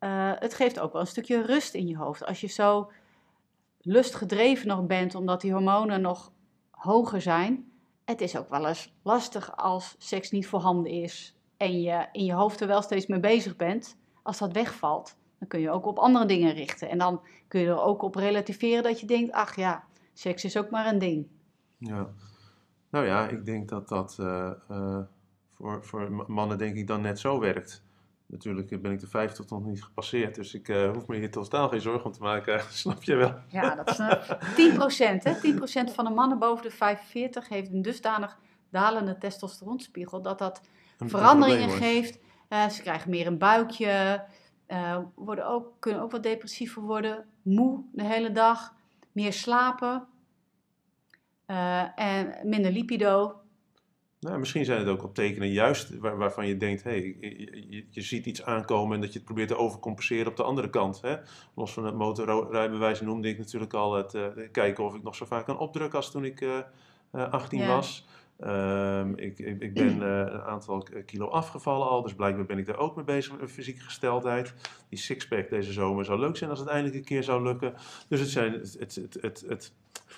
Uh, 0.00 0.32
het 0.34 0.54
geeft 0.54 0.80
ook 0.80 0.92
wel 0.92 1.00
een 1.00 1.06
stukje 1.06 1.42
rust 1.42 1.74
in 1.74 1.86
je 1.86 1.96
hoofd. 1.96 2.24
Als 2.24 2.40
je 2.40 2.46
zo 2.46 2.90
lustgedreven 3.80 4.68
nog 4.68 4.86
bent, 4.86 5.14
omdat 5.14 5.40
die 5.40 5.52
hormonen 5.52 6.00
nog 6.00 6.32
hoger 6.70 7.20
zijn. 7.20 7.72
Het 8.04 8.20
is 8.20 8.36
ook 8.36 8.48
wel 8.48 8.66
eens 8.66 8.94
lastig 9.02 9.56
als 9.56 9.94
seks 9.98 10.30
niet 10.30 10.46
voorhanden 10.46 10.92
is 10.92 11.36
en 11.56 11.80
je 11.80 12.06
in 12.12 12.24
je 12.24 12.32
hoofd 12.32 12.60
er 12.60 12.66
wel 12.66 12.82
steeds 12.82 13.06
mee 13.06 13.20
bezig 13.20 13.56
bent. 13.56 13.96
Als 14.22 14.38
dat 14.38 14.52
wegvalt, 14.52 15.16
dan 15.38 15.48
kun 15.48 15.60
je 15.60 15.70
ook 15.70 15.86
op 15.86 15.98
andere 15.98 16.26
dingen 16.26 16.54
richten. 16.54 16.88
En 16.88 16.98
dan 16.98 17.20
kun 17.48 17.60
je 17.60 17.66
er 17.66 17.80
ook 17.80 18.02
op 18.02 18.14
relativeren 18.14 18.82
dat 18.82 19.00
je 19.00 19.06
denkt, 19.06 19.32
ach 19.32 19.56
ja, 19.56 19.84
seks 20.12 20.44
is 20.44 20.56
ook 20.56 20.70
maar 20.70 20.86
een 20.86 20.98
ding. 20.98 21.26
Ja, 21.78 22.08
nou 22.90 23.06
ja, 23.06 23.28
ik 23.28 23.44
denk 23.44 23.68
dat 23.68 23.88
dat 23.88 24.16
uh, 24.20 24.50
uh, 24.70 25.00
voor, 25.50 25.84
voor 25.84 26.24
mannen 26.26 26.58
denk 26.58 26.76
ik 26.76 26.86
dan 26.86 27.00
net 27.00 27.18
zo 27.18 27.38
werkt. 27.38 27.82
Natuurlijk 28.30 28.82
ben 28.82 28.92
ik 28.92 29.00
de 29.00 29.06
50 29.06 29.48
nog 29.48 29.64
niet 29.64 29.84
gepasseerd, 29.84 30.34
dus 30.34 30.54
ik 30.54 30.68
uh, 30.68 30.92
hoef 30.92 31.06
me 31.06 31.16
hier 31.16 31.30
totaal 31.30 31.68
geen 31.68 31.80
zorgen 31.80 32.04
om 32.04 32.12
te 32.12 32.22
maken, 32.22 32.62
snap 32.70 33.02
je 33.02 33.14
wel? 33.14 33.34
Ja, 33.48 33.74
dat 33.74 33.90
is 33.90 33.98
uh, 33.98 35.16
10%. 35.16 35.22
Hè? 35.22 35.34
10% 35.90 35.94
van 35.94 36.04
de 36.04 36.10
mannen 36.10 36.38
boven 36.38 36.62
de 36.62 36.70
45 36.70 37.48
heeft 37.48 37.72
een 37.72 37.82
dusdanig 37.82 38.38
dalende 38.70 39.18
testosteronspiegel 39.18 40.22
dat 40.22 40.38
dat 40.38 40.60
een 40.98 41.08
veranderingen 41.08 41.70
geeft. 41.70 42.18
Uh, 42.48 42.68
ze 42.68 42.82
krijgen 42.82 43.10
meer 43.10 43.26
een 43.26 43.38
buikje, 43.38 44.24
worden 45.14 45.46
ook, 45.46 45.72
kunnen 45.78 46.02
ook 46.02 46.10
wat 46.10 46.22
depressiever 46.22 46.82
worden, 46.82 47.24
moe 47.42 47.84
de 47.92 48.04
hele 48.04 48.32
dag, 48.32 48.74
meer 49.12 49.32
slapen 49.32 50.06
en 51.94 52.34
minder 52.42 52.72
lipido. 52.72 53.40
Nou, 54.20 54.38
misschien 54.38 54.64
zijn 54.64 54.78
het 54.78 54.88
ook 54.88 55.02
op 55.02 55.14
tekenen 55.14 55.52
juist 55.52 55.98
waar, 55.98 56.16
waarvan 56.16 56.46
je 56.46 56.56
denkt, 56.56 56.82
hey, 56.82 57.16
je, 57.20 57.84
je, 57.90 58.02
ziet 58.02 58.26
iets 58.26 58.42
aankomen 58.42 58.94
en 58.94 59.00
dat 59.00 59.12
je 59.12 59.18
het 59.18 59.26
probeert 59.26 59.48
te 59.48 59.56
overcompenseren 59.56 60.26
op 60.26 60.36
de 60.36 60.42
andere 60.42 60.70
kant. 60.70 61.00
Hè? 61.00 61.16
Los 61.54 61.72
van 61.72 61.84
het 61.84 61.94
motorrijbewijs 61.94 63.00
noemde 63.00 63.28
ik 63.28 63.38
natuurlijk 63.38 63.74
al 63.74 63.94
het 63.94 64.14
uh, 64.14 64.26
kijken 64.52 64.84
of 64.84 64.94
ik 64.94 65.02
nog 65.02 65.14
zo 65.14 65.26
vaak 65.26 65.44
kan 65.44 65.58
opdrukken 65.58 65.98
als 65.98 66.10
toen 66.10 66.24
ik 66.24 66.40
uh, 66.40 66.58
uh, 67.14 67.32
18 67.32 67.66
was. 67.66 68.06
Um, 68.44 69.16
ik, 69.16 69.38
ik, 69.38 69.62
ik, 69.62 69.74
ben 69.74 70.00
een 70.00 70.40
aantal 70.40 70.86
kilo 71.06 71.26
afgevallen 71.26 71.88
al, 71.88 72.02
dus 72.02 72.14
blijkbaar 72.14 72.46
ben 72.46 72.58
ik 72.58 72.66
daar 72.66 72.78
ook 72.78 72.96
mee 72.96 73.04
bezig 73.04 73.40
met 73.40 73.50
fysieke 73.50 73.80
gesteldheid. 73.80 74.54
Die 74.88 74.98
sixpack 74.98 75.50
deze 75.50 75.72
zomer 75.72 76.04
zou 76.04 76.18
leuk 76.18 76.36
zijn 76.36 76.50
als 76.50 76.58
het 76.58 76.68
eindelijk 76.68 76.96
een 76.96 77.04
keer 77.04 77.22
zou 77.22 77.42
lukken. 77.42 77.74
Dus 78.08 78.20
het 78.20 78.28
zijn, 78.28 78.52
het, 78.52 78.76
het, 78.78 79.18
het, 79.20 79.44
het, 79.48 79.72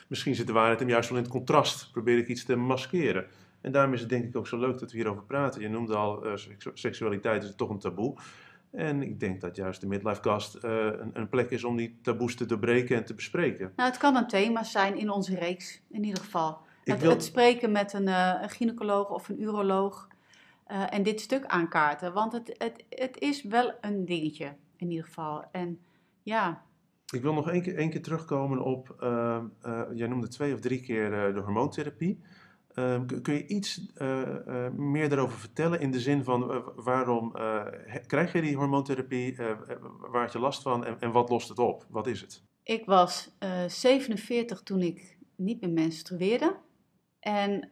misschien 0.06 0.34
zit 0.34 0.46
de 0.46 0.52
waarheid 0.52 0.78
hem 0.78 0.88
juist 0.88 1.08
wel 1.08 1.18
in 1.18 1.24
het 1.24 1.32
contrast. 1.32 1.90
Probeer 1.92 2.18
ik 2.18 2.28
iets 2.28 2.44
te 2.44 2.56
maskeren. 2.56 3.26
En 3.60 3.72
daarom 3.72 3.92
is 3.92 4.00
het 4.00 4.08
denk 4.08 4.24
ik 4.24 4.36
ook 4.36 4.46
zo 4.46 4.58
leuk 4.58 4.78
dat 4.78 4.90
we 4.90 4.96
hierover 4.96 5.22
praten. 5.22 5.60
Je 5.60 5.68
noemde 5.68 5.96
al, 5.96 6.26
uh, 6.26 6.32
seksualiteit 6.74 7.42
is 7.42 7.54
toch 7.56 7.70
een 7.70 7.78
taboe. 7.78 8.16
En 8.70 9.02
ik 9.02 9.20
denk 9.20 9.40
dat 9.40 9.56
juist 9.56 9.80
de 9.80 9.86
Midlifecast 9.86 10.54
uh, 10.54 10.84
een, 10.84 11.10
een, 11.12 11.28
plek 11.28 11.50
is 11.50 11.64
om 11.64 11.76
die 11.76 11.98
taboes 12.02 12.34
te 12.36 12.46
doorbreken 12.46 12.96
en 12.96 13.04
te 13.04 13.14
bespreken. 13.14 13.72
Nou, 13.76 13.90
het 13.90 13.98
kan 13.98 14.16
een 14.16 14.26
thema 14.26 14.62
zijn 14.62 14.98
in 14.98 15.10
onze 15.10 15.34
reeks, 15.34 15.82
in 15.88 16.04
ieder 16.04 16.22
geval. 16.22 16.58
Het, 16.84 17.00
wil... 17.00 17.10
het, 17.10 17.24
spreken 17.24 17.72
met 17.72 17.92
een, 17.92 18.06
uh, 18.06 18.38
een 18.42 18.50
gynaecoloog 18.50 19.10
of 19.10 19.28
een 19.28 19.42
uroloog 19.42 20.08
uh, 20.70 20.94
en 20.94 21.02
dit 21.02 21.20
stuk 21.20 21.46
aankaarten. 21.46 22.12
Want 22.12 22.32
het, 22.32 22.54
het, 22.58 22.84
het 22.88 23.18
is 23.18 23.42
wel 23.42 23.72
een 23.80 24.04
dingetje, 24.04 24.54
in 24.76 24.90
ieder 24.90 25.04
geval. 25.04 25.44
En 25.52 25.78
ja... 26.22 26.62
Ik 27.12 27.22
wil 27.22 27.34
nog 27.34 27.50
één 27.50 27.62
keer, 27.62 27.76
één 27.76 27.90
keer 27.90 28.02
terugkomen 28.02 28.62
op, 28.64 28.94
jij 29.94 30.06
noemde 30.06 30.28
twee 30.28 30.54
of 30.54 30.60
drie 30.60 30.80
keer 30.80 31.10
de 31.10 31.40
hormoontherapie. 31.40 32.20
Ehm, 32.74 33.06
kun 33.22 33.34
je 33.34 33.46
iets 33.46 33.80
uh, 33.96 34.20
uh, 34.46 34.68
meer 34.70 35.08
daarover 35.08 35.38
vertellen 35.38 35.80
in 35.80 35.90
de 35.90 36.00
zin 36.00 36.24
van 36.24 36.50
uh, 36.50 36.66
waarom 36.74 37.32
krijg 38.06 38.32
je 38.32 38.40
die 38.40 38.56
hormoontherapie, 38.56 39.36
waar 40.10 40.22
had 40.22 40.32
je 40.32 40.38
last 40.38 40.62
van 40.62 40.84
en, 40.84 41.00
en, 41.00 41.12
wat 41.12 41.28
lost 41.28 41.48
het 41.48 41.58
op? 41.58 41.86
Wat 41.88 42.06
is 42.06 42.20
het? 42.20 42.42
Ik 42.62 42.84
was 42.84 43.30
47 43.66 44.62
toen 44.62 44.82
ik 44.82 45.18
niet 45.36 45.60
meer 45.60 45.70
menstrueerde 45.70 46.56
en 47.20 47.68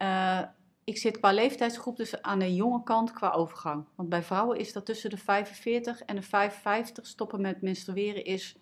ik 0.83 0.97
zit 0.97 1.19
qua 1.19 1.31
leeftijdsgroep 1.31 1.97
dus 1.97 2.21
aan 2.21 2.39
de 2.39 2.55
jonge 2.55 2.83
kant 2.83 3.11
qua 3.11 3.31
overgang. 3.31 3.85
Want 3.95 4.09
bij 4.09 4.23
vrouwen 4.23 4.59
is 4.59 4.73
dat 4.73 4.85
tussen 4.85 5.09
de 5.09 5.17
45 5.17 6.01
en 6.01 6.15
de 6.15 6.21
55 6.21 7.07
stoppen 7.07 7.41
met 7.41 7.61
menstrueren 7.61 8.25
is, 8.25 8.57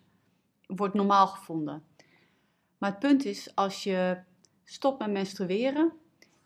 wordt 0.65 0.93
normaal 0.93 1.27
gevonden. 1.27 1.83
Maar 2.77 2.89
het 2.89 2.99
punt 2.99 3.25
is, 3.25 3.55
als 3.55 3.83
je 3.83 4.17
stopt 4.63 4.99
met 4.99 5.11
menstrueren, 5.11 5.93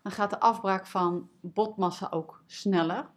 dan 0.02 0.12
gaat 0.12 0.30
de 0.30 0.40
afbraak 0.40 0.86
van 0.86 1.28
botmassa 1.40 2.06
ook 2.10 2.42
sneller. 2.46 3.10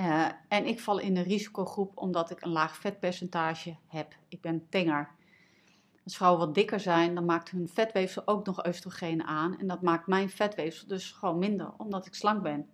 Uh, 0.00 0.28
en 0.48 0.66
ik 0.66 0.80
val 0.80 0.98
in 0.98 1.14
de 1.14 1.22
risicogroep 1.22 1.96
omdat 1.96 2.30
ik 2.30 2.40
een 2.40 2.52
laag 2.52 2.76
vetpercentage 2.76 3.76
heb. 3.86 4.16
Ik 4.28 4.40
ben 4.40 4.68
tenger. 4.68 5.10
Als 6.04 6.16
vrouwen 6.16 6.46
wat 6.46 6.54
dikker 6.54 6.80
zijn, 6.80 7.14
dan 7.14 7.24
maakt 7.24 7.50
hun 7.50 7.68
vetweefsel 7.68 8.26
ook 8.26 8.46
nog 8.46 8.66
oestrogeen 8.66 9.24
aan. 9.24 9.58
En 9.58 9.66
dat 9.66 9.82
maakt 9.82 10.06
mijn 10.06 10.30
vetweefsel 10.30 10.88
dus 10.88 11.12
gewoon 11.12 11.38
minder, 11.38 11.72
omdat 11.76 12.06
ik 12.06 12.14
slank 12.14 12.42
ben. 12.42 12.68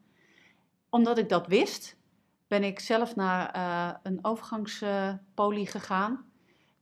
Omdat 0.89 1.19
ik 1.19 1.29
dat 1.29 1.47
wist, 1.47 1.97
ben 2.49 2.65
ik 2.65 2.81
zelf 2.81 3.17
naar 3.17 3.57
uh, 3.57 3.95
een 4.03 4.19
overgangspolie 4.25 5.67
gegaan. 5.67 6.25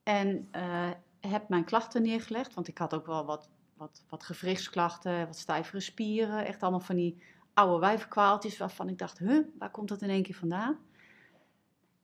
En 0.03 0.49
uh, 0.57 0.91
heb 1.21 1.49
mijn 1.49 1.65
klachten 1.65 2.03
neergelegd, 2.03 2.55
want 2.55 2.69
ik 2.69 2.79
had 2.79 2.95
ook 2.95 3.07
wel 3.07 3.25
wat 3.25 3.49
wat, 3.79 4.05
wat 4.09 4.25
gewrichtsklachten, 4.25 5.27
wat 5.27 5.37
stijvere 5.37 5.81
spieren. 5.81 6.47
Echt 6.47 6.63
allemaal 6.63 6.81
van 6.81 6.97
die 6.97 7.23
oude 7.55 7.79
wijvenkwaaltjes 7.79 8.59
waarvan 8.59 8.89
ik 8.89 8.99
dacht, 8.99 9.19
huh, 9.19 9.47
waar 9.59 9.71
komt 9.71 9.89
dat 9.89 10.03
in 10.03 10.11
één 10.11 10.23
keer 10.23 10.35
vandaan? 10.35 10.79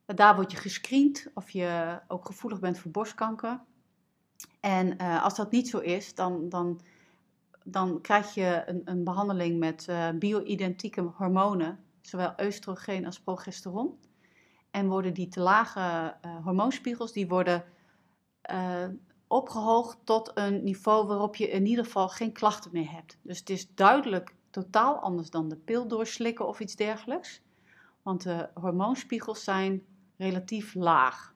Daar 0.07 0.35
word 0.35 0.51
je 0.51 0.57
gescreend 0.57 1.27
of 1.35 1.51
je 1.51 2.01
ook 2.09 2.27
gevoelig 2.27 2.61
bent 2.61 2.79
voor 2.79 2.91
borstkanker. 2.91 3.61
En 4.61 5.03
uh, 5.03 5.23
als 5.23 5.37
dat 5.37 5.51
niet 5.51 5.69
zo 5.69 5.79
is, 5.79 6.15
dan, 6.15 6.49
dan, 6.49 6.81
dan 7.65 8.01
krijg 8.01 8.35
je 8.35 8.63
een, 8.67 8.83
een 8.85 9.05
behandeling 9.05 9.59
met 9.59 9.87
uh, 9.91 10.09
bio-identieke 10.11 11.01
hormonen. 11.01 11.85
zowel 12.01 12.35
oestrogeen 12.43 13.07
als 13.07 13.21
progesteron. 13.21 13.99
En 14.71 14.89
worden 14.89 15.15
die 15.15 15.29
te 15.29 15.41
lage 15.41 16.17
uh, 16.25 16.45
hormoonspiegels, 16.45 17.13
die 17.13 17.29
worden 17.29 17.65
opgehoogd 19.35 19.99
tot 20.05 20.31
een 20.35 20.65
niveau 20.65 21.07
waarop 21.07 21.37
je 21.37 21.51
in 21.51 21.67
ieder 21.67 21.85
geval 21.85 22.09
geen 22.09 22.33
klachten 22.33 22.71
meer 22.73 22.91
hebt. 22.91 23.19
Dus 23.23 23.39
het 23.39 23.51
is 23.51 23.75
duidelijk 23.75 24.35
totaal 24.51 24.99
anders 24.99 25.31
dan 25.31 25.49
de 25.49 25.57
pil 25.57 25.89
doorslikken 25.89 26.47
of 26.47 26.61
iets 26.61 26.77
dergelijks. 26.77 27.43
Want 28.03 28.23
de 28.23 28.49
hormoonspiegels 28.55 29.45
zijn 29.45 29.83
relatief 30.17 30.75
laag. 30.75 31.35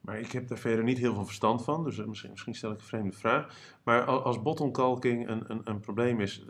Maar 0.00 0.18
ik 0.18 0.32
heb 0.32 0.48
daar 0.48 0.58
verder 0.58 0.84
niet 0.84 0.98
heel 0.98 1.14
veel 1.14 1.24
verstand 1.24 1.64
van, 1.64 1.84
dus 1.84 2.04
misschien, 2.04 2.30
misschien 2.30 2.54
stel 2.54 2.70
ik 2.70 2.78
een 2.78 2.84
vreemde 2.84 3.12
vraag. 3.12 3.54
Maar 3.82 4.04
als 4.04 4.42
bottonkalking 4.42 5.28
een, 5.28 5.50
een, 5.50 5.60
een, 5.64 5.80
probleem 5.80 6.20
is, 6.20 6.44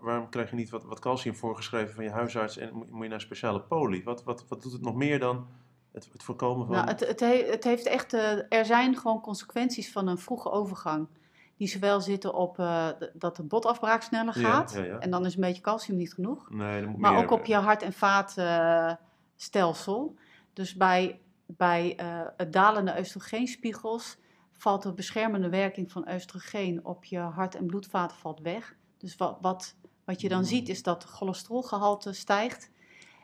waarom 0.00 0.28
krijg 0.28 0.50
je 0.50 0.56
niet 0.56 0.70
wat, 0.70 0.84
wat 0.84 1.00
calcium 1.00 1.34
voorgeschreven 1.34 1.94
van 1.94 2.04
je 2.04 2.10
huisarts 2.10 2.56
en 2.56 2.74
moet 2.74 3.02
je 3.02 3.08
naar 3.08 3.20
speciale 3.20 3.60
poli? 3.60 4.02
Wat, 4.02 4.24
wat, 4.24 4.48
wat 4.48 4.62
doet 4.62 4.72
het 4.72 4.82
nog 4.82 4.94
meer 4.94 5.18
dan 5.18 5.46
het, 5.92 6.08
het 6.12 6.22
voorkomen 6.22 6.66
van... 6.66 6.74
Nou, 6.74 6.88
het, 6.88 7.00
het, 7.00 7.20
het 7.50 7.64
heeft 7.64 7.86
echt, 7.86 8.12
uh, 8.12 8.32
er 8.48 8.64
zijn 8.64 8.96
gewoon 8.96 9.20
consequenties 9.20 9.92
van 9.92 10.06
een 10.06 10.18
vroege 10.18 10.50
overgang. 10.50 11.08
Die 11.56 11.68
zowel 11.68 12.00
zitten 12.00 12.34
op 12.34 12.58
uh, 12.58 12.88
dat 13.12 13.36
de 13.36 13.42
botafbraak 13.42 14.02
sneller 14.02 14.34
gaat. 14.34 14.72
Ja, 14.72 14.80
ja, 14.80 14.84
ja. 14.84 14.98
En 14.98 15.10
dan 15.10 15.26
is 15.26 15.34
een 15.34 15.40
beetje 15.40 15.62
calcium 15.62 15.96
niet 15.96 16.14
genoeg. 16.14 16.50
Nee, 16.50 16.86
moet 16.86 17.00
maar 17.00 17.12
meer, 17.12 17.22
ook 17.22 17.30
op 17.30 17.44
je 17.44 17.54
hart- 17.54 17.82
en 17.82 17.92
vaatstelsel. 17.92 20.14
Dus 20.52 20.74
bij, 20.74 21.20
bij 21.46 21.98
het 22.36 22.52
dalende 22.52 22.94
oestrogeenspiegels 22.98 24.16
valt 24.52 24.82
de 24.82 24.92
beschermende 24.92 25.48
werking 25.48 25.92
van 25.92 26.12
oestrogeen 26.12 26.84
op 26.84 27.04
je 27.04 27.18
hart- 27.18 27.54
en 27.54 27.66
bloedvaten 27.66 28.16
valt 28.16 28.40
weg. 28.40 28.76
Dus 28.98 29.16
wat, 29.16 29.38
wat, 29.40 29.74
wat 30.04 30.20
je 30.20 30.28
dan 30.28 30.44
ziet 30.44 30.68
is 30.68 30.82
dat 30.82 31.02
het 31.02 31.12
cholesterolgehalte 31.12 32.12
stijgt. 32.12 32.70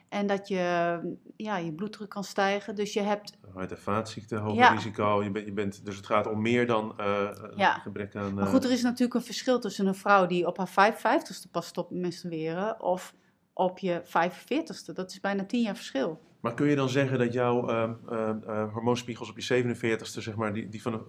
En 0.08 0.26
dat 0.26 0.48
je, 0.48 0.98
ja, 1.36 1.56
je 1.56 1.72
bloeddruk 1.72 2.08
kan 2.08 2.24
stijgen. 2.24 2.74
Dus 2.74 2.92
je 2.92 3.00
hebt... 3.00 3.38
Hart- 3.54 3.70
en 3.70 3.78
vaatziekte, 3.78 4.36
hoog 4.36 4.54
ja. 4.56 4.68
risico. 4.68 5.22
Je 5.22 5.30
bent, 5.30 5.46
je 5.46 5.52
bent, 5.52 5.84
dus 5.84 5.96
het 5.96 6.06
gaat 6.06 6.26
om 6.26 6.42
meer 6.42 6.66
dan 6.66 6.94
uh, 7.00 7.28
ja. 7.56 7.72
gebrek 7.72 8.16
aan... 8.16 8.28
Uh... 8.28 8.34
Maar 8.34 8.46
goed, 8.46 8.64
er 8.64 8.70
is 8.70 8.82
natuurlijk 8.82 9.14
een 9.14 9.24
verschil 9.24 9.60
tussen 9.60 9.86
een 9.86 9.94
vrouw 9.94 10.26
die 10.26 10.46
op 10.46 10.56
haar 10.56 10.94
55ste 10.94 11.50
pas 11.50 11.66
stopt 11.66 11.90
met 11.90 12.00
menstrueren... 12.00 12.82
of 12.82 13.14
op 13.52 13.78
je 13.78 14.02
45ste. 14.04 14.92
Dat 14.94 15.10
is 15.10 15.20
bijna 15.20 15.44
10 15.44 15.62
jaar 15.62 15.76
verschil. 15.76 16.20
Maar 16.40 16.54
kun 16.54 16.68
je 16.68 16.76
dan 16.76 16.88
zeggen 16.88 17.18
dat 17.18 17.32
jouw 17.32 17.70
uh, 17.70 18.72
hormoonspiegels 18.72 19.30
op 19.30 19.38
je 19.38 19.64
47ste, 19.64 20.20
zeg 20.22 20.34
maar, 20.34 20.52
die, 20.52 20.68
die 20.68 20.82
van 20.82 20.92
een 20.92 21.04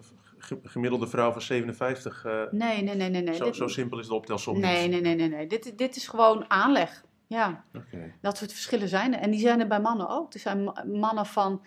gemiddelde 0.64 1.08
vrouw 1.08 1.32
van 1.32 1.42
57... 1.42 2.24
nee, 2.52 2.82
nee, 2.82 2.96
nee, 2.96 3.10
nee. 3.10 3.22
nee. 3.22 3.34
Zo, 3.36 3.46
dit... 3.46 3.56
zo 3.56 3.68
simpel 3.68 4.00
is 4.00 4.08
de 4.08 4.14
optelsom 4.14 4.60
nee, 4.60 4.88
Nee, 4.88 5.02
nee, 5.02 5.16
nee, 5.16 5.30
nee. 5.30 5.48
Dit, 5.48 5.78
dit 5.78 5.96
is 5.96 6.08
gewoon 6.08 6.50
aanleg. 6.50 7.06
Ja, 7.28 7.64
okay. 7.74 8.14
dat 8.22 8.38
soort 8.38 8.52
verschillen 8.52 8.90
zijn 8.90 9.14
er. 9.14 9.20
En 9.20 9.32
die 9.32 9.40
zijn 9.40 9.60
er 9.60 9.68
bij 9.68 9.80
mannen 9.80 10.10
ook. 10.10 10.34
Er 10.34 10.40
zijn 10.40 10.72
mannen 10.86 11.26
van 11.26 11.62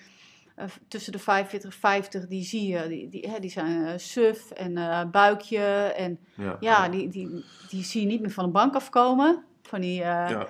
uh, 0.58 0.64
tussen 0.88 1.12
de 1.12 1.18
45 1.18 1.70
en 1.70 1.80
50, 1.80 2.26
die 2.26 2.44
zie 2.44 2.66
je, 2.66 2.88
die, 2.88 3.08
die, 3.08 3.28
hè, 3.28 3.38
die 3.38 3.50
zijn 3.50 3.80
uh, 3.80 3.90
suf 3.96 4.50
en 4.50 4.76
uh, 4.76 5.04
buikje. 5.10 5.64
En 5.96 6.18
ja, 6.34 6.56
ja, 6.60 6.88
Die, 6.88 7.08
die, 7.08 7.44
die 7.68 7.84
zie 7.84 8.00
je 8.00 8.06
niet 8.06 8.20
meer 8.20 8.30
van 8.30 8.44
de 8.44 8.50
bank 8.50 8.74
afkomen. 8.74 9.44
Van 9.62 9.80
die 9.80 9.94
ja. 9.94 10.46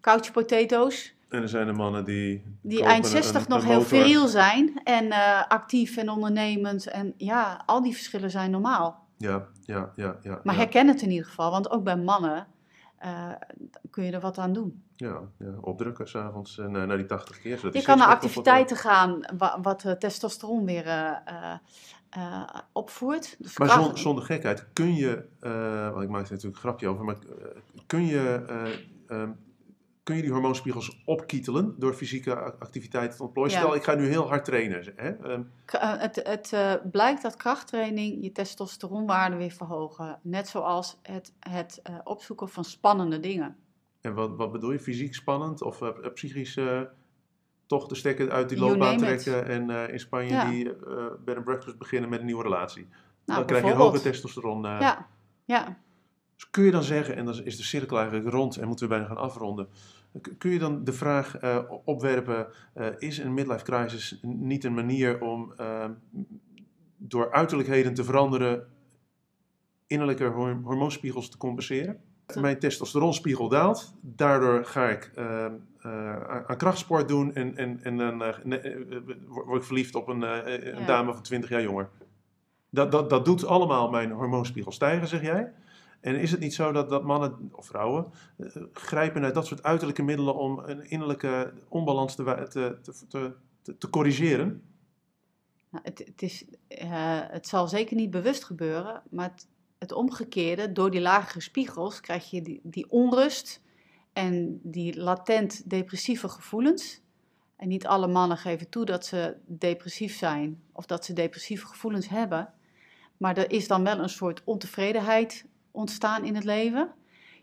couch 0.00 0.32
potatoes. 0.32 1.14
En 1.28 1.42
er 1.42 1.48
zijn 1.48 1.66
de 1.66 1.72
mannen 1.72 2.04
die. 2.04 2.42
Die 2.60 2.84
eind 2.84 3.06
60 3.06 3.34
een, 3.34 3.40
een, 3.40 3.48
nog 3.48 3.62
een 3.62 3.68
heel 3.68 3.82
viriel 3.82 4.26
zijn. 4.26 4.80
En 4.84 5.12
actief 5.48 5.96
en 5.96 6.08
ondernemend. 6.08 6.86
En 6.86 7.14
ja, 7.16 7.62
al 7.66 7.82
die 7.82 7.92
verschillen 7.92 8.30
zijn 8.30 8.50
normaal. 8.50 9.06
Ja, 9.16 9.46
ja, 9.64 9.92
ja. 9.96 10.16
ja 10.22 10.40
maar 10.42 10.56
herken 10.56 10.88
het 10.88 11.02
in 11.02 11.10
ieder 11.10 11.26
geval. 11.26 11.50
Want 11.50 11.70
ook 11.70 11.84
bij 11.84 11.96
mannen 11.96 12.46
uh, 13.04 13.32
kun 13.90 14.04
je 14.04 14.12
er 14.12 14.20
wat 14.20 14.38
aan 14.38 14.52
doen. 14.52 14.82
Ja, 14.96 15.20
ja 15.38 15.54
opdrukken 15.60 16.08
s'avonds 16.08 16.58
uh, 16.58 16.66
naar 16.66 16.96
die 16.96 17.06
80 17.06 17.40
keer. 17.40 17.58
Zodat 17.58 17.74
je 17.74 17.82
kan 17.82 17.98
naar 17.98 18.08
activiteiten 18.08 18.76
gaan 18.76 19.20
wat, 19.36 19.58
wat 19.62 19.84
uh, 19.84 19.92
testosteron 19.92 20.64
weer 20.64 21.20
opvoert. 22.72 23.36
Dus 23.38 23.58
maar 23.58 23.68
kracht... 23.68 23.98
zonder, 23.98 24.24
gekheid, 24.24 24.66
kun 24.72 24.94
je, 24.94 25.24
want 25.92 26.02
ik 26.02 26.08
maak 26.08 26.24
er 26.24 26.30
natuurlijk 26.30 26.44
een 26.44 26.68
grapje 26.68 26.88
over, 26.88 27.04
maar 27.04 27.16
kun 27.86 28.06
je 28.06 28.44
um, 29.08 29.36
kun 30.02 30.16
je 30.16 30.22
die 30.22 30.30
hormoonspiegels 30.30 31.02
opkietelen 31.04 31.74
door 31.78 31.94
fysieke 31.94 32.34
activiteiten 32.58 33.16
te 33.16 33.22
ontplooien? 33.22 33.52
Ja. 33.52 33.58
Stel, 33.58 33.74
ik 33.74 33.82
ga 33.82 33.94
nu 33.94 34.06
heel 34.06 34.28
hard 34.28 34.44
trainen. 34.44 34.92
Hè? 34.96 35.32
Um, 35.32 35.50
het 35.76 36.20
het 36.22 36.52
uh, 36.54 36.74
blijkt 36.90 37.22
dat 37.22 37.36
krachttraining 37.36 38.22
je 38.22 38.32
testosteronwaarde 38.32 39.36
weer 39.36 39.50
verhogen. 39.50 40.18
Net 40.22 40.48
zoals 40.48 40.98
het, 41.02 41.34
het 41.40 41.80
uh, 41.90 41.96
opzoeken 42.04 42.48
van 42.48 42.64
spannende 42.64 43.20
dingen. 43.20 43.56
En 44.00 44.14
wat, 44.14 44.36
wat 44.36 44.52
bedoel 44.52 44.72
je? 44.72 44.78
Fysiek 44.78 45.14
spannend 45.14 45.62
of 45.62 45.80
uh, 45.80 45.88
psychisch 46.14 46.58
toch 47.66 47.86
de 47.86 47.94
stekker 47.94 48.30
uit 48.30 48.48
die 48.48 48.58
loopbaan 48.58 48.96
trekken 48.96 49.46
en 49.46 49.90
in 49.90 50.00
Spanje 50.00 50.30
ja. 50.30 50.50
die 50.50 50.64
bed 51.24 51.36
and 51.36 51.44
breakfast 51.44 51.78
beginnen 51.78 52.10
met 52.10 52.20
een 52.20 52.26
nieuwe 52.26 52.42
relatie? 52.42 52.86
Nou, 53.24 53.38
dan 53.38 53.46
krijg 53.46 53.64
je 53.64 53.70
een 53.70 53.76
hoge 53.76 54.00
testosteron. 54.00 54.62
ja, 54.62 55.08
ja. 55.44 55.76
Dus 56.42 56.50
kun 56.50 56.64
je 56.64 56.70
dan 56.70 56.82
zeggen, 56.82 57.16
en 57.16 57.24
dan 57.24 57.44
is 57.44 57.56
de 57.56 57.62
cirkel 57.62 57.96
eigenlijk 57.96 58.28
rond 58.28 58.56
en 58.56 58.66
moeten 58.66 58.88
we 58.88 58.94
bijna 58.94 59.06
gaan 59.06 59.16
afronden. 59.16 59.68
Kun 60.38 60.50
je 60.50 60.58
dan 60.58 60.84
de 60.84 60.92
vraag 60.92 61.42
uh, 61.42 61.58
opwerpen: 61.84 62.46
uh, 62.74 62.86
is 62.98 63.18
een 63.18 63.34
midlife 63.34 63.64
crisis 63.64 64.18
niet 64.22 64.64
een 64.64 64.74
manier 64.74 65.20
om 65.20 65.52
uh, 65.60 65.84
door 66.96 67.32
uiterlijkheden 67.32 67.94
te 67.94 68.04
veranderen 68.04 68.66
innerlijke 69.86 70.24
hormoonspiegels 70.62 71.28
te 71.28 71.36
compenseren? 71.36 72.00
Mijn 72.40 72.58
testosteronspiegel 72.58 73.48
daalt, 73.48 73.94
daardoor 74.00 74.64
ga 74.64 74.88
ik 74.88 75.10
aan 76.46 76.56
krachtsport 76.56 77.08
doen 77.08 77.34
en, 77.34 77.56
en, 77.56 77.80
en 77.82 77.96
dan 77.96 78.18
word 79.28 79.60
ik 79.60 79.62
verliefd 79.62 79.94
op 79.94 80.08
een, 80.08 80.22
een 80.22 80.78
ja. 80.78 80.86
dame 80.86 81.12
van 81.12 81.22
20 81.22 81.50
jaar 81.50 81.62
jonger. 81.62 81.88
Dat, 82.70 82.92
dat, 82.92 83.10
dat 83.10 83.24
doet 83.24 83.46
allemaal 83.46 83.90
mijn 83.90 84.10
hormoonspiegel 84.10 84.72
stijgen, 84.72 85.08
zeg 85.08 85.22
jij? 85.22 85.52
En 86.02 86.20
is 86.20 86.30
het 86.30 86.40
niet 86.40 86.54
zo 86.54 86.72
dat, 86.72 86.88
dat 86.88 87.04
mannen 87.04 87.50
of 87.52 87.66
vrouwen 87.66 88.06
uh, 88.36 88.48
grijpen 88.72 89.20
naar 89.20 89.32
dat 89.32 89.46
soort 89.46 89.62
uiterlijke 89.62 90.02
middelen 90.02 90.34
om 90.34 90.58
een 90.58 90.90
innerlijke 90.90 91.52
onbalans 91.68 92.14
te, 92.14 92.46
te, 93.08 93.34
te, 93.78 93.88
corrigeren? 93.90 94.62
Nou, 95.70 95.84
het, 95.84 95.98
het, 95.98 96.22
is, 96.22 96.44
uh, 96.68 97.20
het 97.20 97.48
zal 97.48 97.68
zeker 97.68 97.96
niet 97.96 98.10
bewust 98.10 98.44
gebeuren, 98.44 99.02
maar 99.10 99.30
het, 99.30 99.46
het 99.78 99.92
omgekeerde, 99.92 100.72
door 100.72 100.90
die 100.90 101.00
lagere 101.00 101.40
spiegels 101.40 102.00
krijg 102.00 102.30
je 102.30 102.42
die, 102.42 102.60
die 102.62 102.90
onrust 102.90 103.62
en 104.12 104.60
die 104.62 105.00
latent 105.00 105.70
depressieve 105.70 106.28
gevoelens. 106.28 107.00
En 107.56 107.68
niet 107.68 107.86
alle 107.86 108.06
mannen 108.06 108.36
geven 108.36 108.68
toe 108.68 108.84
dat 108.84 109.06
ze 109.06 109.36
depressief 109.46 110.16
zijn 110.16 110.62
of 110.72 110.86
dat 110.86 111.04
ze 111.04 111.12
depressieve 111.12 111.66
gevoelens 111.66 112.08
hebben. 112.08 112.52
Maar 113.16 113.36
er 113.36 113.50
is 113.50 113.68
dan 113.68 113.84
wel 113.84 113.98
een 113.98 114.08
soort 114.08 114.42
ontevredenheid 114.44 115.46
ontstaan 115.72 116.24
in 116.24 116.34
het 116.34 116.44
leven. 116.44 116.92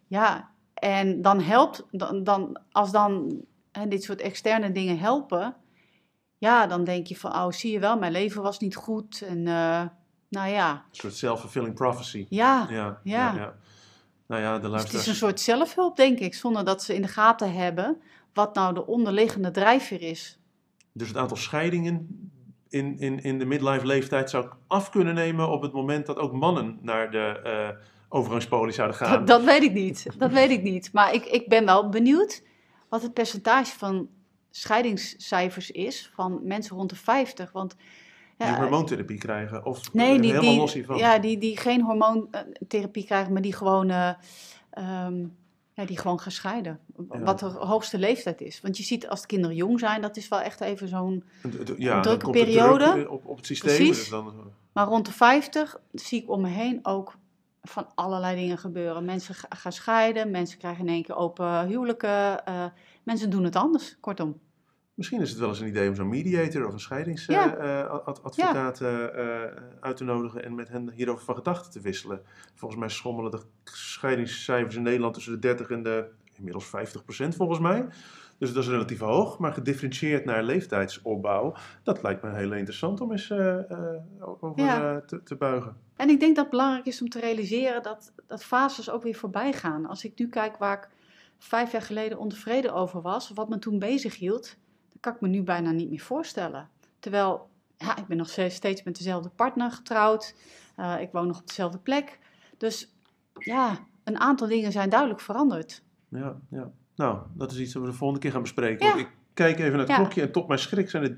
Ja, 0.08 0.52
en 0.74 1.22
dan 1.22 1.42
helpt, 1.42 1.86
dan, 1.92 2.24
dan, 2.24 2.60
als 2.72 2.92
dan 2.92 3.42
hè, 3.72 3.88
dit 3.88 4.04
soort 4.04 4.22
externe 4.22 4.72
dingen 4.72 5.00
helpen, 5.00 5.56
ja, 6.38 6.68
dan 6.68 6.84
denk 6.84 7.08
je 7.08 7.18
van, 7.18 7.32
oh, 7.32 7.52
zie 7.52 7.72
je 7.72 7.80
wel, 7.80 7.98
mijn 7.98 8.12
leven 8.12 8.42
was 8.42 8.60
niet 8.60 8.76
goed. 8.76 9.22
En 9.22 9.38
uh, 9.38 9.82
nou 10.30 10.50
ja. 10.50 10.72
Een 10.72 10.96
soort 10.96 11.16
self-fulfilling 11.16 11.74
prophecy. 11.74 12.26
Ja, 12.30 12.68
ja. 12.70 13.00
ja. 13.04 13.36
ja, 13.36 13.56
Nou 14.28 14.42
ja, 14.42 14.60
de 14.60 14.68
luisteraars... 14.68 14.82
dus 14.82 14.92
het 14.92 15.00
is 15.00 15.08
een 15.08 15.28
soort 15.28 15.40
zelfhulp, 15.40 15.96
denk 15.96 16.20
ik, 16.20 16.34
zonder 16.34 16.66
dat 16.66 16.84
ze 16.84 16.96
in 16.96 17.02
de 17.02 17.08
gaten 17.08 17.54
hebben 17.54 18.02
wat 18.34 18.56
nou 18.56 18.74
de 18.74 18.86
onderliggende 18.86 19.52
drijfveer 19.52 20.02
is. 20.02 20.40
Dus 20.94 21.08
het 21.08 21.18
aantal 21.18 21.38
scheidingen 21.38 22.30
in, 22.70 23.00
in, 23.00 23.24
in 23.24 23.40
de 23.40 23.46
midlife 23.46 23.86
leeftijd 23.86 24.30
zou 24.30 24.46
ik 24.46 24.56
af 24.68 24.90
kunnen 24.90 25.16
nemen 25.16 25.50
op 25.50 25.62
het 25.62 25.74
moment 25.74 26.06
dat 26.06 26.18
ook 26.18 26.34
mannen 26.34 26.78
naar 26.82 27.12
de... 27.12 27.42
Uh, 27.46 27.86
overgangspolie 28.10 28.74
zouden 28.74 28.98
gaan? 28.98 29.12
Dat, 29.12 29.28
dat, 29.28 29.44
weet 29.44 29.64
ik 29.64 29.74
niet. 29.74 30.06
Dat 30.18 30.32
weet 30.32 30.50
ik 30.50 30.64
niet. 30.64 30.94
Maar 30.94 31.14
ik, 31.14 31.26
ik 31.26 31.48
ben 31.48 31.66
wel 31.66 31.90
benieuwd 31.90 32.44
wat 32.90 33.02
het 33.02 33.14
percentage 33.14 33.78
van 33.78 34.10
scheidingscijfers 34.52 35.72
is 35.72 36.12
van 36.14 36.40
mensen 36.44 36.76
rond 36.76 36.90
de 36.90 36.96
50. 36.96 37.52
Want, 37.52 37.76
ja, 38.38 38.48
die 38.48 38.56
hormoontherapie 38.56 39.18
krijgen? 39.18 39.66
Of 39.66 39.94
nee, 39.94 40.20
die, 40.20 40.32
helemaal 40.32 40.52
die, 40.52 40.60
los 40.60 40.74
hiervan? 40.74 40.98
Ja, 40.98 41.20
die, 41.20 41.38
die 41.38 41.58
geen 41.58 41.82
hormoontherapie 41.82 43.06
krijgen, 43.06 43.34
maar 43.34 43.42
die 43.42 43.54
gewoon, 43.54 43.90
uh, 43.90 44.14
um, 45.06 45.38
ja, 45.74 45.86
die 45.86 45.98
gewoon 45.98 46.20
gaan 46.20 46.32
scheiden. 46.32 46.80
Ja. 47.12 47.20
Wat 47.20 47.40
de 47.40 47.46
hoogste 47.46 47.98
leeftijd 47.98 48.42
is. 48.42 48.62
Want 48.62 48.78
je 48.78 48.84
ziet 48.84 49.08
als 49.08 49.22
de 49.22 49.28
kinderen 49.28 49.56
jong 49.56 49.80
zijn, 49.80 50.02
dat 50.02 50.18
is 50.18 50.28
wel 50.28 50.42
echt 50.42 50.62
even 50.62 50.88
zo'n 50.88 51.24
ja, 51.78 52.02
drukke 52.02 52.30
periode. 52.30 52.92
Druk 52.92 53.12
op, 53.12 53.26
op 53.26 53.38
het 53.38 53.46
systeem. 53.46 53.76
Precies. 53.76 53.98
Dus 53.98 54.10
dan... 54.10 54.34
Maar 54.72 54.88
rond 54.88 55.06
de 55.06 55.12
50 55.12 55.80
zie 55.92 56.22
ik 56.22 56.30
om 56.30 56.42
me 56.42 56.48
heen 56.48 56.80
ook 56.84 57.18
van 57.62 57.88
allerlei 57.96 58.36
dingen 58.36 58.58
gebeuren. 58.58 59.06
Mensen 59.06 59.36
gaan 59.50 59.72
scheiden, 59.72 60.32
mensen 60.32 60.58
krijgen 60.58 60.88
in 60.88 60.94
één 60.94 61.04
keer 61.04 61.16
open 61.16 61.68
huwelijken. 61.68 62.42
Uh, 62.50 62.66
mensen 63.04 63.30
doen 63.30 63.44
het 63.44 63.56
anders, 63.56 63.98
kortom. 64.00 64.40
Misschien 64.94 65.22
is 65.22 65.30
het 65.30 65.40
wel 65.40 65.50
eens 65.50 65.60
een 65.60 65.68
idee 65.68 65.90
om 65.90 65.96
zo'n 65.96 66.10
mediator 66.10 66.68
of 66.68 66.74
een 66.74 66.80
scheidingsadvocaat 66.80 68.80
ja. 68.80 69.12
uh, 69.12 69.26
uh, 69.26 69.44
uit 69.80 69.98
te 69.98 70.04
nodigen 70.04 70.44
en 70.44 70.56
met 70.56 70.70
hen 70.70 70.92
hierover 70.92 71.26
van 71.26 71.36
gedachten 71.36 71.72
te 71.72 71.82
wisselen. 71.82 72.22
Volgens 72.56 72.80
mij 72.80 72.90
schommelen 72.90 73.32
de 73.32 73.42
scheidingscijfers 73.64 74.76
in 74.76 74.82
Nederland 74.82 75.14
tussen 75.14 75.34
de 75.34 75.40
30 75.40 75.70
en 75.70 75.84
de 75.84 76.10
inmiddels 76.34 76.66
50% 76.66 76.70
volgens 77.36 77.60
mij. 77.60 77.86
Dus 78.38 78.54
dat 78.54 78.64
is 78.64 78.70
relatief 78.70 79.00
hoog, 79.00 79.38
maar 79.38 79.54
gedifferentieerd 79.54 80.26
naar 80.26 80.44
leeftijdsopbouw, 80.44 81.56
dat 81.84 82.04
lijkt 82.04 82.24
me 82.24 82.36
heel 82.36 82.54
interessant 82.54 83.02
om 83.02 83.12
eens 83.12 83.32
over 84.20 84.52
Ja. 84.56 85.02
te, 85.02 85.24
te 85.24 85.36
buigen. 85.36 85.76
En 86.00 86.10
ik 86.10 86.20
denk 86.20 86.36
dat 86.36 86.46
het 86.46 86.50
belangrijk 86.54 86.86
is 86.86 87.02
om 87.02 87.10
te 87.10 87.20
realiseren 87.20 87.84
dat, 87.84 88.14
dat 88.28 88.44
fases 88.44 88.90
ook 88.90 89.04
weer 89.04 89.16
voorbij 89.16 89.54
gaan. 89.54 89.86
Als 89.86 90.04
ik 90.04 90.20
nu 90.20 90.28
kijk 90.30 90.58
waar 90.58 90.78
ik 90.78 90.88
vijf 91.38 91.72
jaar 91.72 91.82
geleden 91.82 92.18
ontevreden 92.18 92.74
over 92.74 93.02
was, 93.02 93.30
wat 93.30 93.50
me 93.50 93.60
toen 93.60 93.80
bezig 93.80 94.16
hield, 94.18 94.56
dan 94.90 94.98
kan 95.00 95.14
ik 95.14 95.22
me 95.22 95.28
nu 95.28 95.44
bijna 95.44 95.72
niet 95.72 95.90
meer 95.90 96.00
voorstellen. 96.00 96.70
Terwijl, 97.00 97.50
ja, 97.78 97.98
ik 97.98 98.08
ben 98.08 98.18
nog 98.18 98.30
steeds 98.30 98.84
met 98.84 98.98
dezelfde 98.98 99.30
partner 99.30 99.72
getrouwd, 99.72 100.36
eh, 100.76 101.02
ik 101.02 101.12
woon 101.12 101.28
nog 101.28 101.40
op 101.40 101.48
dezelfde 101.48 101.78
plek. 101.78 102.20
Dus 102.58 102.94
ja, 103.34 103.78
een 104.04 104.20
aantal 104.20 104.48
dingen 104.48 104.72
zijn 104.72 104.90
duidelijk 104.90 105.22
veranderd. 105.22 105.84
Ja, 106.10 106.36
ja. 106.50 106.72
Nou, 106.96 107.20
dat 107.34 107.52
is 107.52 107.60
iets 107.60 107.74
dat 107.74 107.82
we 107.82 107.88
de 107.90 107.96
volgende 107.96 108.22
keer 108.22 108.32
gaan 108.32 108.42
bespreken. 108.42 108.88
Ja. 108.88 108.96
Ik 108.96 109.10
kijk 109.34 109.58
even 109.60 109.72
naar 109.72 109.80
het 109.80 109.90
Ja. 109.90 109.96
klokje 109.96 110.22
en 110.22 110.32
tot 110.32 110.48
mijn 110.48 110.60
schrik 110.60 110.90
zijn 110.90 111.04
het, 111.04 111.18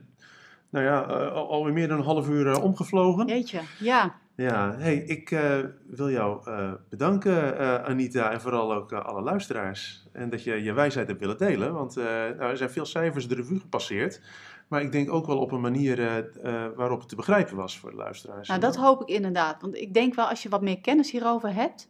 nou 0.69 0.85
ja, 0.85 1.01
al- 1.01 1.49
alweer 1.49 1.73
meer 1.73 1.87
dan 1.87 1.97
een 1.97 2.03
half 2.05 2.29
uur 2.29 2.47
eh, 2.51 2.63
omgevlogen. 2.63 3.27
Jeetje, 3.27 3.61
ja. 3.79 4.19
Ja, 4.41 4.75
hey, 4.77 4.95
ik 4.95 5.31
eh, 5.31 5.59
wil 5.85 6.09
jou 6.09 6.51
eh, 6.51 6.71
bedanken, 6.89 7.57
eh, 7.57 7.83
Anita, 7.83 8.31
en 8.31 8.41
vooral 8.41 8.73
ook 8.73 8.93
alle 8.93 9.21
luisteraars. 9.21 10.07
En 10.11 10.29
dat 10.29 10.43
je 10.43 10.63
je 10.63 10.73
wijsheid 10.73 11.07
hebt 11.07 11.19
willen 11.19 11.37
delen, 11.37 11.73
want 11.73 11.95
nou, 11.95 12.39
er 12.39 12.57
zijn 12.57 12.69
veel 12.69 12.85
cijfers 12.85 13.27
de 13.27 13.35
revue 13.35 13.59
gepasseerd. 13.59 14.21
Maar 14.67 14.81
ik 14.81 14.91
denk 14.91 15.11
ook 15.11 15.25
wel 15.25 15.37
op 15.37 15.51
een 15.51 15.61
manier 15.61 16.29
waarop 16.75 16.99
het 16.99 17.09
te 17.09 17.15
begrijpen 17.15 17.55
was 17.55 17.79
voor 17.79 17.89
de 17.89 17.97
luisteraars. 17.97 18.47
Nou, 18.47 18.59
dat 18.59 18.75
hoop 18.75 19.01
ik 19.01 19.07
inderdaad. 19.07 19.61
Want 19.61 19.75
ik 19.75 19.93
denk 19.93 20.15
wel, 20.15 20.25
als 20.25 20.43
je 20.43 20.49
wat 20.49 20.61
meer 20.61 20.81
kennis 20.81 21.11
hierover 21.11 21.53
hebt, 21.53 21.89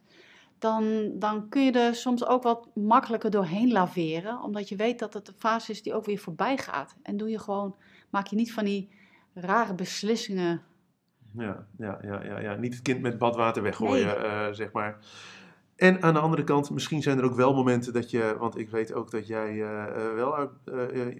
dan, 0.58 1.12
dan 1.14 1.48
kun 1.48 1.64
je 1.64 1.72
er 1.72 1.94
soms 1.94 2.26
ook 2.26 2.42
wat 2.42 2.68
makkelijker 2.74 3.30
doorheen 3.30 3.72
laveren. 3.72 4.42
Omdat 4.42 4.68
je 4.68 4.76
weet 4.76 4.98
dat 4.98 5.14
het 5.14 5.28
een 5.28 5.34
fase 5.38 5.70
is 5.70 5.82
die 5.82 5.94
ook 5.94 6.04
weer 6.04 6.18
voorbij 6.18 6.56
gaat. 6.56 6.96
En 7.02 7.16
doe 7.16 7.28
je 7.28 7.38
gewoon, 7.38 7.76
maak 8.10 8.26
je 8.26 8.36
niet 8.36 8.52
van 8.52 8.64
die 8.64 8.88
rare 9.34 9.74
beslissingen. 9.74 10.62
Ja, 11.38 11.66
ja, 11.78 11.98
ja, 12.02 12.24
ja, 12.24 12.38
ja. 12.40 12.54
niet 12.54 12.74
het 12.74 12.82
kind 12.82 13.00
met 13.00 13.18
badwater 13.18 13.62
weggooien, 13.62 14.06
Nee. 14.06 14.14
eh, 14.16 14.46
zeg 14.52 14.72
maar. 14.72 14.98
En 15.76 16.02
aan 16.02 16.14
de 16.14 16.20
andere 16.20 16.44
kant, 16.44 16.70
misschien 16.70 17.02
zijn 17.02 17.18
er 17.18 17.24
ook 17.24 17.34
wel 17.34 17.54
momenten 17.54 17.92
dat 17.92 18.10
je, 18.10 18.36
want 18.38 18.58
ik 18.58 18.70
weet 18.70 18.92
ook 18.94 19.10
dat 19.10 19.26
jij 19.26 19.48
eh, 19.48 19.82
eh, 19.84 20.14
wel 20.14 20.36
uit, 20.36 20.50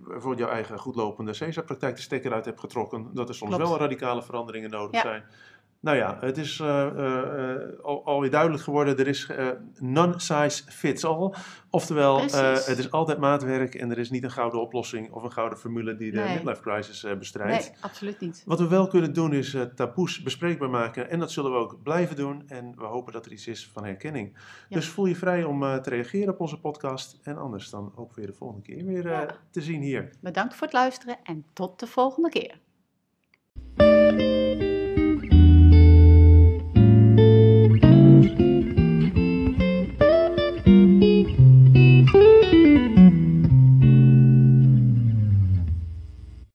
voor 0.06 0.36
jouw 0.36 0.48
eigen 0.48 0.78
goedlopende 0.78 1.32
CESA-praktijk 1.32 1.96
de 1.96 2.02
stekker 2.02 2.32
uit 2.32 2.44
hebt 2.44 2.60
getrokken. 2.60 3.10
Dat 3.14 3.28
er 3.28 3.34
soms 3.34 3.54
Klopt. 3.54 3.68
wel 3.70 3.78
radicale 3.78 4.22
veranderingen 4.22 4.70
nodig 4.70 4.94
Ja. 4.94 5.00
zijn. 5.00 5.24
Nou 5.82 5.96
ja, 5.96 6.16
het 6.20 6.38
is 6.38 6.60
eh, 6.60 6.86
eh, 6.86 7.52
eh, 7.54 7.78
al, 7.82 8.04
alweer 8.04 8.30
duidelijk 8.30 8.62
geworden, 8.62 8.98
er 8.98 9.08
is 9.08 9.26
eh, 9.26 9.48
none 9.78 10.14
size 10.20 10.62
fits 10.72 11.04
all. 11.04 11.32
Oftewel, 11.70 12.20
eh, 12.20 12.52
het 12.52 12.78
is 12.78 12.90
altijd 12.90 13.18
maatwerk 13.18 13.74
en 13.74 13.90
er 13.90 13.98
is 13.98 14.10
niet 14.10 14.22
een 14.24 14.30
gouden 14.30 14.60
oplossing 14.60 15.10
of 15.12 15.22
een 15.22 15.32
gouden 15.32 15.58
formule 15.58 15.96
die 15.96 16.10
de 16.10 16.18
Nee. 16.18 16.34
midlife 16.34 16.60
crisis 16.62 17.04
eh, 17.04 17.16
bestrijdt. 17.18 17.70
Nee, 17.70 17.76
absoluut 17.80 18.20
niet. 18.20 18.42
Wat 18.46 18.58
we 18.58 18.68
wel 18.68 18.86
kunnen 18.86 19.12
doen 19.12 19.32
is 19.32 19.54
eh, 19.54 19.62
taboes 19.62 20.22
bespreekbaar 20.22 20.70
maken. 20.70 21.10
En 21.10 21.18
dat 21.18 21.30
zullen 21.30 21.50
we 21.50 21.56
ook 21.56 21.82
blijven 21.82 22.16
doen. 22.16 22.42
En 22.48 22.74
we 22.76 22.84
hopen 22.84 23.12
dat 23.12 23.26
er 23.26 23.32
iets 23.32 23.46
is 23.46 23.70
van 23.72 23.84
herkenning. 23.84 24.32
Ja. 24.68 24.76
Dus 24.76 24.88
voel 24.88 25.06
je 25.06 25.16
vrij 25.16 25.44
om 25.44 25.62
eh, 25.62 25.74
te 25.76 25.90
reageren 25.90 26.32
op 26.34 26.40
onze 26.40 26.60
podcast. 26.60 27.18
En 27.22 27.36
anders 27.38 27.70
dan 27.70 27.92
ook 27.96 28.14
weer 28.14 28.26
de 28.26 28.32
volgende 28.32 28.62
keer 28.62 28.84
weer 28.84 29.06
eh, 29.06 29.12
Ja. 29.12 29.26
te 29.50 29.60
zien 29.60 29.80
hier. 29.82 30.10
Bedankt 30.20 30.54
voor 30.54 30.66
het 30.66 30.76
luisteren 30.76 31.16
en 31.22 31.44
tot 31.52 31.80
de 31.80 31.86
volgende 31.86 32.28
keer. 32.28 32.60